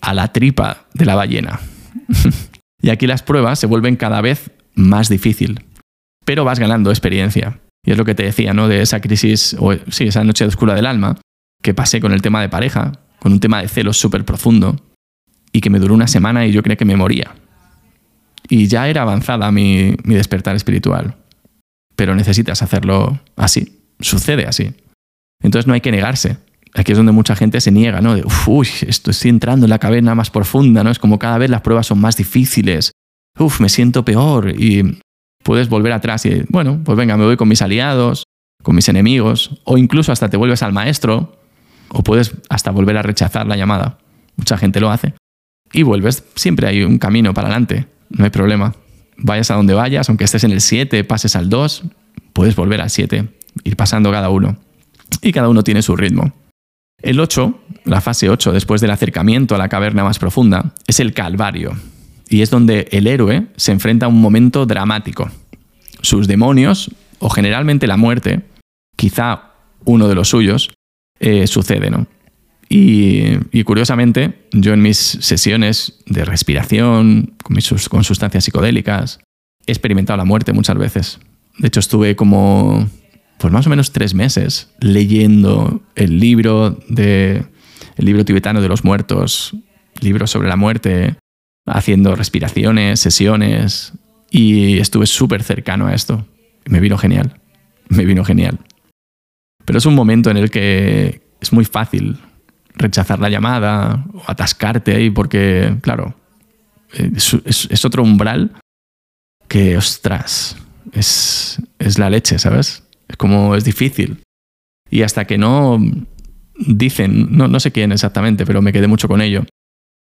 a 0.00 0.14
la 0.14 0.32
tripa 0.32 0.86
de 0.94 1.04
la 1.04 1.14
ballena. 1.14 1.60
y 2.82 2.90
aquí 2.90 3.06
las 3.06 3.22
pruebas 3.22 3.58
se 3.58 3.66
vuelven 3.66 3.96
cada 3.96 4.20
vez 4.20 4.50
más 4.74 5.08
difícil, 5.08 5.64
pero 6.24 6.44
vas 6.44 6.58
ganando 6.58 6.90
experiencia. 6.90 7.60
Y 7.84 7.90
es 7.90 7.98
lo 7.98 8.04
que 8.04 8.14
te 8.14 8.22
decía, 8.22 8.54
¿no? 8.54 8.68
De 8.68 8.82
esa 8.82 9.00
crisis, 9.00 9.56
o 9.58 9.72
sí, 9.90 10.04
esa 10.04 10.24
noche 10.24 10.44
oscura 10.44 10.74
del 10.74 10.86
alma, 10.86 11.18
que 11.62 11.74
pasé 11.74 12.00
con 12.00 12.12
el 12.12 12.22
tema 12.22 12.40
de 12.40 12.48
pareja, 12.48 12.92
con 13.18 13.32
un 13.32 13.40
tema 13.40 13.60
de 13.60 13.68
celos 13.68 13.96
súper 13.96 14.24
profundo, 14.24 14.76
y 15.52 15.60
que 15.60 15.70
me 15.70 15.78
duró 15.78 15.94
una 15.94 16.08
semana 16.08 16.46
y 16.46 16.52
yo 16.52 16.62
creía 16.62 16.76
que 16.76 16.84
me 16.84 16.96
moría. 16.96 17.34
Y 18.48 18.66
ya 18.66 18.88
era 18.88 19.02
avanzada 19.02 19.50
mi, 19.50 19.96
mi 20.04 20.14
despertar 20.14 20.56
espiritual. 20.56 21.16
Pero 21.96 22.14
necesitas 22.14 22.62
hacerlo 22.62 23.20
así, 23.36 23.80
sucede 24.00 24.46
así. 24.46 24.74
Entonces 25.42 25.66
no 25.66 25.74
hay 25.74 25.80
que 25.80 25.92
negarse. 25.92 26.38
Aquí 26.74 26.92
es 26.92 26.98
donde 26.98 27.12
mucha 27.12 27.36
gente 27.36 27.60
se 27.60 27.70
niega, 27.70 28.00
¿no? 28.00 28.14
De, 28.14 28.24
uy, 28.46 28.68
estoy 28.86 29.14
entrando 29.28 29.66
en 29.66 29.70
la 29.70 29.78
caverna 29.78 30.14
más 30.14 30.30
profunda, 30.30 30.82
¿no? 30.82 30.90
Es 30.90 30.98
como 30.98 31.18
cada 31.18 31.36
vez 31.38 31.50
las 31.50 31.60
pruebas 31.60 31.86
son 31.86 32.00
más 32.00 32.16
difíciles. 32.16 32.92
Uf, 33.38 33.60
me 33.60 33.68
siento 33.68 34.04
peor. 34.04 34.50
Y 34.58 34.98
puedes 35.42 35.68
volver 35.68 35.92
atrás 35.92 36.24
y, 36.26 36.44
bueno, 36.48 36.80
pues 36.84 36.96
venga, 36.96 37.16
me 37.16 37.24
voy 37.24 37.36
con 37.36 37.48
mis 37.48 37.62
aliados, 37.62 38.24
con 38.62 38.74
mis 38.74 38.88
enemigos, 38.88 39.60
o 39.64 39.78
incluso 39.78 40.12
hasta 40.12 40.28
te 40.30 40.36
vuelves 40.36 40.62
al 40.62 40.72
maestro, 40.72 41.36
o 41.88 42.02
puedes 42.02 42.34
hasta 42.48 42.70
volver 42.70 42.96
a 42.96 43.02
rechazar 43.02 43.46
la 43.46 43.56
llamada. 43.56 43.98
Mucha 44.36 44.56
gente 44.56 44.80
lo 44.80 44.90
hace. 44.90 45.14
Y 45.72 45.82
vuelves, 45.82 46.24
siempre 46.34 46.66
hay 46.66 46.82
un 46.82 46.98
camino 46.98 47.34
para 47.34 47.48
adelante, 47.48 47.86
no 48.10 48.24
hay 48.24 48.30
problema. 48.30 48.74
Vayas 49.16 49.50
a 49.50 49.54
donde 49.54 49.74
vayas, 49.74 50.08
aunque 50.08 50.24
estés 50.24 50.44
en 50.44 50.52
el 50.52 50.60
7, 50.60 51.04
pases 51.04 51.36
al 51.36 51.48
2, 51.48 51.84
puedes 52.32 52.56
volver 52.56 52.80
al 52.80 52.90
7, 52.90 53.28
ir 53.64 53.76
pasando 53.76 54.10
cada 54.10 54.30
uno. 54.30 54.56
Y 55.20 55.32
cada 55.32 55.48
uno 55.48 55.62
tiene 55.62 55.82
su 55.82 55.96
ritmo. 55.96 56.32
El 57.02 57.20
8, 57.20 57.60
la 57.84 58.00
fase 58.00 58.30
8, 58.30 58.52
después 58.52 58.80
del 58.80 58.90
acercamiento 58.90 59.54
a 59.54 59.58
la 59.58 59.68
caverna 59.68 60.04
más 60.04 60.18
profunda, 60.18 60.72
es 60.86 61.00
el 61.00 61.12
Calvario, 61.14 61.72
y 62.32 62.42
es 62.42 62.50
donde 62.50 62.88
el 62.92 63.06
héroe 63.06 63.48
se 63.56 63.72
enfrenta 63.72 64.06
a 64.06 64.08
un 64.08 64.20
momento 64.20 64.64
dramático. 64.64 65.30
Sus 66.00 66.26
demonios, 66.26 66.90
o 67.18 67.28
generalmente 67.28 67.86
la 67.86 67.96
muerte, 67.96 68.40
quizá 68.96 69.52
uno 69.84 70.08
de 70.08 70.14
los 70.14 70.28
suyos, 70.28 70.70
eh, 71.20 71.46
sucede, 71.46 71.90
¿no? 71.90 72.06
Y, 72.68 73.62
curiosamente, 73.64 74.46
yo 74.52 74.72
en 74.72 74.80
mis 74.80 74.96
sesiones 74.96 76.02
de 76.06 76.24
respiración, 76.24 77.34
con, 77.42 77.58
con 77.90 78.02
sustancias 78.02 78.44
psicodélicas, 78.44 79.20
he 79.66 79.72
experimentado 79.72 80.16
la 80.16 80.24
muerte 80.24 80.54
muchas 80.54 80.78
veces. 80.78 81.20
De 81.58 81.68
hecho, 81.68 81.80
estuve 81.80 82.16
como, 82.16 82.88
pues 83.38 83.52
más 83.52 83.66
o 83.66 83.70
menos 83.70 83.92
tres 83.92 84.14
meses 84.14 84.70
leyendo 84.80 85.82
el 85.96 86.18
libro 86.18 86.80
de 86.88 87.44
el 87.98 88.06
libro 88.06 88.24
tibetano 88.24 88.62
de 88.62 88.68
los 88.68 88.84
muertos, 88.84 89.54
libros 90.00 90.30
sobre 90.30 90.48
la 90.48 90.56
muerte, 90.56 91.16
haciendo 91.66 92.14
respiraciones, 92.14 93.00
sesiones, 93.00 93.92
y 94.30 94.78
estuve 94.78 95.06
súper 95.06 95.42
cercano 95.42 95.86
a 95.86 95.94
esto. 95.94 96.26
Me 96.64 96.80
vino 96.80 96.96
genial, 96.96 97.40
me 97.88 98.04
vino 98.04 98.24
genial. 98.24 98.58
Pero 99.64 99.78
es 99.78 99.86
un 99.86 99.94
momento 99.94 100.30
en 100.30 100.36
el 100.36 100.50
que 100.50 101.22
es 101.40 101.52
muy 101.52 101.64
fácil 101.64 102.18
rechazar 102.74 103.20
la 103.20 103.28
llamada 103.28 104.04
o 104.14 104.22
atascarte 104.26 104.94
ahí 104.94 105.10
porque, 105.10 105.76
claro, 105.82 106.14
es, 106.92 107.84
otro 107.84 108.02
umbral 108.02 108.52
que, 109.48 109.76
ostras, 109.76 110.56
es, 110.92 111.60
es 111.78 111.98
la 111.98 112.10
leche, 112.10 112.38
¿sabes? 112.38 112.84
Es 113.08 113.16
como 113.16 113.54
es 113.54 113.64
difícil. 113.64 114.22
Y 114.90 115.02
hasta 115.02 115.26
que 115.26 115.38
no 115.38 115.78
dicen, 116.56 117.36
no, 117.36 117.48
no 117.48 117.60
sé 117.60 117.72
quién 117.72 117.92
exactamente, 117.92 118.46
pero 118.46 118.62
me 118.62 118.72
quedé 118.72 118.86
mucho 118.86 119.08
con 119.08 119.20
ello, 119.20 119.44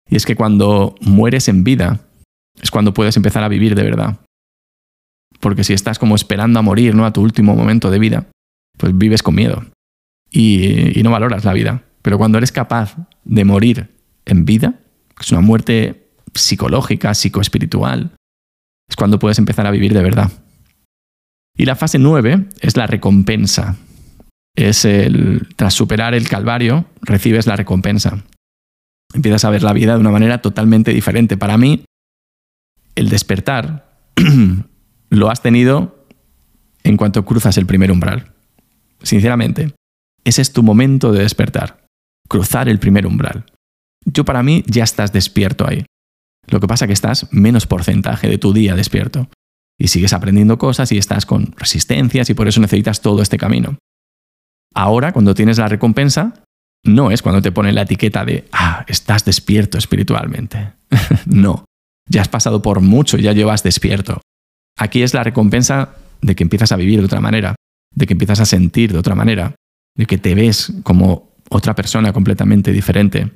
y 0.10 0.16
es 0.16 0.26
que 0.26 0.36
cuando 0.36 0.96
mueres 1.02 1.48
en 1.48 1.64
vida 1.64 2.00
es 2.62 2.72
cuando 2.72 2.94
puedes 2.94 3.18
empezar 3.18 3.44
a 3.44 3.50
vivir 3.50 3.76
de 3.76 3.84
verdad. 3.84 4.20
Porque 5.40 5.64
si 5.64 5.74
estás 5.74 6.00
como 6.00 6.16
esperando 6.16 6.60
a 6.60 6.64
morir, 6.64 6.96
¿no? 6.96 7.06
A 7.06 7.14
tu 7.14 7.22
último 7.22 7.56
momento 7.56 7.92
de 7.92 8.00
vida, 8.00 8.28
pues 8.78 8.98
vives 8.98 9.22
con 9.22 9.36
miedo 9.36 9.66
y, 10.32 11.02
no 11.04 11.12
valoras 11.12 11.46
la 11.46 11.54
vida. 11.54 11.84
Pero 12.02 12.18
cuando 12.18 12.38
eres 12.38 12.52
capaz 12.52 12.96
de 13.24 13.46
morir 13.46 13.92
en 14.26 14.46
vida, 14.46 14.80
que 15.10 15.24
es 15.24 15.32
una 15.32 15.42
muerte 15.42 16.10
psicológica, 16.34 17.14
psicoespiritual, 17.14 18.12
es 18.90 18.96
cuando 18.96 19.20
puedes 19.20 19.38
empezar 19.38 19.68
a 19.68 19.72
vivir 19.72 19.94
de 19.94 20.02
verdad. 20.02 20.32
Y 21.56 21.66
la 21.66 21.76
fase 21.76 22.00
9 22.00 22.46
es 22.62 22.78
la 22.78 22.88
recompensa. 22.88 23.76
Es 24.56 24.86
el, 24.86 25.48
tras 25.56 25.74
superar 25.74 26.16
el 26.16 26.28
calvario, 26.28 26.86
recibes 27.02 27.46
la 27.46 27.56
recompensa 27.56 28.24
empiezas 29.18 29.46
a 29.46 29.50
ver 29.50 29.64
la 29.64 29.74
vida 29.74 29.94
de 29.94 30.00
una 30.00 30.12
manera 30.12 30.42
totalmente 30.42 30.92
diferente. 30.94 31.38
Para 31.38 31.58
mí, 31.58 31.84
el 32.96 33.10
despertar 33.10 34.00
lo 35.10 35.30
has 35.30 35.42
tenido 35.42 36.08
en 36.84 36.98
cuanto 36.98 37.26
cruzas 37.26 37.58
el 37.58 37.66
primer 37.66 37.92
umbral. 37.92 38.34
Sinceramente, 39.02 39.74
ese 40.24 40.42
es 40.42 40.54
tu 40.54 40.64
momento 40.64 41.12
de 41.12 41.22
despertar, 41.22 41.86
cruzar 42.28 42.70
el 42.70 42.80
primer 42.80 43.06
umbral. 43.06 43.46
Yo 44.06 44.24
para 44.24 44.44
mí 44.44 44.64
ya 44.68 44.84
estás 44.84 45.12
despierto 45.12 45.68
ahí. 45.68 45.86
Lo 46.48 46.60
que 46.60 46.68
pasa 46.68 46.86
es 46.86 46.88
que 46.88 46.94
estás 46.94 47.28
menos 47.32 47.68
porcentaje 47.68 48.30
de 48.30 48.38
tu 48.38 48.54
día 48.54 48.76
despierto. 48.76 49.30
Y 49.80 49.90
sigues 49.90 50.14
aprendiendo 50.14 50.58
cosas 50.58 50.92
y 50.92 50.98
estás 50.98 51.26
con 51.26 51.54
resistencias 51.58 52.30
y 52.30 52.34
por 52.34 52.48
eso 52.48 52.62
necesitas 52.62 53.02
todo 53.02 53.22
este 53.22 53.38
camino. 53.38 53.78
Ahora, 54.74 55.12
cuando 55.12 55.34
tienes 55.34 55.58
la 55.58 55.68
recompensa, 55.68 56.46
no 56.84 57.12
es 57.12 57.22
cuando 57.22 57.42
te 57.42 57.52
ponen 57.52 57.76
la 57.76 57.82
etiqueta 57.84 58.26
de, 58.26 58.48
ah, 58.52 58.86
estás 58.88 59.26
despierto 59.26 59.78
espiritualmente. 59.78 60.74
no, 61.26 61.66
ya 62.10 62.22
has 62.22 62.30
pasado 62.30 62.62
por 62.62 62.82
mucho, 62.82 63.18
ya 63.18 63.34
llevas 63.34 63.64
despierto. 63.64 64.22
Aquí 64.78 65.02
es 65.02 65.14
la 65.14 65.24
recompensa 65.24 65.96
de 66.22 66.36
que 66.36 66.44
empiezas 66.44 66.72
a 66.72 66.78
vivir 66.78 67.00
de 67.00 67.06
otra 67.06 67.20
manera, 67.22 67.56
de 67.94 68.06
que 68.06 68.14
empiezas 68.14 68.40
a 68.40 68.46
sentir 68.46 68.92
de 68.92 69.00
otra 69.00 69.16
manera, 69.16 69.56
de 69.96 70.06
que 70.06 70.18
te 70.18 70.36
ves 70.36 70.72
como 70.84 71.36
otra 71.50 71.76
persona 71.76 72.14
completamente 72.14 72.72
diferente. 72.72 73.32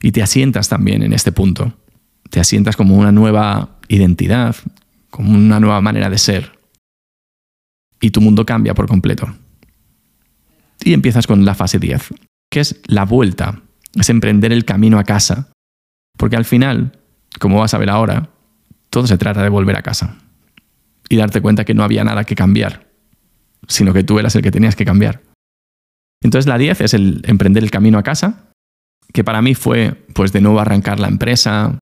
Y 0.00 0.12
te 0.12 0.22
asientas 0.22 0.68
también 0.68 1.02
en 1.02 1.12
este 1.12 1.32
punto. 1.32 1.72
Te 2.28 2.40
asientas 2.40 2.76
como 2.76 2.96
una 2.96 3.12
nueva 3.12 3.78
identidad, 3.88 4.56
como 5.10 5.32
una 5.32 5.60
nueva 5.60 5.80
manera 5.80 6.10
de 6.10 6.18
ser. 6.18 6.52
y 8.00 8.10
tu 8.10 8.20
mundo 8.20 8.44
cambia 8.44 8.74
por 8.74 8.86
completo. 8.86 9.34
Y 10.84 10.92
empiezas 10.92 11.26
con 11.26 11.46
la 11.46 11.54
fase 11.54 11.78
10, 11.78 12.10
que 12.54 12.60
es 12.60 12.80
la 12.86 13.04
vuelta, 13.04 13.62
es 13.96 14.08
emprender 14.10 14.52
el 14.52 14.64
camino 14.64 15.00
a 15.00 15.02
casa. 15.02 15.50
Porque 16.16 16.36
al 16.36 16.44
final, 16.44 17.00
como 17.40 17.58
vas 17.58 17.74
a 17.74 17.78
ver 17.78 17.90
ahora, 17.90 18.30
todo 18.90 19.08
se 19.08 19.18
trata 19.18 19.42
de 19.42 19.48
volver 19.48 19.76
a 19.76 19.82
casa 19.82 20.18
y 21.08 21.16
darte 21.16 21.40
cuenta 21.40 21.64
que 21.64 21.74
no 21.74 21.82
había 21.82 22.04
nada 22.04 22.22
que 22.22 22.36
cambiar, 22.36 22.86
sino 23.66 23.92
que 23.92 24.04
tú 24.04 24.20
eras 24.20 24.36
el 24.36 24.42
que 24.42 24.52
tenías 24.52 24.76
que 24.76 24.84
cambiar. 24.84 25.22
Entonces 26.22 26.46
la 26.46 26.56
10 26.56 26.80
es 26.82 26.94
el 26.94 27.22
emprender 27.24 27.64
el 27.64 27.72
camino 27.72 27.98
a 27.98 28.04
casa, 28.04 28.52
que 29.12 29.24
para 29.24 29.42
mí 29.42 29.56
fue 29.56 30.06
pues 30.14 30.32
de 30.32 30.40
nuevo 30.40 30.60
arrancar 30.60 31.00
la 31.00 31.08
empresa, 31.08 31.80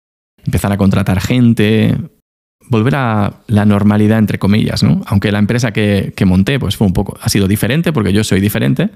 empezar 0.45 0.73
a 0.73 0.77
contratar 0.77 1.21
gente, 1.21 1.97
volver 2.69 2.97
a 2.97 3.35
la 3.47 3.65
normalidad 3.67 4.19
entre 4.19 4.41
comillas, 4.41 4.83
¿no? 4.83 5.03
Aunque 5.07 5.31
la 5.31 5.39
empresa 5.39 5.73
que, 5.73 6.13
monté 6.27 6.59
pues 6.59 6.77
fue 6.77 6.89
un 6.89 6.93
poco 6.93 7.17
ha 7.23 7.29
sido 7.29 7.47
diferente 7.47 7.93
porque 7.93 8.13
yo 8.13 8.25
soy 8.25 8.41
diferente, 8.41 8.91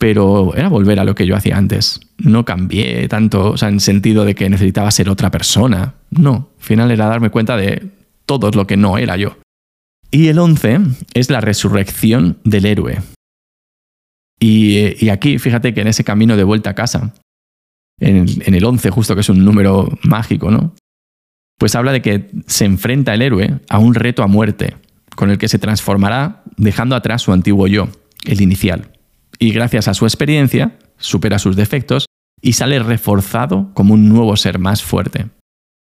pero 0.00 0.56
era 0.56 0.70
volver 0.70 0.98
a 0.98 1.04
lo 1.04 1.14
que 1.14 1.26
yo 1.26 1.36
hacía 1.36 1.58
antes. 1.58 2.00
No 2.16 2.46
cambié 2.46 3.06
tanto, 3.06 3.50
o 3.50 3.56
sea, 3.58 3.68
en 3.68 3.80
sentido 3.80 4.24
de 4.24 4.34
que 4.34 4.48
necesitaba 4.48 4.90
ser 4.90 5.10
otra 5.10 5.30
persona. 5.30 5.92
No, 6.08 6.48
al 6.56 6.64
final 6.64 6.90
era 6.90 7.04
darme 7.04 7.28
cuenta 7.28 7.54
de 7.58 7.90
todo 8.24 8.50
lo 8.50 8.66
que 8.66 8.78
no 8.78 8.96
era 8.96 9.18
yo. 9.18 9.36
Y 10.10 10.28
el 10.28 10.38
11 10.38 10.78
es 11.12 11.28
la 11.28 11.42
resurrección 11.42 12.38
del 12.44 12.64
héroe. 12.64 13.02
Y, 14.40 15.10
aquí, 15.10 15.38
fíjate 15.38 15.74
que 15.74 15.82
en 15.82 15.88
ese 15.88 16.02
camino 16.02 16.34
de 16.34 16.44
vuelta 16.44 16.70
a 16.70 16.74
casa, 16.74 17.12
en 18.00 18.16
el, 18.16 18.42
en 18.46 18.54
el 18.54 18.64
11 18.64 18.88
justo 18.88 19.14
que 19.14 19.20
es 19.20 19.28
un 19.28 19.44
número 19.44 19.86
mágico, 20.02 20.50
¿no? 20.50 20.74
Pues 21.58 21.74
habla 21.74 21.92
de 21.92 22.00
que 22.00 22.30
se 22.46 22.64
enfrenta 22.64 23.12
el 23.12 23.20
héroe 23.20 23.60
a 23.68 23.78
un 23.78 23.94
reto 23.94 24.22
a 24.22 24.28
muerte, 24.28 24.78
con 25.14 25.28
el 25.28 25.36
que 25.36 25.48
se 25.48 25.58
transformará 25.58 26.42
dejando 26.56 26.96
atrás 26.96 27.20
su 27.20 27.34
antiguo 27.34 27.66
yo, 27.66 27.90
el 28.24 28.40
inicial 28.40 28.92
y 29.40 29.52
gracias 29.52 29.88
a 29.88 29.94
su 29.94 30.04
experiencia 30.04 30.78
supera 30.98 31.38
sus 31.38 31.56
defectos 31.56 32.06
y 32.40 32.52
sale 32.52 32.78
reforzado 32.78 33.70
como 33.74 33.94
un 33.94 34.08
nuevo 34.08 34.36
ser 34.36 34.58
más 34.58 34.82
fuerte. 34.82 35.26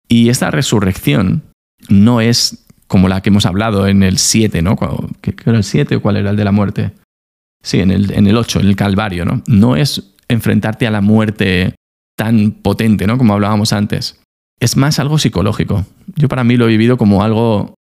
Y 0.07 0.29
esta 0.29 0.51
resurrección 0.51 1.43
no 1.89 2.21
es 2.21 2.65
como 2.87 3.09
la 3.09 3.21
que 3.21 3.29
hemos 3.29 3.45
hablado 3.45 3.87
en 3.87 4.03
el 4.03 4.17
7, 4.17 4.61
¿no? 4.61 4.77
¿Qué 5.21 5.35
era 5.45 5.57
el 5.57 5.63
7 5.63 5.97
o 5.97 6.01
cuál 6.01 6.17
era 6.17 6.29
el 6.29 6.37
de 6.37 6.45
la 6.45 6.51
muerte? 6.51 6.93
Sí, 7.61 7.79
en 7.79 7.91
el, 7.91 8.11
en 8.11 8.27
el 8.27 8.37
8, 8.37 8.61
en 8.61 8.67
el 8.67 8.75
Calvario, 8.75 9.25
¿no? 9.25 9.43
No 9.47 9.75
es 9.75 10.15
enfrentarte 10.29 10.87
a 10.87 10.91
la 10.91 11.01
muerte 11.01 11.75
tan 12.15 12.51
potente, 12.51 13.07
¿no? 13.07 13.17
Como 13.17 13.33
hablábamos 13.33 13.73
antes. 13.73 14.21
Es 14.59 14.77
más 14.77 14.99
algo 14.99 15.17
psicológico. 15.17 15.85
Yo 16.15 16.29
para 16.29 16.43
mí 16.43 16.57
lo 16.57 16.65
he 16.65 16.69
vivido 16.69 16.97
como 16.97 17.23
algo 17.23 17.75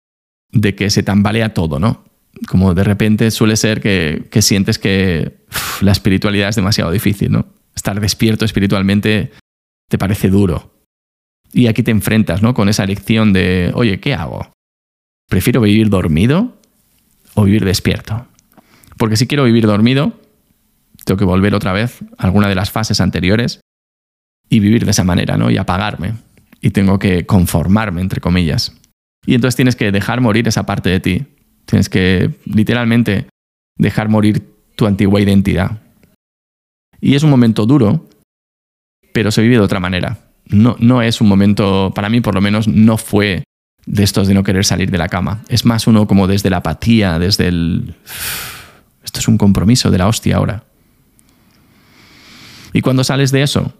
de 0.50 0.74
que 0.74 0.90
se 0.90 1.02
tambalea 1.02 1.54
todo, 1.54 1.78
¿no? 1.78 2.04
Como 2.48 2.74
de 2.74 2.84
repente 2.84 3.30
suele 3.30 3.56
ser 3.56 3.80
que, 3.80 4.28
sientes 4.42 4.78
que 4.78 5.38
la 5.80 5.92
espiritualidad 5.92 6.48
es 6.48 6.56
demasiado 6.56 6.90
difícil, 6.90 7.32
¿no? 7.32 7.46
Estar 7.74 8.00
despierto 8.00 8.44
espiritualmente 8.44 9.32
te 9.88 9.98
parece 9.98 10.28
duro. 10.28 10.74
Y 11.52 11.68
aquí 11.68 11.82
te 11.82 11.90
enfrentas, 11.90 12.42
¿no? 12.42 12.54
Con 12.54 12.68
esa 12.68 12.84
elección 12.84 13.32
de, 13.32 13.70
oye, 13.74 14.00
¿qué 14.00 14.14
hago? 14.14 14.50
¿Prefiero 15.28 15.60
vivir 15.60 15.88
dormido 15.88 16.56
o 17.34 17.44
vivir 17.44 17.64
despierto? 17.64 18.26
Porque 18.96 19.16
si 19.16 19.26
quiero 19.26 19.44
vivir 19.44 19.66
dormido, 19.66 20.20
tengo 21.04 21.18
que 21.18 21.24
volver 21.24 21.54
otra 21.54 21.72
vez 21.72 22.00
a 22.18 22.24
alguna 22.24 22.48
de 22.48 22.54
las 22.54 22.70
fases 22.70 23.00
anteriores 23.00 23.60
y 24.48 24.60
vivir 24.60 24.84
de 24.84 24.90
esa 24.90 25.04
manera, 25.04 25.36
¿no? 25.36 25.50
Y 25.50 25.56
apagarme. 25.56 26.14
Y 26.60 26.70
tengo 26.70 26.98
que 26.98 27.26
conformarme, 27.26 28.00
entre 28.00 28.20
comillas. 28.20 28.74
Y 29.24 29.34
entonces 29.34 29.56
tienes 29.56 29.76
que 29.76 29.92
dejar 29.92 30.20
morir 30.20 30.48
esa 30.48 30.66
parte 30.66 30.88
de 30.88 31.00
ti, 31.00 31.26
Tienes 31.66 31.88
que 31.88 32.34
literalmente 32.44 33.28
dejar 33.76 34.08
morir 34.08 34.42
tu 34.76 34.86
antigua 34.86 35.20
identidad. 35.20 35.82
Y 37.00 37.14
es 37.14 37.22
un 37.22 37.30
momento 37.30 37.66
duro, 37.66 38.08
pero 39.12 39.30
se 39.30 39.42
vive 39.42 39.56
de 39.56 39.60
otra 39.60 39.80
manera. 39.80 40.18
No, 40.46 40.76
no 40.78 41.02
es 41.02 41.20
un 41.20 41.28
momento, 41.28 41.92
para 41.94 42.08
mí 42.08 42.20
por 42.20 42.34
lo 42.34 42.40
menos, 42.40 42.68
no 42.68 42.96
fue 42.96 43.44
de 43.84 44.02
estos 44.02 44.28
de 44.28 44.34
no 44.34 44.44
querer 44.44 44.64
salir 44.64 44.90
de 44.90 44.98
la 44.98 45.08
cama. 45.08 45.42
Es 45.48 45.64
más 45.64 45.86
uno 45.86 46.06
como 46.06 46.26
desde 46.26 46.50
la 46.50 46.58
apatía, 46.58 47.18
desde 47.18 47.48
el... 47.48 47.94
Esto 49.04 49.20
es 49.20 49.28
un 49.28 49.38
compromiso 49.38 49.90
de 49.90 49.98
la 49.98 50.08
hostia 50.08 50.36
ahora. 50.36 50.64
Y 52.72 52.80
cuando 52.80 53.04
sales 53.04 53.30
de 53.30 53.42
eso, 53.42 53.72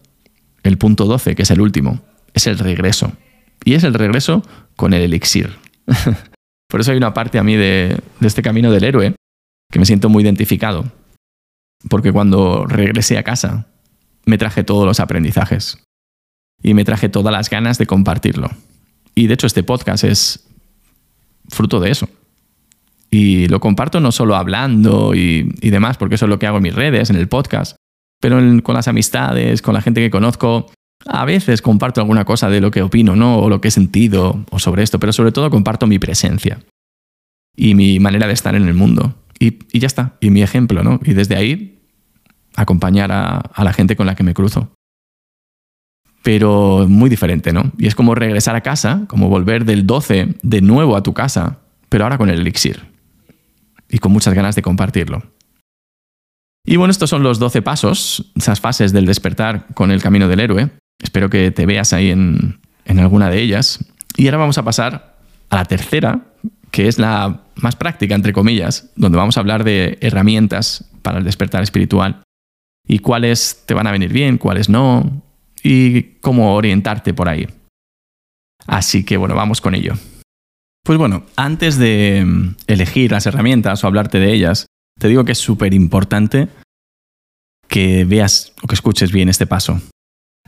el 0.62 0.78
punto 0.78 1.04
12, 1.04 1.34
que 1.34 1.42
es 1.42 1.50
el 1.50 1.60
último, 1.60 2.00
es 2.32 2.46
el 2.46 2.58
regreso. 2.58 3.12
Y 3.64 3.74
es 3.74 3.84
el 3.84 3.94
regreso 3.94 4.42
con 4.76 4.94
el 4.94 5.02
elixir. 5.02 5.56
Por 6.76 6.82
eso 6.82 6.90
hay 6.90 6.98
una 6.98 7.14
parte 7.14 7.38
a 7.38 7.42
mí 7.42 7.56
de, 7.56 7.98
este 8.20 8.42
camino 8.42 8.70
del 8.70 8.84
héroe 8.84 9.14
que 9.72 9.78
me 9.78 9.86
siento 9.86 10.10
muy 10.10 10.22
identificado. 10.22 10.84
Porque 11.88 12.12
cuando 12.12 12.66
regresé 12.66 13.16
a 13.16 13.22
casa, 13.22 13.66
me 14.26 14.36
traje 14.36 14.62
todos 14.62 14.84
los 14.84 15.00
aprendizajes. 15.00 15.82
Y 16.62 16.74
me 16.74 16.84
traje 16.84 17.08
todas 17.08 17.32
las 17.32 17.48
ganas 17.48 17.78
de 17.78 17.86
compartirlo. 17.86 18.50
Y 19.14 19.26
de 19.26 19.32
hecho 19.32 19.46
este 19.46 19.62
podcast 19.62 20.04
es 20.04 20.46
fruto 21.48 21.80
de 21.80 21.92
eso. 21.92 22.10
Y 23.08 23.48
lo 23.48 23.58
comparto 23.58 23.98
no 24.00 24.12
solo 24.12 24.36
hablando 24.36 25.14
y, 25.14 25.44
demás, 25.62 25.96
porque 25.96 26.16
eso 26.16 26.26
es 26.26 26.28
lo 26.28 26.38
que 26.38 26.46
hago 26.46 26.58
en 26.58 26.64
mis 26.64 26.74
redes, 26.74 27.08
en 27.08 27.16
el 27.16 27.26
podcast, 27.26 27.76
pero 28.20 28.38
con 28.62 28.74
las 28.74 28.86
amistades, 28.86 29.62
con 29.62 29.72
la 29.72 29.80
gente 29.80 30.02
que 30.02 30.10
conozco, 30.10 30.70
a 31.08 31.24
veces 31.24 31.62
comparto 31.62 32.00
alguna 32.00 32.24
cosa 32.24 32.48
de 32.48 32.60
lo 32.60 32.70
que 32.70 32.82
opino, 32.82 33.16
¿no? 33.16 33.38
O 33.38 33.48
lo 33.48 33.60
que 33.60 33.68
he 33.68 33.70
sentido, 33.70 34.44
o 34.50 34.58
sobre 34.58 34.82
esto, 34.82 34.98
pero 34.98 35.12
sobre 35.12 35.32
todo 35.32 35.50
comparto 35.50 35.86
mi 35.86 35.98
presencia 35.98 36.60
y 37.56 37.74
mi 37.74 37.98
manera 38.00 38.26
de 38.26 38.32
estar 38.32 38.54
en 38.54 38.66
el 38.66 38.74
mundo. 38.74 39.14
Y, 39.38 39.58
ya 39.78 39.86
está, 39.86 40.16
y 40.20 40.30
mi 40.30 40.42
ejemplo, 40.42 40.82
¿no? 40.82 41.00
Y 41.04 41.12
desde 41.12 41.36
ahí 41.36 41.78
acompañar 42.54 43.12
a, 43.12 43.38
a 43.38 43.64
la 43.64 43.72
gente 43.72 43.96
con 43.96 44.06
la 44.06 44.14
que 44.14 44.24
me 44.24 44.34
cruzo. 44.34 44.72
Pero 46.22 46.86
muy 46.88 47.08
diferente, 47.08 47.52
¿no? 47.52 47.72
Y 47.78 47.86
es 47.86 47.94
como 47.94 48.14
regresar 48.14 48.56
a 48.56 48.62
casa, 48.62 49.04
como 49.06 49.28
volver 49.28 49.64
del 49.64 49.86
12 49.86 50.36
de 50.42 50.60
nuevo 50.60 50.96
a 50.96 51.02
tu 51.02 51.14
casa, 51.14 51.60
pero 51.88 52.04
ahora 52.04 52.18
con 52.18 52.30
el 52.30 52.40
elixir. 52.40 52.84
Y 53.88 53.98
con 53.98 54.12
muchas 54.12 54.34
ganas 54.34 54.56
de 54.56 54.62
compartirlo. 54.62 55.22
Y 56.64 56.76
bueno, 56.76 56.90
estos 56.90 57.08
son 57.08 57.22
los 57.22 57.38
12 57.38 57.62
pasos, 57.62 58.32
esas 58.34 58.60
fases 58.60 58.92
del 58.92 59.06
despertar 59.06 59.66
con 59.74 59.92
el 59.92 60.02
camino 60.02 60.26
del 60.26 60.40
héroe. 60.40 60.70
Espero 61.02 61.30
que 61.30 61.50
te 61.50 61.66
veas 61.66 61.92
ahí 61.92 62.10
en, 62.10 62.58
alguna 62.86 63.30
de 63.30 63.40
ellas. 63.40 63.84
Y 64.16 64.26
ahora 64.26 64.38
vamos 64.38 64.58
a 64.58 64.64
pasar 64.64 65.16
a 65.50 65.56
la 65.56 65.64
tercera, 65.64 66.22
que 66.70 66.88
es 66.88 66.98
la 66.98 67.42
más 67.56 67.76
práctica, 67.76 68.14
entre 68.14 68.32
comillas, 68.32 68.90
donde 68.96 69.18
vamos 69.18 69.36
a 69.36 69.40
hablar 69.40 69.64
de 69.64 69.98
herramientas 70.00 70.84
para 71.02 71.18
el 71.18 71.24
despertar 71.24 71.62
espiritual 71.62 72.22
y 72.86 73.00
cuáles 73.00 73.64
te 73.66 73.74
van 73.74 73.86
a 73.86 73.92
venir 73.92 74.12
bien, 74.12 74.38
cuáles 74.38 74.68
no, 74.68 75.22
y 75.62 76.02
cómo 76.20 76.54
orientarte 76.54 77.14
por 77.14 77.28
ahí. 77.28 77.46
Así 78.66 79.04
que 79.04 79.16
bueno, 79.16 79.34
vamos 79.34 79.60
con 79.60 79.74
ello. 79.74 79.94
Pues 80.84 80.98
bueno, 80.98 81.24
antes 81.34 81.78
de 81.78 82.24
mm, 82.24 82.54
elegir 82.68 83.10
las 83.10 83.26
herramientas 83.26 83.82
o 83.82 83.86
hablarte 83.86 84.20
de 84.20 84.32
ellas, 84.32 84.66
te 84.98 85.08
digo 85.08 85.24
que 85.24 85.32
es 85.32 85.38
súper 85.38 85.74
importante 85.74 86.48
que 87.68 88.04
veas 88.04 88.52
o 88.62 88.68
que 88.68 88.76
escuches 88.76 89.10
bien 89.10 89.28
este 89.28 89.46
paso. 89.46 89.80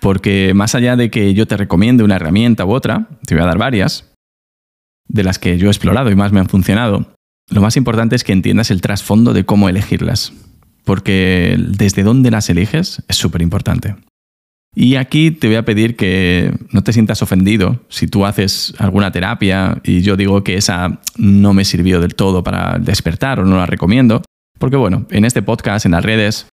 Porque 0.01 0.53
más 0.55 0.75
allá 0.75 0.97
de 0.97 1.11
que 1.11 1.35
yo 1.35 1.47
te 1.47 1.57
recomiende 1.57 2.05
una 2.05 2.17
herramienta 2.17 2.65
u 2.65 2.73
otra, 2.73 3.09
te 3.27 3.35
voy 3.35 3.43
a 3.43 3.47
dar 3.47 3.59
varias, 3.59 4.13
de 5.09 5.25
las 5.25 5.39
que 5.39 5.59
yo 5.59 5.69
he 5.69 5.71
explorado 5.71 6.11
y 6.11 6.17
más 6.17 6.33
me 6.33 6.41
han 6.41 6.49
funcionado, 6.49 7.15
lo 7.51 7.63
más 7.63 7.77
importante 7.77 8.15
es 8.15 8.25
que 8.25 8.33
entiendas 8.33 8.71
el 8.71 8.81
trasfondo 8.81 9.33
de 9.33 9.45
cómo 9.45 9.69
elegirlas. 9.69 10.33
Porque 10.85 11.57
desde 11.59 12.03
dónde 12.03 12.31
las 12.31 12.49
eliges 12.49 13.03
es 13.09 13.17
súper 13.17 13.43
importante. 13.43 13.97
Y 14.75 14.97
aquí 14.97 15.31
te 15.31 15.49
voy 15.49 15.57
a 15.57 15.65
pedir 15.65 15.97
que 15.97 16.55
no 16.73 16.83
te 16.83 16.93
sientas 16.93 17.23
ofendido 17.23 17.81
si 17.89 18.07
tú 18.07 18.25
haces 18.27 18.75
alguna 18.79 19.11
terapia 19.11 19.81
y 19.83 20.03
yo 20.03 20.17
digo 20.17 20.45
que 20.45 20.57
esa 20.57 21.01
no 21.17 21.53
me 21.53 21.65
sirvió 21.65 22.01
del 22.01 22.15
todo 22.15 22.43
para 22.43 22.79
despertar 22.79 23.41
o 23.41 23.45
no 23.45 23.57
la 23.57 23.67
recomiendo. 23.67 24.23
Porque 24.59 24.77
bueno, 24.77 25.07
en 25.11 25.25
este 25.25 25.43
podcast, 25.43 25.85
en 25.87 25.93
las 25.93 26.05
redes, 26.05 26.47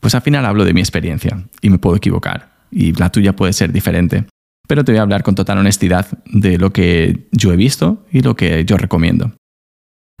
pues 0.00 0.14
al 0.14 0.22
final 0.22 0.46
hablo 0.46 0.64
de 0.64 0.72
mi 0.72 0.80
experiencia 0.80 1.44
y 1.60 1.70
me 1.70 1.78
puedo 1.78 1.96
equivocar 1.96 2.49
y 2.70 2.92
la 2.92 3.10
tuya 3.10 3.34
puede 3.34 3.52
ser 3.52 3.72
diferente. 3.72 4.24
Pero 4.68 4.84
te 4.84 4.92
voy 4.92 4.98
a 4.98 5.02
hablar 5.02 5.22
con 5.22 5.34
total 5.34 5.58
honestidad 5.58 6.06
de 6.26 6.58
lo 6.58 6.72
que 6.72 7.28
yo 7.32 7.52
he 7.52 7.56
visto 7.56 8.06
y 8.12 8.20
lo 8.20 8.36
que 8.36 8.64
yo 8.64 8.76
recomiendo. 8.76 9.32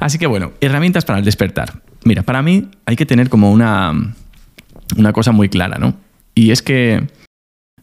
Así 0.00 0.18
que 0.18 0.26
bueno, 0.26 0.52
herramientas 0.60 1.04
para 1.04 1.18
el 1.18 1.24
despertar. 1.24 1.82
Mira, 2.04 2.22
para 2.22 2.42
mí 2.42 2.68
hay 2.86 2.96
que 2.96 3.06
tener 3.06 3.28
como 3.28 3.52
una, 3.52 4.14
una 4.96 5.12
cosa 5.12 5.32
muy 5.32 5.48
clara, 5.48 5.78
¿no? 5.78 5.94
Y 6.34 6.50
es 6.50 6.62
que 6.62 7.06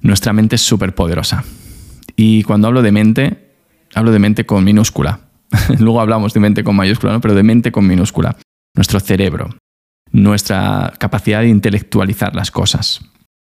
nuestra 0.01 0.34
mente 0.34 0.55
es 0.55 0.61
súper 0.61 0.95
poderosa. 0.95 1.43
Y 2.15 2.43
cuando 2.43 2.68
hablo 2.68 2.82
de 2.82 2.91
mente, 2.91 3.53
hablo 3.93 4.11
de 4.11 4.20
mente 4.20 4.45
con 4.45 4.63
minúscula. 4.63 5.22
Luego 5.80 6.01
hablamos 6.01 6.34
de 6.34 6.39
mente 6.39 6.63
con 6.63 6.76
mayúscula, 6.76 7.13
¿no? 7.13 7.22
Pero 7.22 7.36
de 7.36 7.43
mente 7.43 7.72
con 7.72 7.86
minúscula. 7.88 8.36
Nuestro 8.76 8.99
cerebro, 8.99 9.49
nuestra 10.11 10.93
capacidad 10.97 11.41
de 11.41 11.49
intelectualizar 11.49 12.36
las 12.36 12.51
cosas. 12.51 13.01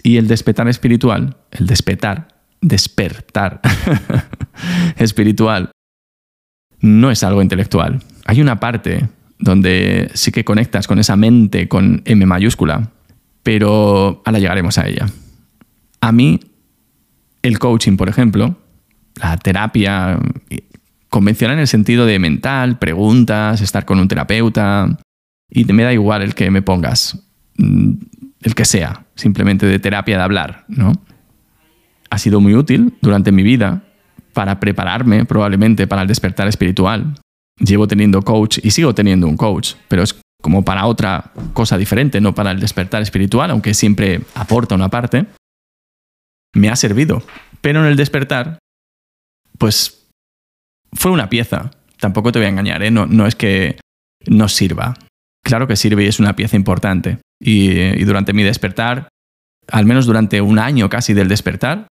Y 0.04 0.18
el 0.18 0.28
despertar 0.28 0.68
espiritual, 0.68 1.38
el 1.51 1.66
despertar, 1.66 2.28
despertar 2.62 3.62
espiritual, 4.97 5.72
no 6.80 7.10
es 7.10 7.24
algo 7.24 7.41
intelectual. 7.41 8.04
Hay 8.26 8.41
una 8.41 8.60
parte 8.60 9.08
donde 9.39 10.12
sí 10.14 10.32
que 10.32 10.43
conectas 10.43 10.88
con 10.88 10.99
esa 10.99 11.16
mente 11.16 11.68
con 11.68 12.01
M 12.06 12.26
mayúscula, 12.26 12.91
pero 13.43 14.22
ahora 14.26 14.39
llegaremos 14.39 14.78
a 14.78 14.88
ella. 14.88 15.08
A 16.01 16.12
mí, 16.12 16.39
el 17.41 17.60
coaching, 17.60 17.95
por 17.95 18.10
ejemplo, 18.10 18.58
la 19.16 19.38
terapia 19.38 20.20
convencional 21.10 21.56
en 21.56 21.62
el 21.62 21.68
sentido 21.68 22.06
de 22.06 22.20
mental, 22.20 22.80
preguntas, 22.80 23.62
estar 23.62 23.86
con 23.86 23.99
un 23.99 24.08
terapeuta, 24.08 24.99
y 25.49 25.66
me 25.66 25.84
da 25.84 25.93
igual 25.93 26.24
el 26.24 26.36
que 26.36 26.49
me 26.49 26.62
pongas, 26.62 27.20
mm, 27.58 27.93
el 28.41 28.56
que 28.56 28.66
sea, 28.66 29.03
simplemente 29.16 29.66
de 29.66 29.80
terapia 29.80 30.18
de 30.18 30.24
hablar, 30.24 30.66
¿no? 30.68 30.93
Ha 32.09 32.18
sido 32.18 32.39
muy 32.39 32.55
útil 32.55 32.93
durante 33.01 33.32
mi 33.32 33.43
vida 33.43 33.84
para 34.34 34.59
prepararme 34.59 35.26
probablemente 35.26 35.88
para 35.88 36.01
el 36.01 36.07
despertar 36.07 36.47
espiritual. 36.47 37.16
Llevo 37.59 37.88
teniendo 37.88 38.22
coach 38.22 38.59
y 38.64 38.72
sigo 38.72 38.93
teniendo 38.93 39.28
un 39.28 39.38
coach, 39.38 39.74
pero 39.88 40.03
es 40.03 40.20
como 40.41 40.66
para 40.66 40.86
otra 40.88 41.32
cosa 41.53 41.78
diferente, 41.78 42.20
no 42.20 42.36
para 42.36 42.51
el 42.51 42.59
despertar 42.59 43.01
espiritual, 43.01 43.51
aunque 43.51 43.74
siempre 43.74 44.22
aporta 44.36 44.76
una 44.76 44.89
parte. 44.89 45.26
Me 46.53 46.70
ha 46.70 46.76
servido, 46.76 47.24
pero 47.61 47.80
en 47.80 47.86
el 47.86 47.95
despertar, 47.95 48.59
pues 49.57 50.07
fue 50.91 51.11
una 51.11 51.30
pieza. 51.30 51.72
Tampoco 51.99 52.32
te 52.32 52.39
voy 52.39 52.47
a 52.47 52.49
engañar, 52.49 52.84
¿eh? 52.84 52.91
no, 52.91 53.05
no 53.05 53.26
es 53.26 53.36
que 53.36 53.80
no 54.28 54.49
sirva. 54.49 54.95
Claro 55.43 55.68
que 55.68 55.76
sirve 55.76 56.03
y 56.03 56.07
es 56.07 56.20
una 56.20 56.36
pieza 56.36 56.55
importante. 56.55 57.20
Y, 57.46 57.72
y 57.72 58.04
durante 58.06 58.32
mi 58.32 58.44
despertar, 58.44 59.10
al 59.68 59.86
menos 59.86 60.06
durante 60.06 60.39
un 60.41 60.60
año 60.60 60.89
casi 60.89 61.14
del 61.14 61.28
despertar, 61.28 61.88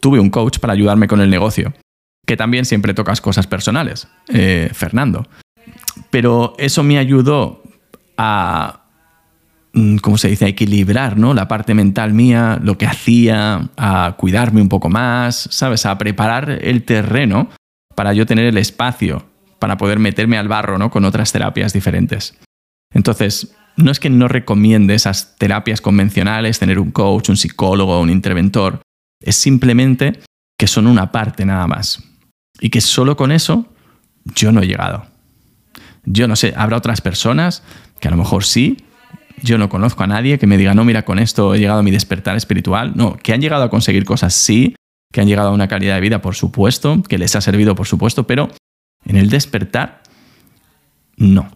tuve 0.00 0.18
un 0.18 0.30
coach 0.30 0.58
para 0.58 0.72
ayudarme 0.72 1.06
con 1.06 1.20
el 1.20 1.30
negocio, 1.30 1.74
que 2.26 2.36
también 2.36 2.64
siempre 2.64 2.94
tocas 2.94 3.20
cosas 3.20 3.46
personales, 3.46 4.08
eh, 4.28 4.70
Fernando. 4.72 5.26
Pero 6.10 6.54
eso 6.58 6.82
me 6.82 6.98
ayudó 6.98 7.62
a, 8.16 8.84
mm, 9.72 9.98
¿cómo 9.98 10.18
se 10.18 10.28
dice?, 10.28 10.46
a 10.46 10.48
equilibrar 10.48 11.18
¿no? 11.18 11.34
la 11.34 11.46
parte 11.46 11.74
mental 11.74 12.14
mía, 12.14 12.58
lo 12.62 12.78
que 12.78 12.86
hacía, 12.86 13.68
a 13.76 14.14
cuidarme 14.16 14.62
un 14.62 14.68
poco 14.68 14.88
más, 14.88 15.48
¿sabes?, 15.50 15.86
a 15.86 15.96
preparar 15.98 16.50
el 16.62 16.84
terreno 16.84 17.50
para 17.94 18.12
yo 18.14 18.26
tener 18.26 18.46
el 18.46 18.58
espacio 18.58 19.26
para 19.58 19.76
poder 19.76 19.98
meterme 19.98 20.38
al 20.38 20.48
barro 20.48 20.78
¿no? 20.78 20.90
con 20.90 21.04
otras 21.04 21.32
terapias 21.32 21.74
diferentes. 21.74 22.38
Entonces, 22.94 23.54
no 23.82 23.90
es 23.90 24.00
que 24.00 24.10
no 24.10 24.28
recomiende 24.28 24.94
esas 24.94 25.36
terapias 25.36 25.80
convencionales, 25.80 26.58
tener 26.58 26.78
un 26.78 26.90
coach, 26.90 27.28
un 27.28 27.36
psicólogo, 27.36 28.00
un 28.00 28.10
interventor, 28.10 28.80
es 29.22 29.36
simplemente 29.36 30.20
que 30.58 30.66
son 30.66 30.86
una 30.86 31.12
parte 31.12 31.44
nada 31.44 31.66
más. 31.66 32.02
Y 32.60 32.70
que 32.70 32.80
solo 32.80 33.16
con 33.16 33.32
eso 33.32 33.66
yo 34.34 34.52
no 34.52 34.62
he 34.62 34.66
llegado. 34.66 35.06
Yo 36.04 36.28
no 36.28 36.36
sé, 36.36 36.54
habrá 36.56 36.76
otras 36.76 37.00
personas 37.00 37.62
que 38.00 38.08
a 38.08 38.10
lo 38.10 38.16
mejor 38.16 38.44
sí. 38.44 38.78
Yo 39.42 39.56
no 39.56 39.68
conozco 39.68 40.02
a 40.02 40.06
nadie 40.06 40.38
que 40.38 40.46
me 40.46 40.58
diga, 40.58 40.74
no, 40.74 40.84
mira, 40.84 41.04
con 41.04 41.18
esto 41.18 41.54
he 41.54 41.58
llegado 41.58 41.80
a 41.80 41.82
mi 41.82 41.90
despertar 41.90 42.36
espiritual. 42.36 42.92
No, 42.94 43.16
que 43.16 43.32
han 43.32 43.40
llegado 43.40 43.62
a 43.62 43.70
conseguir 43.70 44.04
cosas, 44.04 44.34
sí. 44.34 44.74
Que 45.12 45.20
han 45.20 45.28
llegado 45.28 45.48
a 45.48 45.52
una 45.52 45.68
calidad 45.68 45.94
de 45.94 46.00
vida, 46.00 46.20
por 46.20 46.34
supuesto. 46.34 47.02
Que 47.02 47.18
les 47.18 47.34
ha 47.36 47.40
servido, 47.40 47.74
por 47.74 47.86
supuesto. 47.86 48.26
Pero 48.26 48.50
en 49.04 49.16
el 49.16 49.30
despertar, 49.30 50.02
no. 51.16 51.50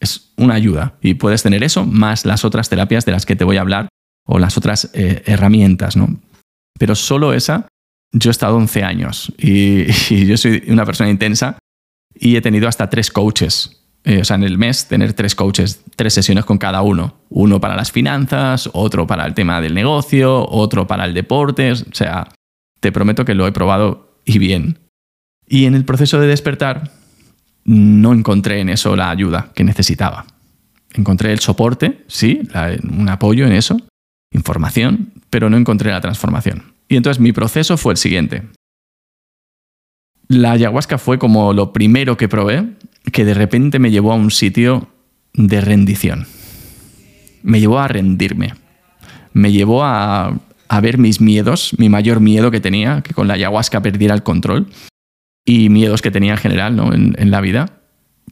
Es 0.00 0.32
una 0.36 0.54
ayuda. 0.54 0.94
Y 1.02 1.14
puedes 1.14 1.42
tener 1.42 1.62
eso 1.62 1.84
más 1.84 2.24
las 2.24 2.44
otras 2.44 2.68
terapias 2.68 3.04
de 3.04 3.12
las 3.12 3.26
que 3.26 3.36
te 3.36 3.44
voy 3.44 3.58
a 3.58 3.60
hablar 3.60 3.88
o 4.26 4.38
las 4.38 4.56
otras 4.56 4.90
eh, 4.94 5.22
herramientas, 5.26 5.96
¿no? 5.96 6.18
pero 6.80 6.94
solo 6.94 7.34
esa, 7.34 7.68
yo 8.10 8.30
he 8.30 8.32
estado 8.32 8.56
11 8.56 8.82
años 8.82 9.30
y, 9.38 9.84
yo 10.26 10.36
soy 10.38 10.64
una 10.68 10.86
persona 10.86 11.10
intensa 11.10 11.58
y 12.14 12.36
he 12.36 12.40
tenido 12.40 12.68
hasta 12.68 12.88
tres 12.88 13.10
coaches. 13.10 13.76
Eh, 14.02 14.22
o 14.22 14.24
sea, 14.24 14.36
en 14.36 14.44
el 14.44 14.56
mes 14.56 14.88
tener 14.88 15.12
tres 15.12 15.34
coaches, 15.34 15.82
tres 15.94 16.14
sesiones 16.14 16.46
con 16.46 16.56
cada 16.56 16.80
uno. 16.80 17.16
Uno 17.28 17.60
para 17.60 17.76
las 17.76 17.92
finanzas, 17.92 18.70
otro 18.72 19.06
para 19.06 19.26
el 19.26 19.34
tema 19.34 19.60
del 19.60 19.74
negocio, 19.74 20.48
otro 20.48 20.86
para 20.86 21.04
el 21.04 21.12
deporte. 21.12 21.72
O 21.72 21.76
sea, 21.92 22.28
te 22.80 22.92
prometo 22.92 23.26
que 23.26 23.34
lo 23.34 23.46
he 23.46 23.52
probado 23.52 24.22
y 24.24 24.38
bien. 24.38 24.78
Y 25.46 25.66
en 25.66 25.74
el 25.74 25.84
proceso 25.84 26.18
de 26.18 26.28
despertar 26.28 26.92
no 27.64 28.12
encontré 28.12 28.60
en 28.60 28.68
eso 28.68 28.96
la 28.96 29.10
ayuda 29.10 29.50
que 29.54 29.64
necesitaba. 29.64 30.26
Encontré 30.94 31.32
el 31.32 31.40
soporte, 31.40 32.04
sí, 32.08 32.42
un 32.82 33.08
apoyo 33.08 33.46
en 33.46 33.52
eso, 33.52 33.76
información, 34.32 35.12
pero 35.30 35.48
no 35.50 35.56
encontré 35.56 35.90
la 35.90 36.00
transformación. 36.00 36.74
Y 36.88 36.96
entonces 36.96 37.20
mi 37.20 37.32
proceso 37.32 37.76
fue 37.76 37.92
el 37.92 37.96
siguiente. 37.96 38.42
La 40.26 40.52
ayahuasca 40.52 40.98
fue 40.98 41.18
como 41.18 41.52
lo 41.52 41.72
primero 41.72 42.16
que 42.16 42.28
probé, 42.28 42.64
que 43.12 43.24
de 43.24 43.34
repente 43.34 43.78
me 43.78 43.90
llevó 43.90 44.12
a 44.12 44.16
un 44.16 44.30
sitio 44.30 44.88
de 45.32 45.60
rendición. 45.60 46.26
Me 47.42 47.60
llevó 47.60 47.78
a 47.78 47.88
rendirme. 47.88 48.54
Me 49.32 49.52
llevó 49.52 49.84
a, 49.84 50.40
ver 50.82 50.98
mis 50.98 51.20
miedos, 51.20 51.74
mi 51.78 51.88
mayor 51.88 52.20
miedo 52.20 52.50
que 52.50 52.60
tenía, 52.60 53.02
que 53.02 53.14
con 53.14 53.28
la 53.28 53.34
ayahuasca 53.34 53.80
perdiera 53.82 54.14
el 54.14 54.22
control, 54.22 54.68
y 55.44 55.68
miedos 55.68 56.02
que 56.02 56.10
tenía 56.10 56.32
en 56.32 56.38
general 56.38 56.76
¿no? 56.76 56.92
en, 56.92 57.30
la 57.30 57.40
vida, 57.40 57.80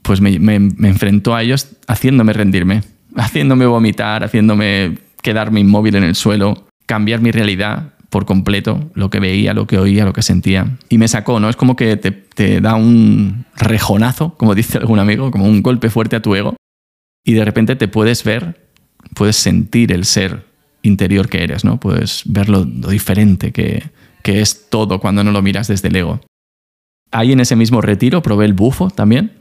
pues 0.03 0.21
me, 0.21 0.39
me 0.39 0.89
enfrentó 0.89 1.35
a 1.35 1.43
ellos 1.43 1.69
haciéndome 1.87 2.33
rendirme, 2.33 2.83
haciéndome 3.17 3.67
vomitar, 3.67 4.25
haciéndome 4.25 4.99
quedarme 5.23 5.61
inmóvil 5.61 5.97
en 5.97 6.05
el 6.05 6.15
suelo, 6.15 6.67
cambiar 6.87 7.21
mi 7.21 7.31
realidad 7.31 7.93
por 8.11 8.25
completo, 8.25 8.91
lo 8.95 9.11
que 9.11 9.21
veía, 9.21 9.53
lo 9.53 9.67
que 9.67 9.79
oía, 9.79 10.05
lo 10.05 10.13
que 10.13 10.23
sentía. 10.23 10.79
Y 10.89 10.99
me 10.99 11.09
sacó, 11.09 11.41
¿no? 11.41 11.49
Es 11.49 11.57
como 11.57 11.77
que 11.77 11.97
te, 11.97 12.61
da 12.61 12.75
un 12.75 13.45
rejonazo, 13.57 14.35
como 14.37 14.55
dice 14.55 14.79
algún 14.79 14.99
amigo, 14.99 15.31
como 15.31 15.45
un 15.45 15.63
golpe 15.63 15.91
fuerte 15.91 16.17
a 16.17 16.23
tu 16.23 16.35
ego, 16.35 16.57
y 17.25 17.35
de 17.35 17.45
repente 17.45 17.77
te 17.77 17.89
puedes 17.89 18.25
ver, 18.25 18.71
puedes 19.15 19.37
sentir 19.37 19.93
el 19.93 20.05
ser 20.05 20.47
interior 20.83 21.29
que 21.29 21.43
eres, 21.43 21.65
¿no? 21.65 21.79
Puedes 21.79 22.23
ver 22.25 22.49
lo, 22.49 22.65
diferente 22.65 23.53
que, 23.53 23.91
que 24.23 24.41
es 24.41 24.71
todo 24.71 25.01
cuando 25.01 25.23
no 25.23 25.33
lo 25.33 25.43
miras 25.43 25.69
desde 25.69 25.89
el 25.89 25.97
ego. 25.97 26.21
Ahí 27.11 27.33
en 27.33 27.41
ese 27.41 27.57
mismo 27.57 27.81
retiro 27.81 28.23
probé 28.23 28.45
el 28.45 28.53
bufo 28.53 28.91
también, 28.91 29.33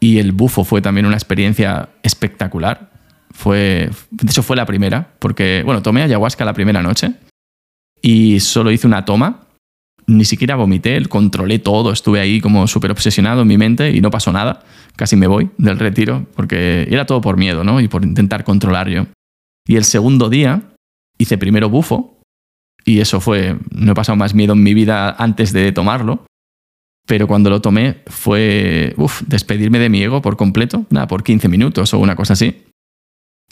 y 0.00 0.18
el 0.18 0.32
bufo 0.32 0.64
fue 0.64 0.80
también 0.80 1.06
una 1.06 1.16
experiencia 1.16 1.90
espectacular. 2.02 2.90
Fue, 3.32 3.90
de 4.10 4.30
hecho, 4.30 4.42
fue 4.42 4.56
la 4.56 4.66
primera, 4.66 5.12
porque, 5.18 5.62
bueno, 5.64 5.82
tomé 5.82 6.02
ayahuasca 6.02 6.44
la 6.44 6.54
primera 6.54 6.82
noche 6.82 7.12
y 8.02 8.40
solo 8.40 8.70
hice 8.70 8.86
una 8.86 9.04
toma. 9.04 9.46
Ni 10.06 10.24
siquiera 10.24 10.56
vomité, 10.56 11.00
controlé 11.06 11.60
todo, 11.60 11.92
estuve 11.92 12.18
ahí 12.18 12.40
como 12.40 12.66
súper 12.66 12.90
obsesionado 12.90 13.42
en 13.42 13.48
mi 13.48 13.58
mente 13.58 13.92
y 13.92 14.00
no 14.00 14.10
pasó 14.10 14.32
nada. 14.32 14.64
Casi 14.96 15.14
me 15.14 15.28
voy 15.28 15.50
del 15.58 15.78
retiro, 15.78 16.26
porque 16.34 16.88
era 16.90 17.06
todo 17.06 17.20
por 17.20 17.36
miedo, 17.36 17.62
¿no? 17.62 17.80
Y 17.80 17.86
por 17.86 18.04
intentar 18.04 18.42
controlar 18.42 18.88
yo. 18.88 19.06
Y 19.68 19.76
el 19.76 19.84
segundo 19.84 20.28
día 20.28 20.62
hice 21.18 21.38
primero 21.38 21.68
bufo, 21.68 22.18
y 22.84 23.00
eso 23.00 23.20
fue, 23.20 23.56
no 23.70 23.92
he 23.92 23.94
pasado 23.94 24.16
más 24.16 24.34
miedo 24.34 24.54
en 24.54 24.62
mi 24.62 24.74
vida 24.74 25.14
antes 25.16 25.52
de 25.52 25.70
tomarlo, 25.70 26.24
pero 27.10 27.26
cuando 27.26 27.50
lo 27.50 27.60
tomé 27.60 28.04
fue, 28.06 28.94
despedirme 29.26 29.80
de 29.80 29.88
mi 29.88 30.00
ego 30.00 30.22
por 30.22 30.36
completo, 30.36 30.86
nada, 30.90 31.08
por 31.08 31.24
15 31.24 31.48
minutos 31.48 31.92
o 31.92 31.98
una 31.98 32.14
cosa 32.14 32.34
así 32.34 32.62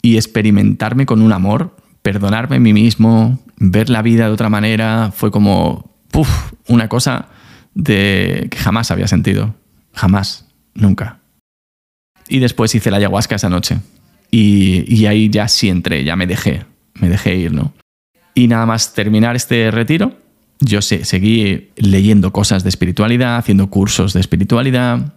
y 0.01 0.15
experimentarme 0.15 1.05
con 1.05 1.21
un 1.21 1.33
amor, 1.33 1.75
perdonarme 2.01 2.55
a 2.55 2.59
mí 2.61 2.71
mismo, 2.71 3.37
ver 3.57 3.89
la 3.89 4.01
vida 4.01 4.27
de 4.27 4.31
otra 4.31 4.47
manera, 4.47 5.11
fue 5.13 5.29
como 5.29 5.93
una 6.69 6.87
cosa 6.87 7.27
de 7.73 8.47
que 8.49 8.57
jamás 8.57 8.91
había 8.91 9.09
sentido. 9.09 9.53
Jamás, 9.93 10.47
nunca. 10.73 11.19
Y 12.29 12.39
después 12.39 12.73
hice 12.75 12.91
la 12.91 12.95
ayahuasca 12.95 13.35
esa 13.35 13.49
noche. 13.49 13.79
Y, 14.31 15.05
ahí 15.05 15.29
ya 15.29 15.49
sí 15.49 15.67
entré, 15.67 16.05
ya 16.05 16.15
me 16.15 16.27
dejé, 16.27 16.63
me 16.93 17.09
dejé 17.09 17.35
ir, 17.35 17.51
¿no? 17.51 17.73
Y 18.33 18.47
nada 18.47 18.65
más 18.65 18.93
terminar 18.93 19.35
este 19.35 19.69
retiro, 19.69 20.13
yo 20.59 20.81
seguí 20.81 21.69
leyendo 21.75 22.31
cosas 22.31 22.63
de 22.63 22.69
espiritualidad, 22.69 23.37
haciendo 23.37 23.69
cursos 23.69 24.13
de 24.13 24.19
espiritualidad 24.19 25.13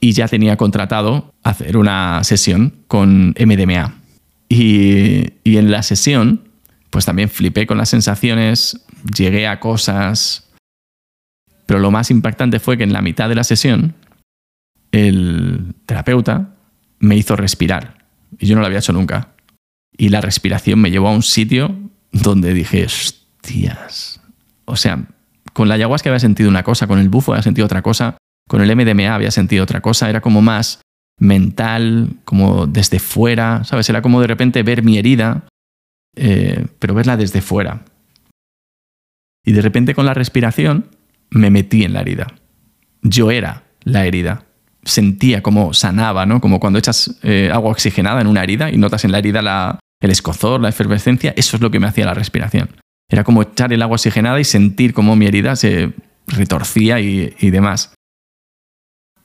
y 0.00 0.12
ya 0.12 0.28
tenía 0.28 0.56
contratado 0.56 1.32
hacer 1.42 1.76
una 1.76 2.22
sesión 2.24 2.74
con 2.88 3.34
MDMA, 3.38 4.02
y, 4.54 5.56
en 5.56 5.70
la 5.70 5.82
sesión, 5.82 6.48
pues 6.90 7.06
también 7.06 7.30
flipé 7.30 7.66
con 7.66 7.78
las 7.78 7.88
sensaciones, 7.88 8.84
llegué 9.16 9.46
a 9.46 9.60
cosas, 9.60 10.50
pero 11.64 11.80
lo 11.80 11.90
más 11.90 12.10
impactante 12.10 12.60
fue 12.60 12.76
que 12.76 12.84
en 12.84 12.92
la 12.92 13.00
mitad 13.00 13.30
de 13.30 13.34
la 13.34 13.44
sesión, 13.44 13.94
el 14.90 15.74
terapeuta 15.86 16.54
me 16.98 17.16
hizo 17.16 17.34
respirar. 17.34 18.04
Y 18.38 18.46
yo 18.46 18.54
no 18.54 18.60
lo 18.60 18.66
había 18.66 18.80
hecho 18.80 18.92
nunca. 18.92 19.32
Y 19.96 20.10
la 20.10 20.20
respiración 20.20 20.80
me 20.80 20.90
llevó 20.90 21.08
a 21.08 21.12
un 21.12 21.22
sitio 21.22 21.74
donde 22.10 22.52
dije, 22.52 22.84
hostias. 22.84 24.20
O 24.64 24.76
sea, 24.76 25.04
con 25.52 25.68
la 25.68 25.74
ayahuasca 25.74 26.10
había 26.10 26.20
sentido 26.20 26.48
una 26.48 26.62
cosa, 26.62 26.86
con 26.86 26.98
el 26.98 27.08
bufo 27.08 27.32
había 27.32 27.42
sentido 27.42 27.66
otra 27.66 27.82
cosa, 27.82 28.16
con 28.48 28.60
el 28.62 28.74
MDMA 28.74 29.14
había 29.14 29.30
sentido 29.30 29.64
otra 29.64 29.80
cosa. 29.80 30.08
Era 30.08 30.20
como 30.20 30.42
más 30.42 30.80
mental, 31.18 32.16
como 32.24 32.66
desde 32.66 32.98
fuera, 32.98 33.64
¿sabes? 33.64 33.88
Era 33.88 34.02
como 34.02 34.20
de 34.20 34.26
repente 34.26 34.62
ver 34.62 34.82
mi 34.82 34.98
herida, 34.98 35.46
eh, 36.16 36.66
pero 36.78 36.94
verla 36.94 37.16
desde 37.16 37.40
fuera. 37.40 37.84
Y 39.44 39.52
de 39.52 39.62
repente 39.62 39.94
con 39.94 40.06
la 40.06 40.14
respiración 40.14 40.88
me 41.30 41.50
metí 41.50 41.84
en 41.84 41.92
la 41.92 42.00
herida. 42.00 42.28
Yo 43.02 43.30
era 43.30 43.64
la 43.82 44.06
herida. 44.06 44.44
sentía 44.84 45.42
como 45.42 45.74
sanaba, 45.74 46.26
¿no? 46.26 46.40
Como 46.40 46.58
cuando 46.58 46.80
echas 46.80 47.16
eh, 47.22 47.50
agua 47.52 47.70
oxigenada 47.70 48.20
en 48.20 48.26
una 48.26 48.42
herida 48.42 48.68
y 48.68 48.78
notas 48.78 49.04
en 49.04 49.12
la 49.12 49.18
herida 49.18 49.78
el 50.00 50.10
escozor, 50.10 50.60
la 50.60 50.70
efervescencia, 50.70 51.32
eso 51.36 51.56
es 51.56 51.62
lo 51.62 51.70
que 51.70 51.78
me 51.78 51.86
hacía 51.86 52.04
la 52.04 52.14
respiración. 52.14 52.81
Era 53.12 53.24
como 53.24 53.42
echar 53.42 53.74
el 53.74 53.82
agua 53.82 53.96
oxigenada 53.96 54.40
y 54.40 54.44
sentir 54.44 54.94
cómo 54.94 55.16
mi 55.16 55.26
herida 55.26 55.54
se 55.54 55.92
retorcía 56.26 56.98
y, 56.98 57.50
demás. 57.50 57.92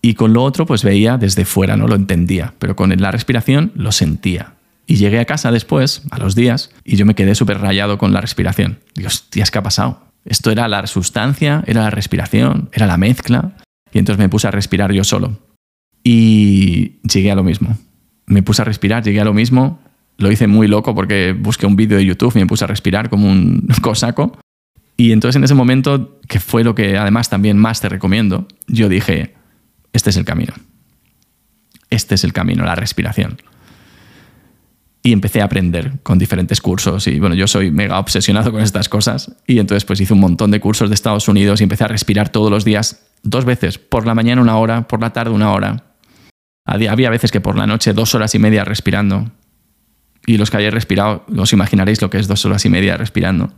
Y 0.02 0.14
con 0.16 0.34
lo 0.34 0.44
otro, 0.44 0.66
pues 0.66 0.84
veía 0.84 1.18
desde 1.18 1.46
fuera, 1.46 1.78
no 1.78 1.88
lo 1.88 1.96
entendía, 1.96 2.54
pero 2.60 2.76
con 2.76 2.90
la 2.90 3.12
respiración 3.12 3.72
lo 3.76 3.94
sentía. 3.94 4.56
Y 4.88 4.98
llegué 4.98 5.22
a 5.22 5.26
casa 5.26 5.54
después, 5.54 6.04
a 6.12 6.20
los 6.20 6.36
días, 6.36 6.70
y 6.84 6.98
yo 6.98 7.06
me 7.06 7.16
quedé 7.16 7.34
súper 7.34 7.60
rayado 7.60 7.98
con 7.98 8.12
la 8.12 8.20
respiración. 8.20 8.80
Dios, 8.94 9.30
tías, 9.30 9.52
¿qué 9.52 9.60
ha 9.60 9.64
pasado? 9.64 10.04
Esto 10.26 10.52
era 10.52 10.68
la 10.68 10.86
sustancia, 10.86 11.64
era 11.66 11.84
la 11.84 11.90
respiración, 11.90 12.70
era 12.74 12.88
la 12.88 12.98
mezcla. 12.98 13.56
Y 13.94 14.00
entonces 14.00 14.20
me 14.20 14.28
puse 14.28 14.50
a 14.50 14.52
respirar 14.52 14.92
yo 14.92 15.06
solo. 15.06 15.40
Y 16.04 17.00
llegué 17.08 17.32
a 17.32 17.36
lo 17.36 17.46
mismo. 17.46 17.78
Me 18.26 18.44
puse 18.44 18.62
a 18.62 18.66
respirar, 18.66 19.02
llegué 19.02 19.22
a 19.22 19.26
lo 19.26 19.34
mismo. 19.34 19.80
Lo 20.18 20.32
hice 20.32 20.48
muy 20.48 20.68
loco 20.68 20.96
porque 20.96 21.34
busqué 21.34 21.66
un 21.66 21.76
vídeo 21.76 21.98
de 21.98 22.06
YouTube 22.06 22.36
y 22.36 22.40
me 22.40 22.48
puse 22.48 22.64
a 22.64 22.68
respirar 22.68 23.10
como 23.10 23.30
un 23.30 23.68
cosaco. 23.82 24.38
Y 24.98 25.12
entonces 25.12 25.36
en 25.36 25.44
ese 25.44 25.54
momento, 25.54 26.20
que 26.28 26.40
fue 26.40 26.64
lo 26.64 26.74
que 26.74 26.98
además 26.98 27.30
también 27.30 27.58
más 27.58 27.82
te 27.82 27.90
recomiendo, 27.90 28.48
yo 28.68 28.90
dije, 28.90 29.36
este 29.94 30.10
es 30.10 30.18
el 30.18 30.26
camino. 30.26 30.54
Este 31.90 32.16
es 32.16 32.24
el 32.24 32.34
camino, 32.34 32.66
la 32.66 32.76
respiración. 32.76 33.38
Y 35.04 35.14
empecé 35.14 35.42
a 35.42 35.46
aprender 35.46 36.00
con 36.04 36.18
diferentes 36.18 36.60
cursos. 36.60 37.08
Y 37.08 37.20
bueno, 37.20 37.36
yo 37.36 37.48
soy 37.48 37.72
mega 37.72 38.00
obsesionado 38.00 38.52
con 38.52 38.62
estas 38.62 38.90
cosas. 38.90 39.32
Y 39.46 39.60
entonces 39.60 39.86
pues 39.86 40.02
hice 40.02 40.14
un 40.14 40.20
montón 40.20 40.50
de 40.52 40.60
cursos 40.60 40.90
de 40.90 40.96
Estados 40.96 41.28
Unidos 41.28 41.62
y 41.62 41.64
empecé 41.64 41.84
a 41.84 41.88
respirar 41.88 42.30
todos 42.30 42.50
los 42.50 42.66
días, 42.66 43.08
dos 43.22 43.46
veces, 43.46 43.78
por 43.78 44.06
la 44.08 44.16
mañana 44.16 44.42
una 44.42 44.58
hora, 44.58 44.88
por 44.88 45.00
la 45.00 45.14
tarde 45.14 45.32
una 45.32 45.52
hora. 45.52 45.84
Había 46.66 47.10
veces 47.10 47.32
que 47.32 47.40
por 47.40 47.56
la 47.56 47.68
noche 47.68 47.94
dos 47.94 48.14
horas 48.16 48.36
y 48.36 48.40
media 48.40 48.66
respirando. 48.66 49.32
Y 50.28 50.38
los 50.38 50.52
que 50.52 50.58
hayáis 50.58 50.74
respirado, 50.74 51.24
os 51.38 51.54
imaginaréis 51.54 52.02
lo 52.02 52.10
que 52.10 52.20
es 52.20 52.28
dos 52.28 52.44
horas 52.46 52.66
y 52.66 52.70
media 52.70 52.98
respirando. 52.98 53.54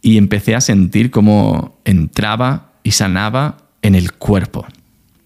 Y 0.00 0.16
empecé 0.16 0.54
a 0.54 0.62
sentir 0.62 1.10
cómo 1.10 1.78
entraba 1.84 2.72
y 2.82 2.92
sanaba 2.92 3.58
en 3.82 3.94
el 3.94 4.12
cuerpo. 4.14 4.66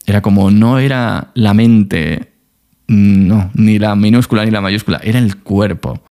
Era 0.07 0.22
como 0.22 0.51
no 0.51 0.80
era 0.80 1.30
la 1.35 1.55
mente, 1.55 2.33
no, 2.89 3.53
ni 3.55 3.78
la 3.78 3.95
minúscula 3.95 4.45
ni 4.45 4.51
la 4.51 4.61
mayúscula, 4.61 5.01
era 5.05 5.20
el 5.20 5.37
cuerpo. 5.39 6.03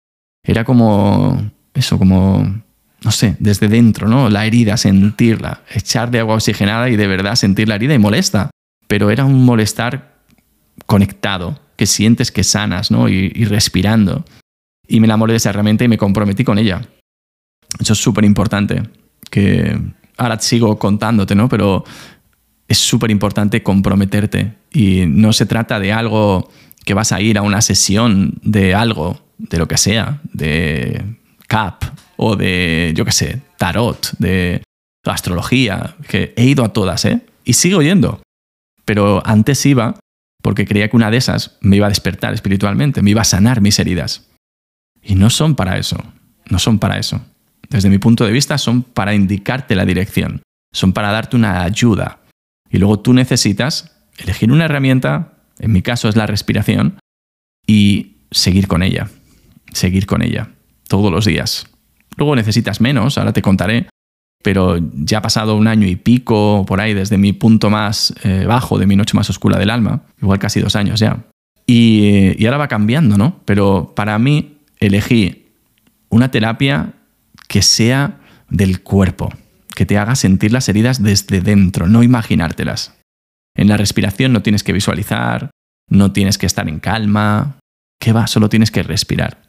Era 0.42 0.64
como 0.64 1.50
eso, 1.74 1.98
como, 1.98 2.62
no 3.04 3.10
sé, 3.10 3.36
desde 3.40 3.68
dentro, 3.68 4.08
¿no? 4.08 4.30
La 4.30 4.46
herida, 4.46 4.78
sentirla, 4.78 5.60
echar 5.70 6.10
de 6.10 6.20
agua 6.20 6.36
oxigenada 6.36 6.88
y 6.88 6.96
de 6.96 7.06
verdad 7.08 7.34
sentir 7.34 7.68
la 7.68 7.74
herida 7.74 7.92
y 7.92 7.98
molesta. 7.98 8.50
Pero 8.86 9.10
era 9.10 9.26
un 9.26 9.44
molestar 9.44 10.14
conectado, 10.86 11.60
que 11.76 11.84
sientes 11.84 12.32
que 12.32 12.42
sanas, 12.42 12.90
¿no? 12.90 13.10
Y 13.10 13.44
respirando. 13.44 14.24
Y 14.86 15.00
me 15.00 15.06
enamoré 15.06 15.32
de 15.32 15.38
esa 15.38 15.50
herramienta 15.50 15.84
y 15.84 15.88
me 15.88 15.98
comprometí 15.98 16.44
con 16.44 16.58
ella. 16.58 16.82
Eso 17.78 17.92
es 17.92 17.98
súper 17.98 18.24
importante, 18.24 18.82
que 19.30 19.78
ahora 20.16 20.38
sigo 20.40 20.78
contándote, 20.78 21.34
¿no? 21.34 21.48
Pero 21.48 21.84
es 22.68 22.78
súper 22.78 23.10
importante 23.10 23.62
comprometerte 23.62 24.54
y 24.72 25.04
no 25.06 25.32
se 25.32 25.46
trata 25.46 25.78
de 25.78 25.92
algo 25.92 26.50
que 26.84 26.94
vas 26.94 27.12
a 27.12 27.20
ir 27.20 27.38
a 27.38 27.42
una 27.42 27.60
sesión 27.60 28.38
de 28.42 28.74
algo, 28.74 29.20
de 29.38 29.58
lo 29.58 29.68
que 29.68 29.78
sea, 29.78 30.20
de 30.32 31.16
CAP 31.48 31.84
o 32.16 32.36
de, 32.36 32.92
yo 32.94 33.04
qué 33.04 33.12
sé, 33.12 33.42
tarot, 33.56 34.12
de 34.18 34.62
astrología, 35.04 35.96
que 36.08 36.32
he 36.36 36.44
ido 36.44 36.64
a 36.64 36.72
todas, 36.72 37.04
¿eh? 37.04 37.20
Y 37.44 37.54
sigo 37.54 37.82
yendo. 37.82 38.22
Pero 38.84 39.22
antes 39.24 39.64
iba 39.66 39.94
porque 40.42 40.66
creía 40.66 40.88
que 40.88 40.96
una 40.96 41.10
de 41.10 41.16
esas 41.16 41.56
me 41.60 41.76
iba 41.76 41.86
a 41.86 41.90
despertar 41.90 42.34
espiritualmente, 42.34 43.02
me 43.02 43.10
iba 43.10 43.22
a 43.22 43.24
sanar 43.24 43.60
mis 43.60 43.78
heridas. 43.78 44.28
Y 45.02 45.14
no 45.14 45.30
son 45.30 45.54
para 45.54 45.78
eso, 45.78 45.98
no 46.48 46.58
son 46.58 46.78
para 46.78 46.98
eso. 46.98 47.20
Desde 47.68 47.90
mi 47.90 47.98
punto 47.98 48.24
de 48.24 48.32
vista 48.32 48.58
son 48.58 48.82
para 48.82 49.14
indicarte 49.14 49.74
la 49.74 49.84
dirección, 49.84 50.42
son 50.72 50.92
para 50.92 51.10
darte 51.10 51.36
una 51.36 51.62
ayuda, 51.62 52.20
y 52.70 52.78
luego 52.78 53.00
tú 53.00 53.12
necesitas 53.12 53.94
elegir 54.18 54.52
una 54.52 54.64
herramienta, 54.64 55.34
en 55.58 55.72
mi 55.72 55.82
caso 55.82 56.08
es 56.08 56.16
la 56.16 56.26
respiración, 56.26 56.98
y 57.66 58.16
seguir 58.30 58.68
con 58.68 58.82
ella, 58.82 59.08
seguir 59.72 60.06
con 60.06 60.22
ella 60.22 60.50
todos 60.88 61.10
los 61.10 61.24
días. 61.24 61.66
Luego 62.16 62.36
necesitas 62.36 62.80
menos, 62.80 63.18
ahora 63.18 63.32
te 63.32 63.42
contaré, 63.42 63.88
pero 64.42 64.78
ya 64.92 65.18
ha 65.18 65.22
pasado 65.22 65.56
un 65.56 65.68
año 65.68 65.86
y 65.86 65.96
pico 65.96 66.64
por 66.66 66.80
ahí 66.80 66.94
desde 66.94 67.16
mi 67.16 67.32
punto 67.32 67.70
más 67.70 68.14
eh, 68.24 68.44
bajo, 68.46 68.78
de 68.78 68.86
mi 68.86 68.96
noche 68.96 69.16
más 69.16 69.30
oscura 69.30 69.58
del 69.58 69.70
alma, 69.70 70.02
igual 70.20 70.38
casi 70.38 70.60
dos 70.60 70.76
años 70.76 71.00
ya. 71.00 71.24
Y, 71.66 72.34
y 72.42 72.46
ahora 72.46 72.58
va 72.58 72.68
cambiando, 72.68 73.16
¿no? 73.16 73.40
Pero 73.44 73.92
para 73.94 74.18
mí 74.18 74.58
elegí 74.86 75.46
una 76.08 76.30
terapia 76.30 76.94
que 77.48 77.62
sea 77.62 78.20
del 78.50 78.82
cuerpo, 78.82 79.32
que 79.74 79.86
te 79.86 79.98
haga 79.98 80.14
sentir 80.14 80.52
las 80.52 80.68
heridas 80.68 81.02
desde 81.02 81.40
dentro, 81.40 81.88
no 81.88 82.02
imaginártelas. 82.02 82.94
En 83.56 83.68
la 83.68 83.76
respiración 83.76 84.32
no 84.32 84.42
tienes 84.42 84.62
que 84.62 84.72
visualizar, 84.72 85.50
no 85.88 86.12
tienes 86.12 86.38
que 86.38 86.46
estar 86.46 86.68
en 86.68 86.80
calma, 86.80 87.58
¿qué 88.00 88.12
va? 88.12 88.26
Solo 88.26 88.48
tienes 88.48 88.70
que 88.70 88.82
respirar. 88.82 89.42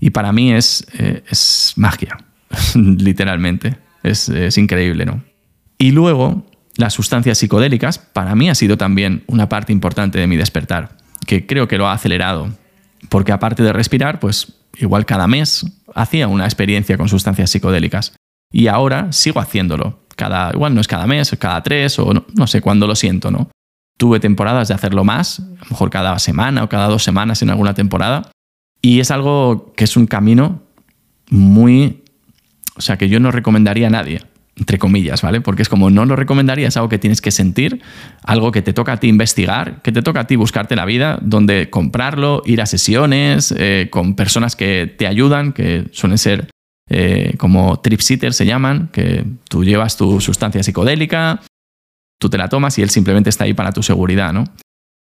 Y 0.00 0.10
para 0.10 0.32
mí 0.32 0.52
es, 0.52 0.86
eh, 0.98 1.22
es 1.28 1.74
magia, 1.76 2.18
literalmente. 2.74 3.78
Es, 4.02 4.28
es 4.28 4.58
increíble, 4.58 5.06
¿no? 5.06 5.22
Y 5.78 5.92
luego, 5.92 6.46
las 6.76 6.92
sustancias 6.92 7.38
psicodélicas, 7.38 7.98
para 7.98 8.34
mí 8.34 8.50
ha 8.50 8.54
sido 8.54 8.76
también 8.76 9.22
una 9.26 9.48
parte 9.48 9.72
importante 9.72 10.18
de 10.18 10.26
mi 10.26 10.36
despertar, 10.36 10.96
que 11.26 11.46
creo 11.46 11.68
que 11.68 11.78
lo 11.78 11.88
ha 11.88 11.92
acelerado. 11.92 12.52
Porque 13.08 13.32
aparte 13.32 13.62
de 13.62 13.72
respirar, 13.72 14.20
pues 14.20 14.54
igual 14.76 15.06
cada 15.06 15.26
mes 15.26 15.64
hacía 15.94 16.28
una 16.28 16.44
experiencia 16.44 16.96
con 16.96 17.08
sustancias 17.08 17.50
psicodélicas. 17.50 18.14
Y 18.50 18.68
ahora 18.68 19.12
sigo 19.12 19.40
haciéndolo. 19.40 20.00
Cada, 20.16 20.50
igual 20.52 20.74
no 20.74 20.80
es 20.80 20.86
cada 20.86 21.06
mes, 21.06 21.34
cada 21.38 21.62
tres 21.62 21.98
o 21.98 22.12
no, 22.12 22.46
sé 22.46 22.60
cuándo 22.60 22.86
lo 22.86 22.94
siento, 22.94 23.30
¿no? 23.30 23.50
Tuve 23.98 24.20
temporadas 24.20 24.68
de 24.68 24.74
hacerlo 24.74 25.04
más, 25.04 25.40
a 25.40 25.64
lo 25.64 25.70
mejor 25.70 25.90
cada 25.90 26.18
semana 26.18 26.62
o 26.62 26.68
cada 26.68 26.88
dos 26.88 27.02
semanas 27.02 27.42
en 27.42 27.50
alguna 27.50 27.74
temporada. 27.74 28.30
Y 28.80 29.00
es 29.00 29.10
algo 29.10 29.72
que 29.76 29.84
es 29.84 29.96
un 29.96 30.06
camino 30.06 30.62
muy... 31.30 32.04
O 32.76 32.80
sea, 32.80 32.98
que 32.98 33.08
yo 33.08 33.20
no 33.20 33.30
recomendaría 33.30 33.86
a 33.86 33.90
nadie, 33.90 34.22
entre 34.56 34.78
comillas, 34.78 35.22
¿vale? 35.22 35.40
Porque 35.40 35.62
es 35.62 35.68
como 35.68 35.90
no 35.90 36.04
lo 36.04 36.16
recomendaría, 36.16 36.68
es 36.68 36.76
algo 36.76 36.88
que 36.88 36.98
tienes 36.98 37.20
que 37.20 37.30
sentir, 37.30 37.82
algo 38.22 38.52
que 38.52 38.62
te 38.62 38.72
toca 38.72 38.92
a 38.92 38.96
ti 38.98 39.08
investigar, 39.08 39.82
que 39.82 39.92
te 39.92 40.02
toca 40.02 40.20
a 40.20 40.26
ti 40.26 40.36
buscarte 40.36 40.76
la 40.76 40.84
vida, 40.84 41.18
donde 41.22 41.70
comprarlo, 41.70 42.42
ir 42.46 42.62
a 42.62 42.66
sesiones 42.66 43.52
eh, 43.56 43.88
con 43.90 44.14
personas 44.14 44.54
que 44.54 44.86
te 44.86 45.06
ayudan, 45.06 45.52
que 45.52 45.86
suelen 45.92 46.18
ser 46.18 46.48
eh, 46.88 47.34
como 47.38 47.80
trip 47.80 48.00
se 48.00 48.46
llaman, 48.46 48.88
que 48.92 49.24
tú 49.48 49.64
llevas 49.64 49.96
tu 49.96 50.20
sustancia 50.20 50.62
psicodélica, 50.62 51.40
tú 52.20 52.28
te 52.28 52.38
la 52.38 52.48
tomas 52.48 52.78
y 52.78 52.82
él 52.82 52.90
simplemente 52.90 53.30
está 53.30 53.44
ahí 53.44 53.54
para 53.54 53.72
tu 53.72 53.82
seguridad, 53.82 54.32
¿no? 54.32 54.44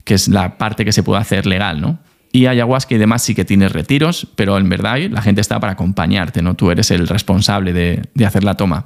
Que 0.03 0.13
es 0.13 0.27
la 0.27 0.57
parte 0.57 0.85
que 0.85 0.91
se 0.91 1.03
puede 1.03 1.21
hacer 1.21 1.45
legal, 1.45 1.81
¿no? 1.81 1.99
Y 2.31 2.45
ayahuasca 2.45 2.95
y 2.95 2.97
demás 2.97 3.23
sí 3.23 3.33
que 3.33 3.45
tienes 3.45 3.71
retiros, 3.71 4.27
pero 4.35 4.57
en 4.57 4.69
verdad 4.69 4.97
la 5.09 5.21
gente 5.21 5.41
está 5.41 5.59
para 5.59 5.73
acompañarte, 5.73 6.41
¿no? 6.41 6.53
Tú 6.53 6.69
eres 6.69 6.91
el 6.91 7.07
responsable 7.07 7.73
de, 7.73 8.03
de 8.13 8.25
hacer 8.25 8.43
la 8.43 8.55
toma. 8.55 8.83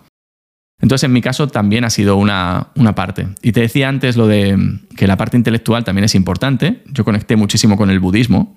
Entonces, 0.81 1.05
en 1.05 1.13
mi 1.13 1.21
caso 1.21 1.47
también 1.47 1.83
ha 1.83 1.89
sido 1.89 2.15
una, 2.15 2.67
una, 2.75 2.95
parte. 2.95 3.27
Y 3.41 3.51
te 3.51 3.61
decía 3.61 3.89
antes 3.89 4.15
lo 4.15 4.27
de 4.27 4.79
que 4.95 5.07
la 5.07 5.17
parte 5.17 5.35
intelectual 5.35 5.83
también 5.83 6.05
es 6.05 6.15
importante. 6.15 6.83
Yo 6.91 7.03
conecté 7.03 7.35
muchísimo 7.35 7.75
con 7.75 7.89
el 7.89 7.99
budismo 7.99 8.55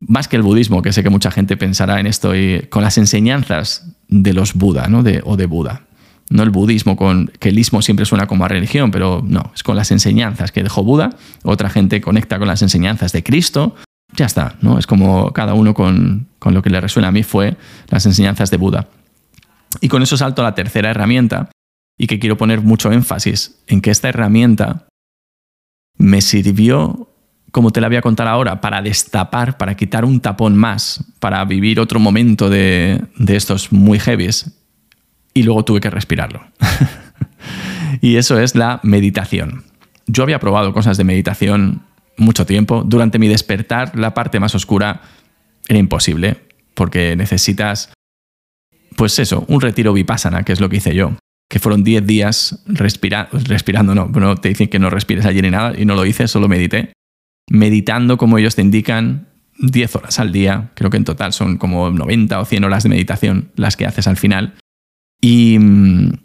más 0.00 0.28
que 0.28 0.36
el 0.36 0.42
budismo, 0.42 0.82
que 0.82 0.92
sé 0.92 1.02
que 1.02 1.10
mucha 1.10 1.30
gente 1.30 1.56
pensará 1.56 2.00
en 2.00 2.06
esto, 2.06 2.34
y 2.34 2.66
con 2.68 2.82
las 2.82 2.98
enseñanzas 2.98 3.86
de 4.08 4.32
los 4.32 4.54
Buda 4.54 4.88
¿no? 4.88 5.02
de, 5.02 5.22
o 5.24 5.36
de 5.36 5.46
Buda. 5.46 5.82
No 6.30 6.42
el 6.42 6.50
budismo, 6.50 6.96
con, 6.96 7.30
que 7.38 7.50
el 7.50 7.58
ismo 7.58 7.82
siempre 7.82 8.06
suena 8.06 8.26
como 8.26 8.44
a 8.44 8.48
religión, 8.48 8.90
pero 8.90 9.22
no, 9.26 9.52
es 9.54 9.62
con 9.62 9.76
las 9.76 9.90
enseñanzas 9.90 10.52
que 10.52 10.62
dejó 10.62 10.82
Buda. 10.82 11.10
Otra 11.42 11.68
gente 11.68 12.00
conecta 12.00 12.38
con 12.38 12.48
las 12.48 12.62
enseñanzas 12.62 13.12
de 13.12 13.22
Cristo. 13.22 13.76
Ya 14.16 14.26
está, 14.26 14.56
¿no? 14.60 14.78
Es 14.78 14.86
como 14.86 15.32
cada 15.32 15.54
uno 15.54 15.74
con, 15.74 16.28
con 16.38 16.54
lo 16.54 16.62
que 16.62 16.70
le 16.70 16.80
resuena 16.80 17.08
a 17.08 17.12
mí 17.12 17.22
fue 17.22 17.56
las 17.88 18.06
enseñanzas 18.06 18.50
de 18.50 18.56
Buda. 18.56 18.88
Y 19.80 19.88
con 19.88 20.02
eso 20.02 20.16
salto 20.16 20.42
a 20.42 20.44
la 20.44 20.54
tercera 20.54 20.90
herramienta 20.90 21.50
y 21.98 22.06
que 22.06 22.18
quiero 22.18 22.36
poner 22.36 22.60
mucho 22.60 22.92
énfasis 22.92 23.62
en 23.66 23.80
que 23.80 23.90
esta 23.90 24.08
herramienta 24.08 24.86
me 25.96 26.20
sirvió 26.20 27.14
como 27.54 27.70
te 27.70 27.80
la 27.80 27.86
voy 27.86 27.96
a 27.96 28.02
contar 28.02 28.26
ahora, 28.26 28.60
para 28.60 28.82
destapar, 28.82 29.56
para 29.56 29.76
quitar 29.76 30.04
un 30.04 30.18
tapón 30.18 30.56
más, 30.56 31.04
para 31.20 31.44
vivir 31.44 31.78
otro 31.78 32.00
momento 32.00 32.50
de, 32.50 33.04
estos 33.28 33.70
muy 33.70 34.00
heavies. 34.00 34.50
Y 35.34 35.44
luego 35.44 35.64
tuve 35.64 35.78
que 35.78 35.88
respirarlo. 35.88 36.44
y 38.00 38.16
eso 38.16 38.40
es 38.40 38.56
la 38.56 38.80
meditación. 38.82 39.62
Yo 40.08 40.24
había 40.24 40.40
probado 40.40 40.72
cosas 40.72 40.96
de 40.96 41.04
meditación 41.04 41.82
mucho 42.16 42.44
tiempo. 42.44 42.82
Durante 42.84 43.20
mi 43.20 43.28
despertar, 43.28 43.96
la 43.96 44.14
parte 44.14 44.40
más 44.40 44.56
oscura 44.56 45.02
era 45.68 45.78
imposible, 45.78 46.48
porque 46.74 47.14
necesitas, 47.14 47.92
pues 48.96 49.18
eso, 49.18 49.44
un 49.48 49.60
retiro 49.60 49.92
vipassana, 49.92 50.42
que 50.42 50.52
es 50.52 50.60
lo 50.60 50.68
que 50.68 50.76
hice 50.76 50.94
yo 50.94 51.16
que 51.48 51.58
fueron 51.58 51.84
10 51.84 52.06
días 52.06 52.64
respirando, 52.66 53.94
no, 53.94 54.06
no 54.06 54.36
te 54.36 54.48
dicen 54.48 54.68
que 54.68 54.78
no 54.78 54.90
respires 54.90 55.24
allí 55.24 55.42
ni 55.42 55.50
nada, 55.50 55.72
y 55.78 55.84
no 55.84 55.94
lo 55.94 56.04
hice, 56.04 56.26
solo 56.26 56.48
medité. 56.48 56.92
Meditando 57.48 58.16
como 58.16 58.38
ellos 58.38 58.54
te 58.56 58.62
indican, 58.62 59.28
10 59.60 59.96
horas 59.96 60.18
al 60.18 60.32
día, 60.32 60.72
creo 60.74 60.90
que 60.90 60.96
en 60.96 61.04
total 61.04 61.32
son 61.32 61.58
como 61.58 61.90
90 61.90 62.40
o 62.40 62.44
100 62.44 62.64
horas 62.64 62.82
de 62.82 62.88
meditación 62.88 63.52
las 63.54 63.76
que 63.76 63.86
haces 63.86 64.08
al 64.08 64.16
final. 64.16 64.54
Y, 65.20 65.58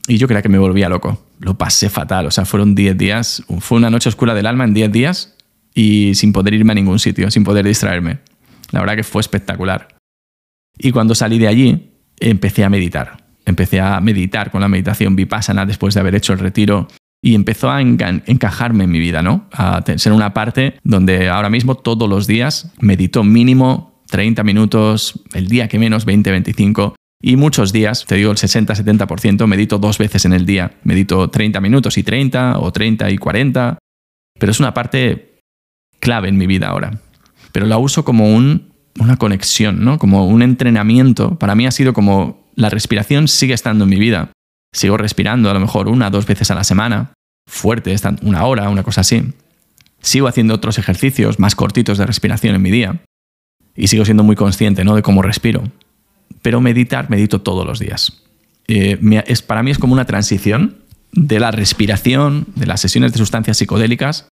y 0.08 0.18
yo 0.18 0.28
creía 0.28 0.42
que 0.42 0.50
me 0.50 0.58
volvía 0.58 0.90
loco, 0.90 1.24
lo 1.40 1.58
pasé 1.58 1.90
fatal, 1.90 2.26
o 2.26 2.32
sea, 2.32 2.46
fueron 2.46 2.74
10 2.74 2.98
días, 2.98 3.44
fue 3.60 3.78
una 3.78 3.90
noche 3.90 4.10
oscura 4.10 4.34
del 4.34 4.48
alma 4.48 4.64
en 4.64 4.74
10 4.74 4.92
días 4.92 5.36
y 5.76 6.16
sin 6.16 6.34
poder 6.34 6.54
irme 6.54 6.72
a 6.72 6.76
ningún 6.76 6.98
sitio, 6.98 7.30
sin 7.30 7.44
poder 7.44 7.66
distraerme. 7.66 8.20
La 8.72 8.80
verdad 8.80 8.96
que 8.96 9.04
fue 9.04 9.22
espectacular. 9.22 9.90
Y 10.78 10.92
cuando 10.92 11.14
salí 11.14 11.38
de 11.38 11.48
allí, 11.48 11.92
empecé 12.20 12.64
a 12.64 12.70
meditar. 12.70 13.26
Empecé 13.46 13.80
a 13.80 14.00
meditar 14.02 14.52
con 14.52 14.62
la 14.62 14.68
meditación 14.68 15.16
vipassana 15.16 15.66
después 15.66 15.94
de 15.94 16.00
haber 16.02 16.16
hecho 16.16 16.34
el 16.34 16.40
retiro 16.40 16.88
y 17.22 17.36
empezó 17.36 17.70
a 17.70 17.82
encajarme 17.82 18.86
en 18.86 18.92
mi 18.92 19.00
vida, 19.00 19.22
¿no? 19.22 19.50
A 19.52 19.84
ser 19.98 20.14
una 20.14 20.34
parte 20.34 20.76
donde 20.84 21.30
ahora 21.30 21.50
mismo 21.50 21.76
todos 21.76 22.08
los 22.08 22.28
días 22.28 22.72
medito 22.80 23.24
mínimo 23.24 24.04
30 24.10 24.44
minutos, 24.44 25.22
el 25.34 25.48
día 25.48 25.68
que 25.68 25.80
menos 25.80 26.06
20, 26.06 26.32
25 26.32 26.96
y 27.22 27.36
muchos 27.36 27.74
días, 27.74 28.06
te 28.06 28.16
digo 28.16 28.32
el 28.32 28.38
60-70%, 28.38 29.46
medito 29.46 29.78
dos 29.78 29.98
veces 29.98 30.26
en 30.26 30.34
el 30.34 30.46
día. 30.46 30.72
Medito 30.84 31.30
30 31.30 31.60
minutos 31.60 31.98
y 31.98 32.04
30 32.04 32.60
o 32.60 32.72
30 32.72 33.12
y 33.12 33.18
40, 33.18 33.78
pero 34.40 34.52
es 34.52 34.60
una 34.60 34.74
parte 34.74 35.40
clave 36.00 36.30
en 36.30 36.38
mi 36.38 36.48
vida 36.48 36.70
ahora. 36.70 36.98
Pero 37.52 37.66
la 37.66 37.78
uso 37.78 38.06
como 38.06 38.34
un, 38.34 38.69
una 39.00 39.18
conexión, 39.18 39.84
¿no? 39.84 39.98
Como 39.98 40.28
un 40.28 40.42
entrenamiento. 40.42 41.38
Para 41.40 41.56
mí 41.56 41.66
ha 41.66 41.72
sido 41.72 41.94
como 41.94 42.46
la 42.56 42.70
respiración 42.70 43.28
sigue 43.28 43.54
estando 43.54 43.86
en 43.86 43.90
mi 43.90 43.98
vida. 43.98 44.32
Sigo 44.74 44.98
respirando 44.98 45.50
a 45.50 45.54
lo 45.54 45.60
mejor 45.60 45.88
una, 45.88 46.10
dos 46.10 46.26
veces 46.26 46.52
a 46.52 46.56
la 46.56 46.64
semana, 46.64 47.14
fuerte, 47.48 47.96
una 48.22 48.46
hora, 48.46 48.70
una 48.70 48.84
cosa 48.84 49.02
así. 49.02 49.34
Sigo 50.02 50.28
haciendo 50.28 50.54
otros 50.54 50.78
ejercicios 50.78 51.40
más 51.40 51.56
cortitos 51.56 51.98
de 51.98 52.06
respiración 52.06 52.56
en 52.56 52.62
mi 52.62 52.72
día. 52.72 53.02
Y 53.76 53.88
sigo 53.88 54.06
siendo 54.06 54.24
muy 54.24 54.36
consciente 54.36 54.84
¿no? 54.84 54.96
de 54.96 55.02
cómo 55.02 55.22
respiro. 55.22 55.64
Pero 56.42 56.62
meditar, 56.62 57.10
medito 57.10 57.42
todos 57.42 57.66
los 57.66 57.80
días. 57.80 58.22
Eh, 58.68 59.00
es, 59.26 59.42
para 59.42 59.64
mí 59.64 59.72
es 59.72 59.80
como 59.80 59.94
una 59.94 60.06
transición 60.06 60.78
de 61.12 61.40
la 61.40 61.52
respiración, 61.52 62.46
de 62.56 62.68
las 62.68 62.82
sesiones 62.82 63.14
de 63.14 63.18
sustancias 63.18 63.58
psicodélicas, 63.58 64.28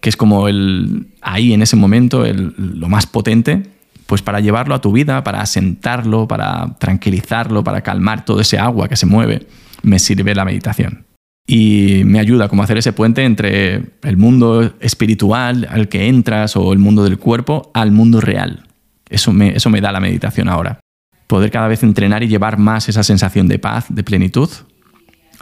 que 0.00 0.10
es 0.10 0.16
como 0.16 0.48
el 0.48 1.08
ahí 1.22 1.52
en 1.52 1.62
ese 1.62 1.76
momento 1.76 2.26
el, 2.26 2.54
lo 2.58 2.88
más 2.88 3.06
potente, 3.06 3.75
pues 4.06 4.22
para 4.22 4.40
llevarlo 4.40 4.74
a 4.74 4.80
tu 4.80 4.92
vida, 4.92 5.22
para 5.24 5.40
asentarlo, 5.40 6.28
para 6.28 6.76
tranquilizarlo, 6.78 7.64
para 7.64 7.82
calmar 7.82 8.24
todo 8.24 8.40
ese 8.40 8.58
agua 8.58 8.88
que 8.88 8.96
se 8.96 9.06
mueve, 9.06 9.46
me 9.82 9.98
sirve 9.98 10.34
la 10.34 10.44
meditación. 10.44 11.04
Y 11.46 12.02
me 12.04 12.18
ayuda 12.18 12.48
como 12.48 12.62
a 12.62 12.64
hacer 12.64 12.78
ese 12.78 12.92
puente 12.92 13.24
entre 13.24 13.90
el 14.02 14.16
mundo 14.16 14.74
espiritual 14.80 15.66
al 15.70 15.88
que 15.88 16.08
entras 16.08 16.56
o 16.56 16.72
el 16.72 16.78
mundo 16.78 17.04
del 17.04 17.18
cuerpo 17.18 17.70
al 17.74 17.92
mundo 17.92 18.20
real. 18.20 18.66
Eso 19.08 19.32
me, 19.32 19.54
eso 19.56 19.70
me 19.70 19.80
da 19.80 19.92
la 19.92 20.00
meditación 20.00 20.48
ahora. 20.48 20.80
Poder 21.28 21.50
cada 21.50 21.68
vez 21.68 21.82
entrenar 21.82 22.22
y 22.22 22.28
llevar 22.28 22.58
más 22.58 22.88
esa 22.88 23.02
sensación 23.02 23.46
de 23.48 23.58
paz, 23.58 23.86
de 23.88 24.02
plenitud, 24.02 24.48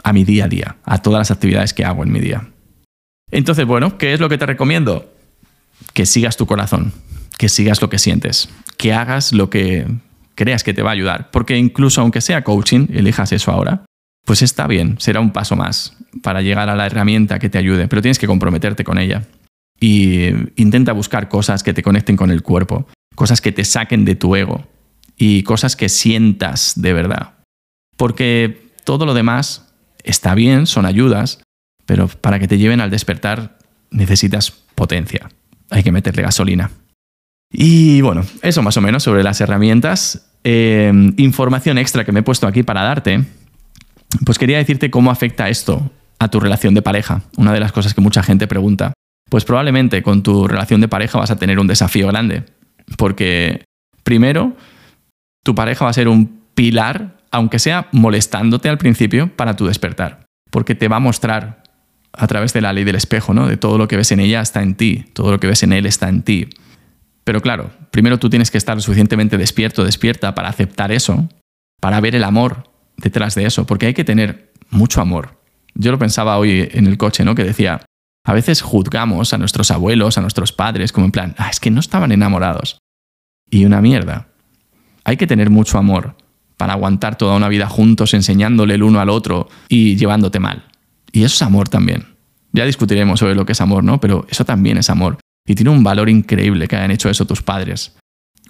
a 0.03 0.13
mi 0.13 0.23
día 0.23 0.45
a 0.45 0.47
día, 0.47 0.75
a 0.83 1.01
todas 1.01 1.19
las 1.19 1.31
actividades 1.31 1.73
que 1.73 1.83
hago 1.83 2.03
en 2.03 2.11
mi 2.11 2.19
día. 2.19 2.47
Entonces, 3.31 3.65
bueno, 3.65 3.97
¿qué 3.97 4.13
es 4.13 4.19
lo 4.19 4.29
que 4.29 4.37
te 4.37 4.45
recomiendo? 4.45 5.11
Que 5.93 6.05
sigas 6.05 6.37
tu 6.37 6.45
corazón, 6.45 6.93
que 7.37 7.49
sigas 7.49 7.81
lo 7.81 7.89
que 7.89 7.99
sientes, 7.99 8.49
que 8.77 8.93
hagas 8.93 9.33
lo 9.33 9.49
que 9.49 9.87
creas 10.35 10.63
que 10.63 10.73
te 10.73 10.81
va 10.81 10.91
a 10.91 10.93
ayudar. 10.93 11.31
Porque 11.31 11.57
incluso 11.57 12.01
aunque 12.01 12.21
sea 12.21 12.43
coaching, 12.43 12.87
elijas 12.93 13.31
eso 13.31 13.51
ahora, 13.51 13.85
pues 14.25 14.41
está 14.41 14.67
bien, 14.67 14.95
será 14.99 15.19
un 15.19 15.31
paso 15.31 15.55
más 15.55 15.95
para 16.21 16.41
llegar 16.41 16.69
a 16.69 16.75
la 16.75 16.85
herramienta 16.85 17.39
que 17.39 17.49
te 17.49 17.57
ayude, 17.57 17.87
pero 17.87 18.01
tienes 18.01 18.19
que 18.19 18.27
comprometerte 18.27 18.83
con 18.83 18.97
ella. 18.97 19.23
Y 19.79 20.29
intenta 20.55 20.93
buscar 20.93 21.29
cosas 21.29 21.63
que 21.63 21.73
te 21.73 21.83
conecten 21.83 22.15
con 22.15 22.31
el 22.31 22.41
cuerpo, 22.41 22.87
cosas 23.15 23.41
que 23.41 23.51
te 23.51 23.65
saquen 23.65 24.05
de 24.05 24.15
tu 24.15 24.35
ego 24.35 24.65
y 25.17 25.43
cosas 25.43 25.75
que 25.75 25.89
sientas 25.89 26.73
de 26.75 26.93
verdad. 26.93 27.33
Porque 27.97 28.71
todo 28.83 29.05
lo 29.05 29.13
demás 29.13 29.73
está 30.03 30.33
bien, 30.33 30.65
son 30.65 30.85
ayudas, 30.85 31.41
pero 31.85 32.07
para 32.07 32.39
que 32.39 32.47
te 32.47 32.57
lleven 32.57 32.81
al 32.81 32.89
despertar 32.89 33.57
necesitas 33.91 34.51
potencia. 34.51 35.29
Hay 35.69 35.83
que 35.83 35.91
meterle 35.91 36.23
gasolina. 36.23 36.71
Y 37.51 38.01
bueno, 38.01 38.23
eso 38.41 38.61
más 38.61 38.77
o 38.77 38.81
menos 38.81 39.03
sobre 39.03 39.23
las 39.23 39.39
herramientas. 39.41 40.27
Em, 40.43 41.13
información 41.17 41.77
extra 41.77 42.03
que 42.03 42.11
me 42.11 42.19
he 42.19 42.23
puesto 42.23 42.47
aquí 42.47 42.63
para 42.63 42.83
darte. 42.83 43.23
Pues 44.25 44.37
quería 44.37 44.57
decirte 44.57 44.91
cómo 44.91 45.11
afecta 45.11 45.49
esto 45.49 45.91
a 46.19 46.27
tu 46.29 46.39
relación 46.39 46.73
de 46.73 46.81
pareja. 46.81 47.21
Una 47.37 47.53
de 47.53 47.59
las 47.59 47.71
cosas 47.71 47.93
que 47.93 48.01
mucha 48.01 48.23
gente 48.23 48.47
pregunta. 48.47 48.93
Pues 49.29 49.43
probablemente 49.43 50.03
con 50.03 50.23
tu 50.23 50.47
relación 50.47 50.81
de 50.81 50.87
pareja 50.87 51.17
vas 51.17 51.31
a 51.31 51.37
tener 51.37 51.59
un 51.59 51.67
desafío 51.67 52.07
grande. 52.07 52.43
Porque 52.97 53.63
primero, 54.03 54.55
tu 55.43 55.55
pareja 55.55 55.85
va 55.85 55.91
a 55.91 55.93
ser 55.93 56.07
un 56.07 56.41
pilar, 56.53 57.17
aunque 57.31 57.59
sea 57.59 57.87
molestándote 57.91 58.69
al 58.69 58.77
principio, 58.77 59.35
para 59.35 59.55
tu 59.55 59.65
despertar. 59.65 60.25
Porque 60.51 60.75
te 60.75 60.87
va 60.87 60.97
a 60.97 61.01
mostrar 61.01 61.63
a 62.13 62.27
través 62.27 62.53
de 62.53 62.61
la 62.61 62.71
ley 62.71 62.83
del 62.83 62.95
espejo, 62.95 63.33
¿no? 63.33 63.47
De 63.47 63.57
todo 63.57 63.77
lo 63.77 63.87
que 63.87 63.97
ves 63.97 64.11
en 64.11 64.19
ella 64.19 64.41
está 64.41 64.61
en 64.61 64.75
ti, 64.75 65.05
todo 65.13 65.31
lo 65.31 65.39
que 65.39 65.47
ves 65.47 65.63
en 65.63 65.73
él 65.73 65.85
está 65.85 66.07
en 66.07 66.21
ti. 66.21 66.47
Pero 67.25 67.41
claro, 67.41 67.71
primero 67.91 68.19
tú 68.19 68.29
tienes 68.29 68.51
que 68.51 68.57
estar 68.57 68.79
suficientemente 68.81 69.37
despierto, 69.37 69.83
despierta 69.83 70.35
para 70.35 70.47
aceptar 70.47 70.91
eso, 70.91 71.27
para 71.81 71.99
ver 71.99 72.15
el 72.15 72.23
amor 72.23 72.69
detrás 72.97 73.35
de 73.35 73.45
eso, 73.45 73.65
porque 73.65 73.87
hay 73.87 73.93
que 73.93 74.05
tener 74.05 74.53
mucho 74.69 75.01
amor. 75.01 75.41
Yo 75.73 75.91
lo 75.91 75.99
pensaba 75.99 76.37
hoy 76.37 76.69
en 76.71 76.85
el 76.85 76.97
coche, 76.97 77.25
¿no? 77.25 77.35
Que 77.35 77.43
decía, 77.43 77.81
a 78.23 78.33
veces 78.33 78.61
juzgamos 78.61 79.33
a 79.33 79.37
nuestros 79.39 79.71
abuelos, 79.71 80.17
a 80.17 80.21
nuestros 80.21 80.53
padres, 80.53 80.91
como 80.91 81.07
en 81.07 81.11
plan, 81.11 81.35
ah, 81.37 81.49
es 81.49 81.59
que 81.59 81.71
no 81.71 81.79
estaban 81.79 82.11
enamorados. 82.11 82.77
Y 83.49 83.65
una 83.65 83.81
mierda. 83.81 84.27
Hay 85.03 85.17
que 85.17 85.27
tener 85.27 85.49
mucho 85.49 85.77
amor 85.79 86.15
para 86.57 86.73
aguantar 86.73 87.17
toda 87.17 87.35
una 87.35 87.49
vida 87.49 87.67
juntos, 87.67 88.13
enseñándole 88.13 88.75
el 88.75 88.83
uno 88.83 88.99
al 88.99 89.09
otro 89.09 89.49
y 89.67 89.95
llevándote 89.97 90.39
mal. 90.39 90.63
Y 91.11 91.23
eso 91.23 91.35
es 91.35 91.41
amor 91.41 91.69
también. 91.69 92.15
Ya 92.53 92.65
discutiremos 92.65 93.19
sobre 93.19 93.35
lo 93.35 93.45
que 93.45 93.51
es 93.51 93.61
amor, 93.61 93.83
¿no? 93.83 93.99
Pero 93.99 94.25
eso 94.29 94.45
también 94.45 94.77
es 94.77 94.89
amor. 94.89 95.17
Y 95.47 95.55
tiene 95.55 95.69
un 95.69 95.83
valor 95.83 96.09
increíble 96.09 96.67
que 96.67 96.75
hayan 96.75 96.91
hecho 96.91 97.09
eso 97.09 97.25
tus 97.25 97.41
padres. 97.41 97.95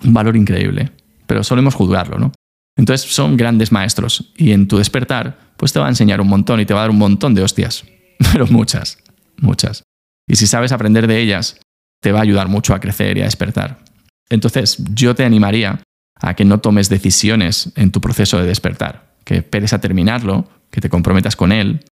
Un 0.04 0.14
valor 0.14 0.36
increíble. 0.36 0.92
Pero 1.28 1.44
solemos 1.44 1.76
juzgarlo, 1.76 2.18
¿no? 2.18 2.32
Entonces 2.78 3.10
son 3.12 3.38
grandes 3.38 3.72
maestros. 3.72 4.34
Y 4.38 4.52
en 4.52 4.68
tu 4.68 4.78
despertar, 4.78 5.40
pues 5.58 5.74
te 5.74 5.80
va 5.80 5.88
a 5.88 5.90
enseñar 5.90 6.22
un 6.22 6.28
montón 6.28 6.60
y 6.60 6.66
te 6.66 6.74
va 6.74 6.82
a 6.82 6.84
dar 6.84 6.92
un 6.92 6.98
montón 6.98 7.34
de 7.34 7.44
hostias. 7.44 7.86
Pero 8.32 8.48
muchas, 8.48 8.98
muchas. 9.38 9.84
Y 10.28 10.36
si 10.36 10.48
sabes 10.48 10.72
aprender 10.72 11.08
de 11.08 11.20
ellas, 11.20 11.60
te 12.02 12.12
va 12.12 12.20
a 12.20 12.24
ayudar 12.24 12.48
mucho 12.48 12.74
a 12.74 12.80
crecer 12.80 13.18
y 13.18 13.22
a 13.22 13.26
despertar. 13.26 13.84
Entonces 14.30 14.78
yo 14.94 15.16
te 15.16 15.24
animaría 15.24 15.82
a 16.20 16.34
que 16.34 16.46
no 16.46 16.60
tomes 16.60 16.90
decisiones 16.90 17.72
en 17.76 17.92
tu 17.92 18.02
proceso 18.02 18.38
de 18.38 18.46
despertar, 18.46 19.16
que 19.24 19.38
esperes 19.38 19.74
a 19.74 19.82
terminarlo, 19.82 20.50
que 20.72 20.82
te 20.82 20.90
comprometas 20.90 21.36
con 21.36 21.52
él, 21.52 21.84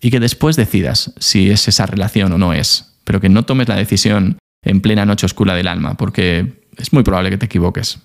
y 0.00 0.10
que 0.10 0.20
después 0.20 0.56
decidas 0.56 1.12
si 1.18 1.50
es 1.50 1.68
esa 1.68 1.86
relación 1.86 2.32
o 2.32 2.38
no 2.38 2.52
es, 2.52 2.96
pero 3.04 3.20
que 3.20 3.28
no 3.28 3.44
tomes 3.44 3.68
la 3.68 3.76
decisión 3.76 4.38
en 4.66 4.80
plena 4.80 5.04
noche 5.04 5.26
oscura 5.26 5.54
del 5.54 5.68
alma, 5.68 5.94
porque 5.94 6.60
es 6.76 6.92
muy 6.92 7.02
probable 7.02 7.30
que 7.30 7.38
te 7.38 7.46
equivoques. 7.46 8.00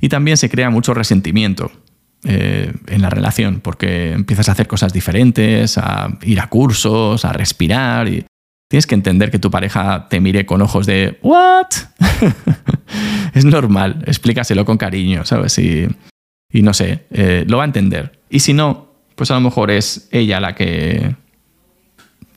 Y 0.00 0.08
también 0.08 0.36
se 0.36 0.48
crea 0.48 0.70
mucho 0.70 0.94
resentimiento 0.94 1.70
eh, 2.24 2.72
en 2.86 3.02
la 3.02 3.10
relación, 3.10 3.60
porque 3.60 4.12
empiezas 4.12 4.48
a 4.48 4.52
hacer 4.52 4.68
cosas 4.68 4.92
diferentes, 4.92 5.76
a 5.76 6.18
ir 6.22 6.40
a 6.40 6.48
cursos, 6.48 7.24
a 7.24 7.32
respirar, 7.32 8.08
y 8.08 8.24
tienes 8.68 8.86
que 8.86 8.94
entender 8.94 9.30
que 9.30 9.38
tu 9.38 9.50
pareja 9.50 10.06
te 10.08 10.20
mire 10.20 10.46
con 10.46 10.62
ojos 10.62 10.86
de 10.86 11.18
¿What? 11.22 11.66
es 13.34 13.44
normal, 13.44 14.04
explícaselo 14.06 14.64
con 14.64 14.78
cariño, 14.78 15.24
¿sabes? 15.24 15.58
Y, 15.58 15.88
y 16.52 16.62
no 16.62 16.72
sé, 16.74 17.06
eh, 17.10 17.44
lo 17.48 17.58
va 17.58 17.64
a 17.64 17.66
entender. 17.66 18.20
Y 18.30 18.40
si 18.40 18.52
no, 18.54 18.94
pues 19.16 19.30
a 19.30 19.34
lo 19.34 19.40
mejor 19.40 19.70
es 19.70 20.08
ella 20.12 20.40
la 20.40 20.54
que 20.54 21.16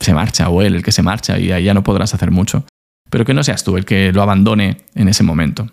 se 0.00 0.14
marcha 0.14 0.48
o 0.48 0.62
él 0.62 0.74
el 0.74 0.82
que 0.82 0.92
se 0.92 1.02
marcha 1.02 1.38
y 1.38 1.52
ahí 1.52 1.64
ya 1.64 1.74
no 1.74 1.82
podrás 1.82 2.12
hacer 2.12 2.30
mucho. 2.30 2.64
Pero 3.10 3.24
que 3.24 3.34
no 3.34 3.44
seas 3.44 3.64
tú 3.64 3.76
el 3.76 3.84
que 3.84 4.12
lo 4.12 4.22
abandone 4.22 4.78
en 4.94 5.08
ese 5.08 5.22
momento. 5.22 5.70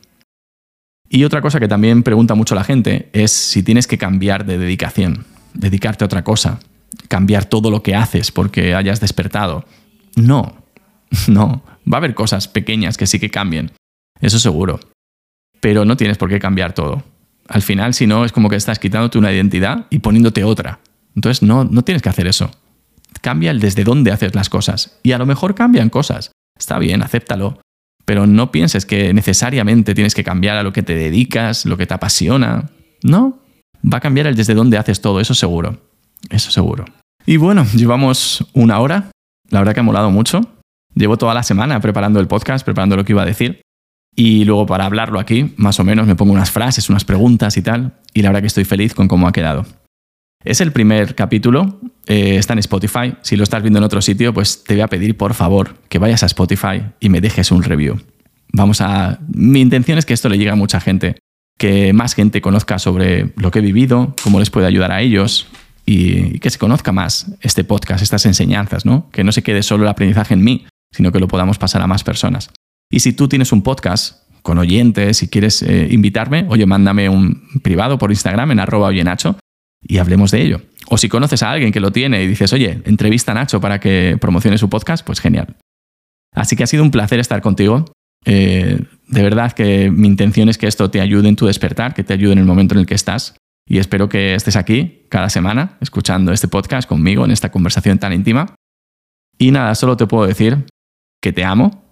Y 1.09 1.23
otra 1.23 1.41
cosa 1.41 1.59
que 1.59 1.67
también 1.67 2.03
pregunta 2.03 2.35
mucho 2.35 2.55
la 2.55 2.63
gente 2.63 3.09
es 3.13 3.31
si 3.31 3.63
tienes 3.63 3.87
que 3.87 3.97
cambiar 3.97 4.45
de 4.45 4.57
dedicación, 4.57 5.25
dedicarte 5.53 6.03
a 6.03 6.07
otra 6.07 6.23
cosa, 6.23 6.59
cambiar 7.07 7.45
todo 7.45 7.69
lo 7.69 7.83
que 7.83 7.95
haces 7.95 8.31
porque 8.31 8.73
hayas 8.73 8.99
despertado. 8.99 9.65
No, 10.15 10.57
no. 11.27 11.63
Va 11.91 11.97
a 11.97 11.99
haber 11.99 12.15
cosas 12.15 12.47
pequeñas 12.47 12.97
que 12.97 13.07
sí 13.07 13.19
que 13.19 13.29
cambien, 13.29 13.71
eso 14.21 14.39
seguro. 14.39 14.79
Pero 15.59 15.85
no 15.85 15.97
tienes 15.97 16.17
por 16.17 16.29
qué 16.29 16.39
cambiar 16.39 16.73
todo. 16.73 17.03
Al 17.47 17.61
final, 17.61 17.93
si 17.93 18.07
no, 18.07 18.25
es 18.25 18.31
como 18.31 18.49
que 18.49 18.55
estás 18.55 18.79
quitándote 18.79 19.17
una 19.17 19.31
identidad 19.31 19.85
y 19.89 19.99
poniéndote 19.99 20.43
otra. 20.43 20.79
Entonces 21.15 21.43
no, 21.43 21.63
no 21.65 21.83
tienes 21.83 22.01
que 22.01 22.09
hacer 22.09 22.27
eso. 22.27 22.49
Cambia 23.21 23.51
el 23.51 23.59
desde 23.59 23.83
dónde 23.83 24.11
haces 24.11 24.33
las 24.33 24.49
cosas. 24.49 24.97
Y 25.03 25.11
a 25.11 25.17
lo 25.17 25.25
mejor 25.25 25.55
cambian 25.55 25.89
cosas. 25.89 26.31
Está 26.57 26.79
bien, 26.79 27.01
acéptalo. 27.01 27.59
Pero 28.05 28.27
no 28.27 28.51
pienses 28.51 28.85
que 28.85 29.13
necesariamente 29.13 29.95
tienes 29.95 30.13
que 30.13 30.23
cambiar 30.23 30.57
a 30.57 30.63
lo 30.63 30.73
que 30.73 30.83
te 30.83 30.95
dedicas, 30.95 31.65
lo 31.65 31.77
que 31.77 31.87
te 31.87 31.93
apasiona. 31.93 32.69
No. 33.01 33.39
Va 33.85 33.97
a 33.97 34.01
cambiar 34.01 34.27
el 34.27 34.35
desde 34.35 34.53
dónde 34.53 34.77
haces 34.77 35.01
todo, 35.01 35.19
eso 35.19 35.33
seguro. 35.33 35.77
Eso 36.29 36.51
seguro. 36.51 36.85
Y 37.25 37.37
bueno, 37.37 37.65
llevamos 37.75 38.45
una 38.53 38.79
hora. 38.79 39.11
La 39.49 39.59
verdad 39.59 39.73
que 39.73 39.79
ha 39.79 39.83
molado 39.83 40.11
mucho. 40.11 40.41
Llevo 40.95 41.17
toda 41.17 41.33
la 41.33 41.43
semana 41.43 41.79
preparando 41.79 42.19
el 42.19 42.27
podcast, 42.27 42.65
preparando 42.65 42.95
lo 42.95 43.05
que 43.05 43.13
iba 43.13 43.23
a 43.23 43.25
decir. 43.25 43.61
Y 44.15 44.45
luego 44.45 44.65
para 44.65 44.85
hablarlo 44.85 45.19
aquí, 45.19 45.53
más 45.57 45.79
o 45.79 45.83
menos, 45.83 46.05
me 46.05 46.15
pongo 46.15 46.33
unas 46.33 46.51
frases, 46.51 46.89
unas 46.89 47.03
preguntas 47.03 47.57
y 47.57 47.61
tal. 47.61 47.93
Y 48.13 48.21
la 48.21 48.29
verdad 48.29 48.41
que 48.41 48.47
estoy 48.47 48.65
feliz 48.65 48.93
con 48.93 49.07
cómo 49.07 49.27
ha 49.27 49.31
quedado. 49.31 49.65
Es 50.43 50.59
el 50.59 50.73
primer 50.73 51.15
capítulo, 51.15 51.79
eh, 52.05 52.35
está 52.35 52.53
en 52.53 52.59
Spotify. 52.59 53.15
Si 53.21 53.37
lo 53.37 53.43
estás 53.43 53.61
viendo 53.61 53.79
en 53.79 53.85
otro 53.85 54.01
sitio, 54.01 54.33
pues 54.33 54.63
te 54.65 54.73
voy 54.73 54.81
a 54.81 54.87
pedir 54.87 55.15
por 55.15 55.33
favor 55.33 55.75
que 55.87 55.99
vayas 55.99 56.23
a 56.23 56.25
Spotify 56.25 56.83
y 56.99 57.09
me 57.09 57.21
dejes 57.21 57.51
un 57.51 57.63
review. 57.63 58.01
Vamos 58.51 58.81
a... 58.81 59.19
Mi 59.33 59.61
intención 59.61 59.97
es 59.97 60.05
que 60.05 60.13
esto 60.13 60.27
le 60.27 60.37
llegue 60.37 60.49
a 60.49 60.55
mucha 60.55 60.81
gente, 60.81 61.15
que 61.57 61.93
más 61.93 62.13
gente 62.13 62.41
conozca 62.41 62.77
sobre 62.77 63.31
lo 63.37 63.51
que 63.51 63.59
he 63.59 63.61
vivido, 63.61 64.15
cómo 64.21 64.39
les 64.39 64.49
puede 64.49 64.67
ayudar 64.67 64.91
a 64.91 65.01
ellos 65.01 65.47
y 65.85 66.39
que 66.39 66.49
se 66.49 66.59
conozca 66.59 66.91
más 66.91 67.33
este 67.41 67.63
podcast, 67.63 68.03
estas 68.03 68.25
enseñanzas, 68.25 68.85
¿no? 68.85 69.09
Que 69.11 69.23
no 69.23 69.31
se 69.31 69.43
quede 69.43 69.63
solo 69.63 69.83
el 69.83 69.89
aprendizaje 69.89 70.33
en 70.33 70.43
mí, 70.43 70.65
sino 70.91 71.13
que 71.13 71.19
lo 71.19 71.29
podamos 71.29 71.57
pasar 71.57 71.81
a 71.81 71.87
más 71.87 72.03
personas. 72.03 72.49
Y 72.91 72.99
si 72.99 73.13
tú 73.13 73.29
tienes 73.29 73.53
un 73.53 73.61
podcast 73.61 74.23
con 74.41 74.57
oyentes 74.57 75.23
y 75.23 75.29
quieres 75.29 75.63
eh, 75.63 75.87
invitarme, 75.89 76.45
oye, 76.49 76.65
mándame 76.65 77.07
un 77.07 77.61
privado 77.63 77.97
por 77.97 78.11
Instagram 78.11 78.51
en 78.51 78.59
arroba 78.59 78.87
oyenacho 78.87 79.37
y 79.87 79.97
hablemos 79.97 80.31
de 80.31 80.41
ello. 80.41 80.61
O 80.87 80.97
si 80.97 81.09
conoces 81.09 81.43
a 81.43 81.51
alguien 81.51 81.71
que 81.71 81.79
lo 81.79 81.91
tiene 81.91 82.23
y 82.23 82.27
dices, 82.27 82.51
oye, 82.53 82.81
entrevista 82.85 83.31
a 83.31 83.35
Nacho 83.35 83.61
para 83.61 83.79
que 83.79 84.17
promocione 84.19 84.57
su 84.57 84.69
podcast, 84.69 85.05
pues 85.05 85.19
genial. 85.19 85.55
Así 86.33 86.55
que 86.55 86.63
ha 86.63 86.67
sido 86.67 86.83
un 86.83 86.91
placer 86.91 87.19
estar 87.19 87.41
contigo. 87.41 87.85
Eh, 88.25 88.79
de 89.07 89.23
verdad 89.23 89.51
que 89.51 89.91
mi 89.91 90.07
intención 90.07 90.49
es 90.49 90.57
que 90.57 90.67
esto 90.67 90.89
te 90.89 91.01
ayude 91.01 91.29
en 91.29 91.35
tu 91.35 91.45
despertar, 91.45 91.93
que 91.93 92.03
te 92.03 92.13
ayude 92.13 92.33
en 92.33 92.39
el 92.39 92.45
momento 92.45 92.75
en 92.75 92.81
el 92.81 92.85
que 92.85 92.95
estás. 92.95 93.35
Y 93.67 93.77
espero 93.77 94.09
que 94.09 94.35
estés 94.35 94.55
aquí 94.55 95.05
cada 95.09 95.29
semana 95.29 95.77
escuchando 95.79 96.33
este 96.33 96.47
podcast 96.47 96.87
conmigo 96.87 97.23
en 97.23 97.31
esta 97.31 97.51
conversación 97.51 97.97
tan 97.97 98.11
íntima. 98.11 98.55
Y 99.37 99.51
nada, 99.51 99.75
solo 99.75 99.95
te 99.95 100.05
puedo 100.05 100.27
decir 100.27 100.65
que 101.21 101.31
te 101.31 101.45
amo, 101.45 101.83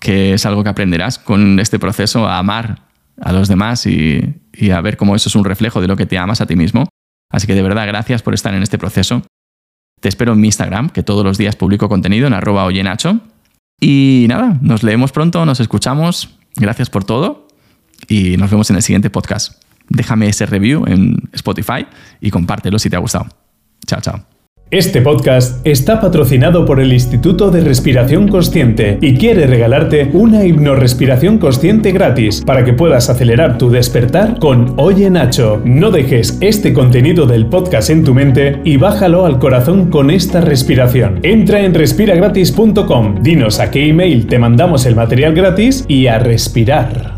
que 0.00 0.34
es 0.34 0.44
algo 0.44 0.62
que 0.62 0.70
aprenderás 0.70 1.18
con 1.18 1.58
este 1.60 1.78
proceso 1.78 2.26
a 2.26 2.38
amar 2.38 2.88
a 3.20 3.32
los 3.32 3.48
demás 3.48 3.86
y, 3.86 4.34
y 4.52 4.70
a 4.70 4.80
ver 4.80 4.96
cómo 4.96 5.16
eso 5.16 5.28
es 5.28 5.36
un 5.36 5.44
reflejo 5.44 5.80
de 5.80 5.88
lo 5.88 5.96
que 5.96 6.04
te 6.04 6.18
amas 6.18 6.40
a 6.40 6.46
ti 6.46 6.56
mismo 6.56 6.88
Así 7.34 7.48
que 7.48 7.54
de 7.56 7.62
verdad, 7.62 7.86
gracias 7.88 8.22
por 8.22 8.32
estar 8.32 8.54
en 8.54 8.62
este 8.62 8.78
proceso. 8.78 9.22
Te 10.00 10.08
espero 10.08 10.34
en 10.34 10.40
mi 10.40 10.48
Instagram, 10.48 10.88
que 10.90 11.02
todos 11.02 11.24
los 11.24 11.36
días 11.36 11.56
publico 11.56 11.88
contenido 11.88 12.28
en 12.28 12.32
arroba 12.32 12.64
oyenacho. 12.64 13.18
Y 13.80 14.26
nada, 14.28 14.56
nos 14.62 14.84
leemos 14.84 15.10
pronto, 15.10 15.44
nos 15.44 15.58
escuchamos. 15.58 16.38
Gracias 16.54 16.90
por 16.90 17.02
todo 17.02 17.48
y 18.08 18.36
nos 18.36 18.50
vemos 18.50 18.70
en 18.70 18.76
el 18.76 18.82
siguiente 18.82 19.10
podcast. 19.10 19.60
Déjame 19.88 20.28
ese 20.28 20.46
review 20.46 20.84
en 20.86 21.28
Spotify 21.32 21.86
y 22.20 22.30
compártelo 22.30 22.78
si 22.78 22.88
te 22.88 22.94
ha 22.94 23.00
gustado. 23.00 23.26
Chao, 23.84 24.00
chao. 24.00 24.33
Este 24.70 25.02
podcast 25.02 25.64
está 25.64 26.00
patrocinado 26.00 26.64
por 26.64 26.80
el 26.80 26.92
Instituto 26.92 27.50
de 27.50 27.60
Respiración 27.60 28.26
Consciente 28.26 28.98
y 29.00 29.14
quiere 29.16 29.46
regalarte 29.46 30.10
una 30.14 30.44
hipnorrespiración 30.44 31.38
consciente 31.38 31.92
gratis 31.92 32.42
para 32.44 32.64
que 32.64 32.72
puedas 32.72 33.08
acelerar 33.08 33.56
tu 33.56 33.70
despertar 33.70 34.38
con 34.40 34.74
Oye 34.76 35.10
Nacho. 35.10 35.60
No 35.64 35.90
dejes 35.90 36.38
este 36.40 36.72
contenido 36.72 37.26
del 37.26 37.46
podcast 37.46 37.90
en 37.90 38.02
tu 38.02 38.14
mente 38.14 38.60
y 38.64 38.76
bájalo 38.76 39.26
al 39.26 39.38
corazón 39.38 39.90
con 39.90 40.10
esta 40.10 40.40
respiración. 40.40 41.20
Entra 41.22 41.60
en 41.60 41.74
respiragratis.com, 41.74 43.22
dinos 43.22 43.60
a 43.60 43.70
qué 43.70 43.88
email 43.88 44.26
te 44.26 44.40
mandamos 44.40 44.86
el 44.86 44.96
material 44.96 45.34
gratis 45.34 45.84
y 45.86 46.08
a 46.08 46.18
respirar. 46.18 47.13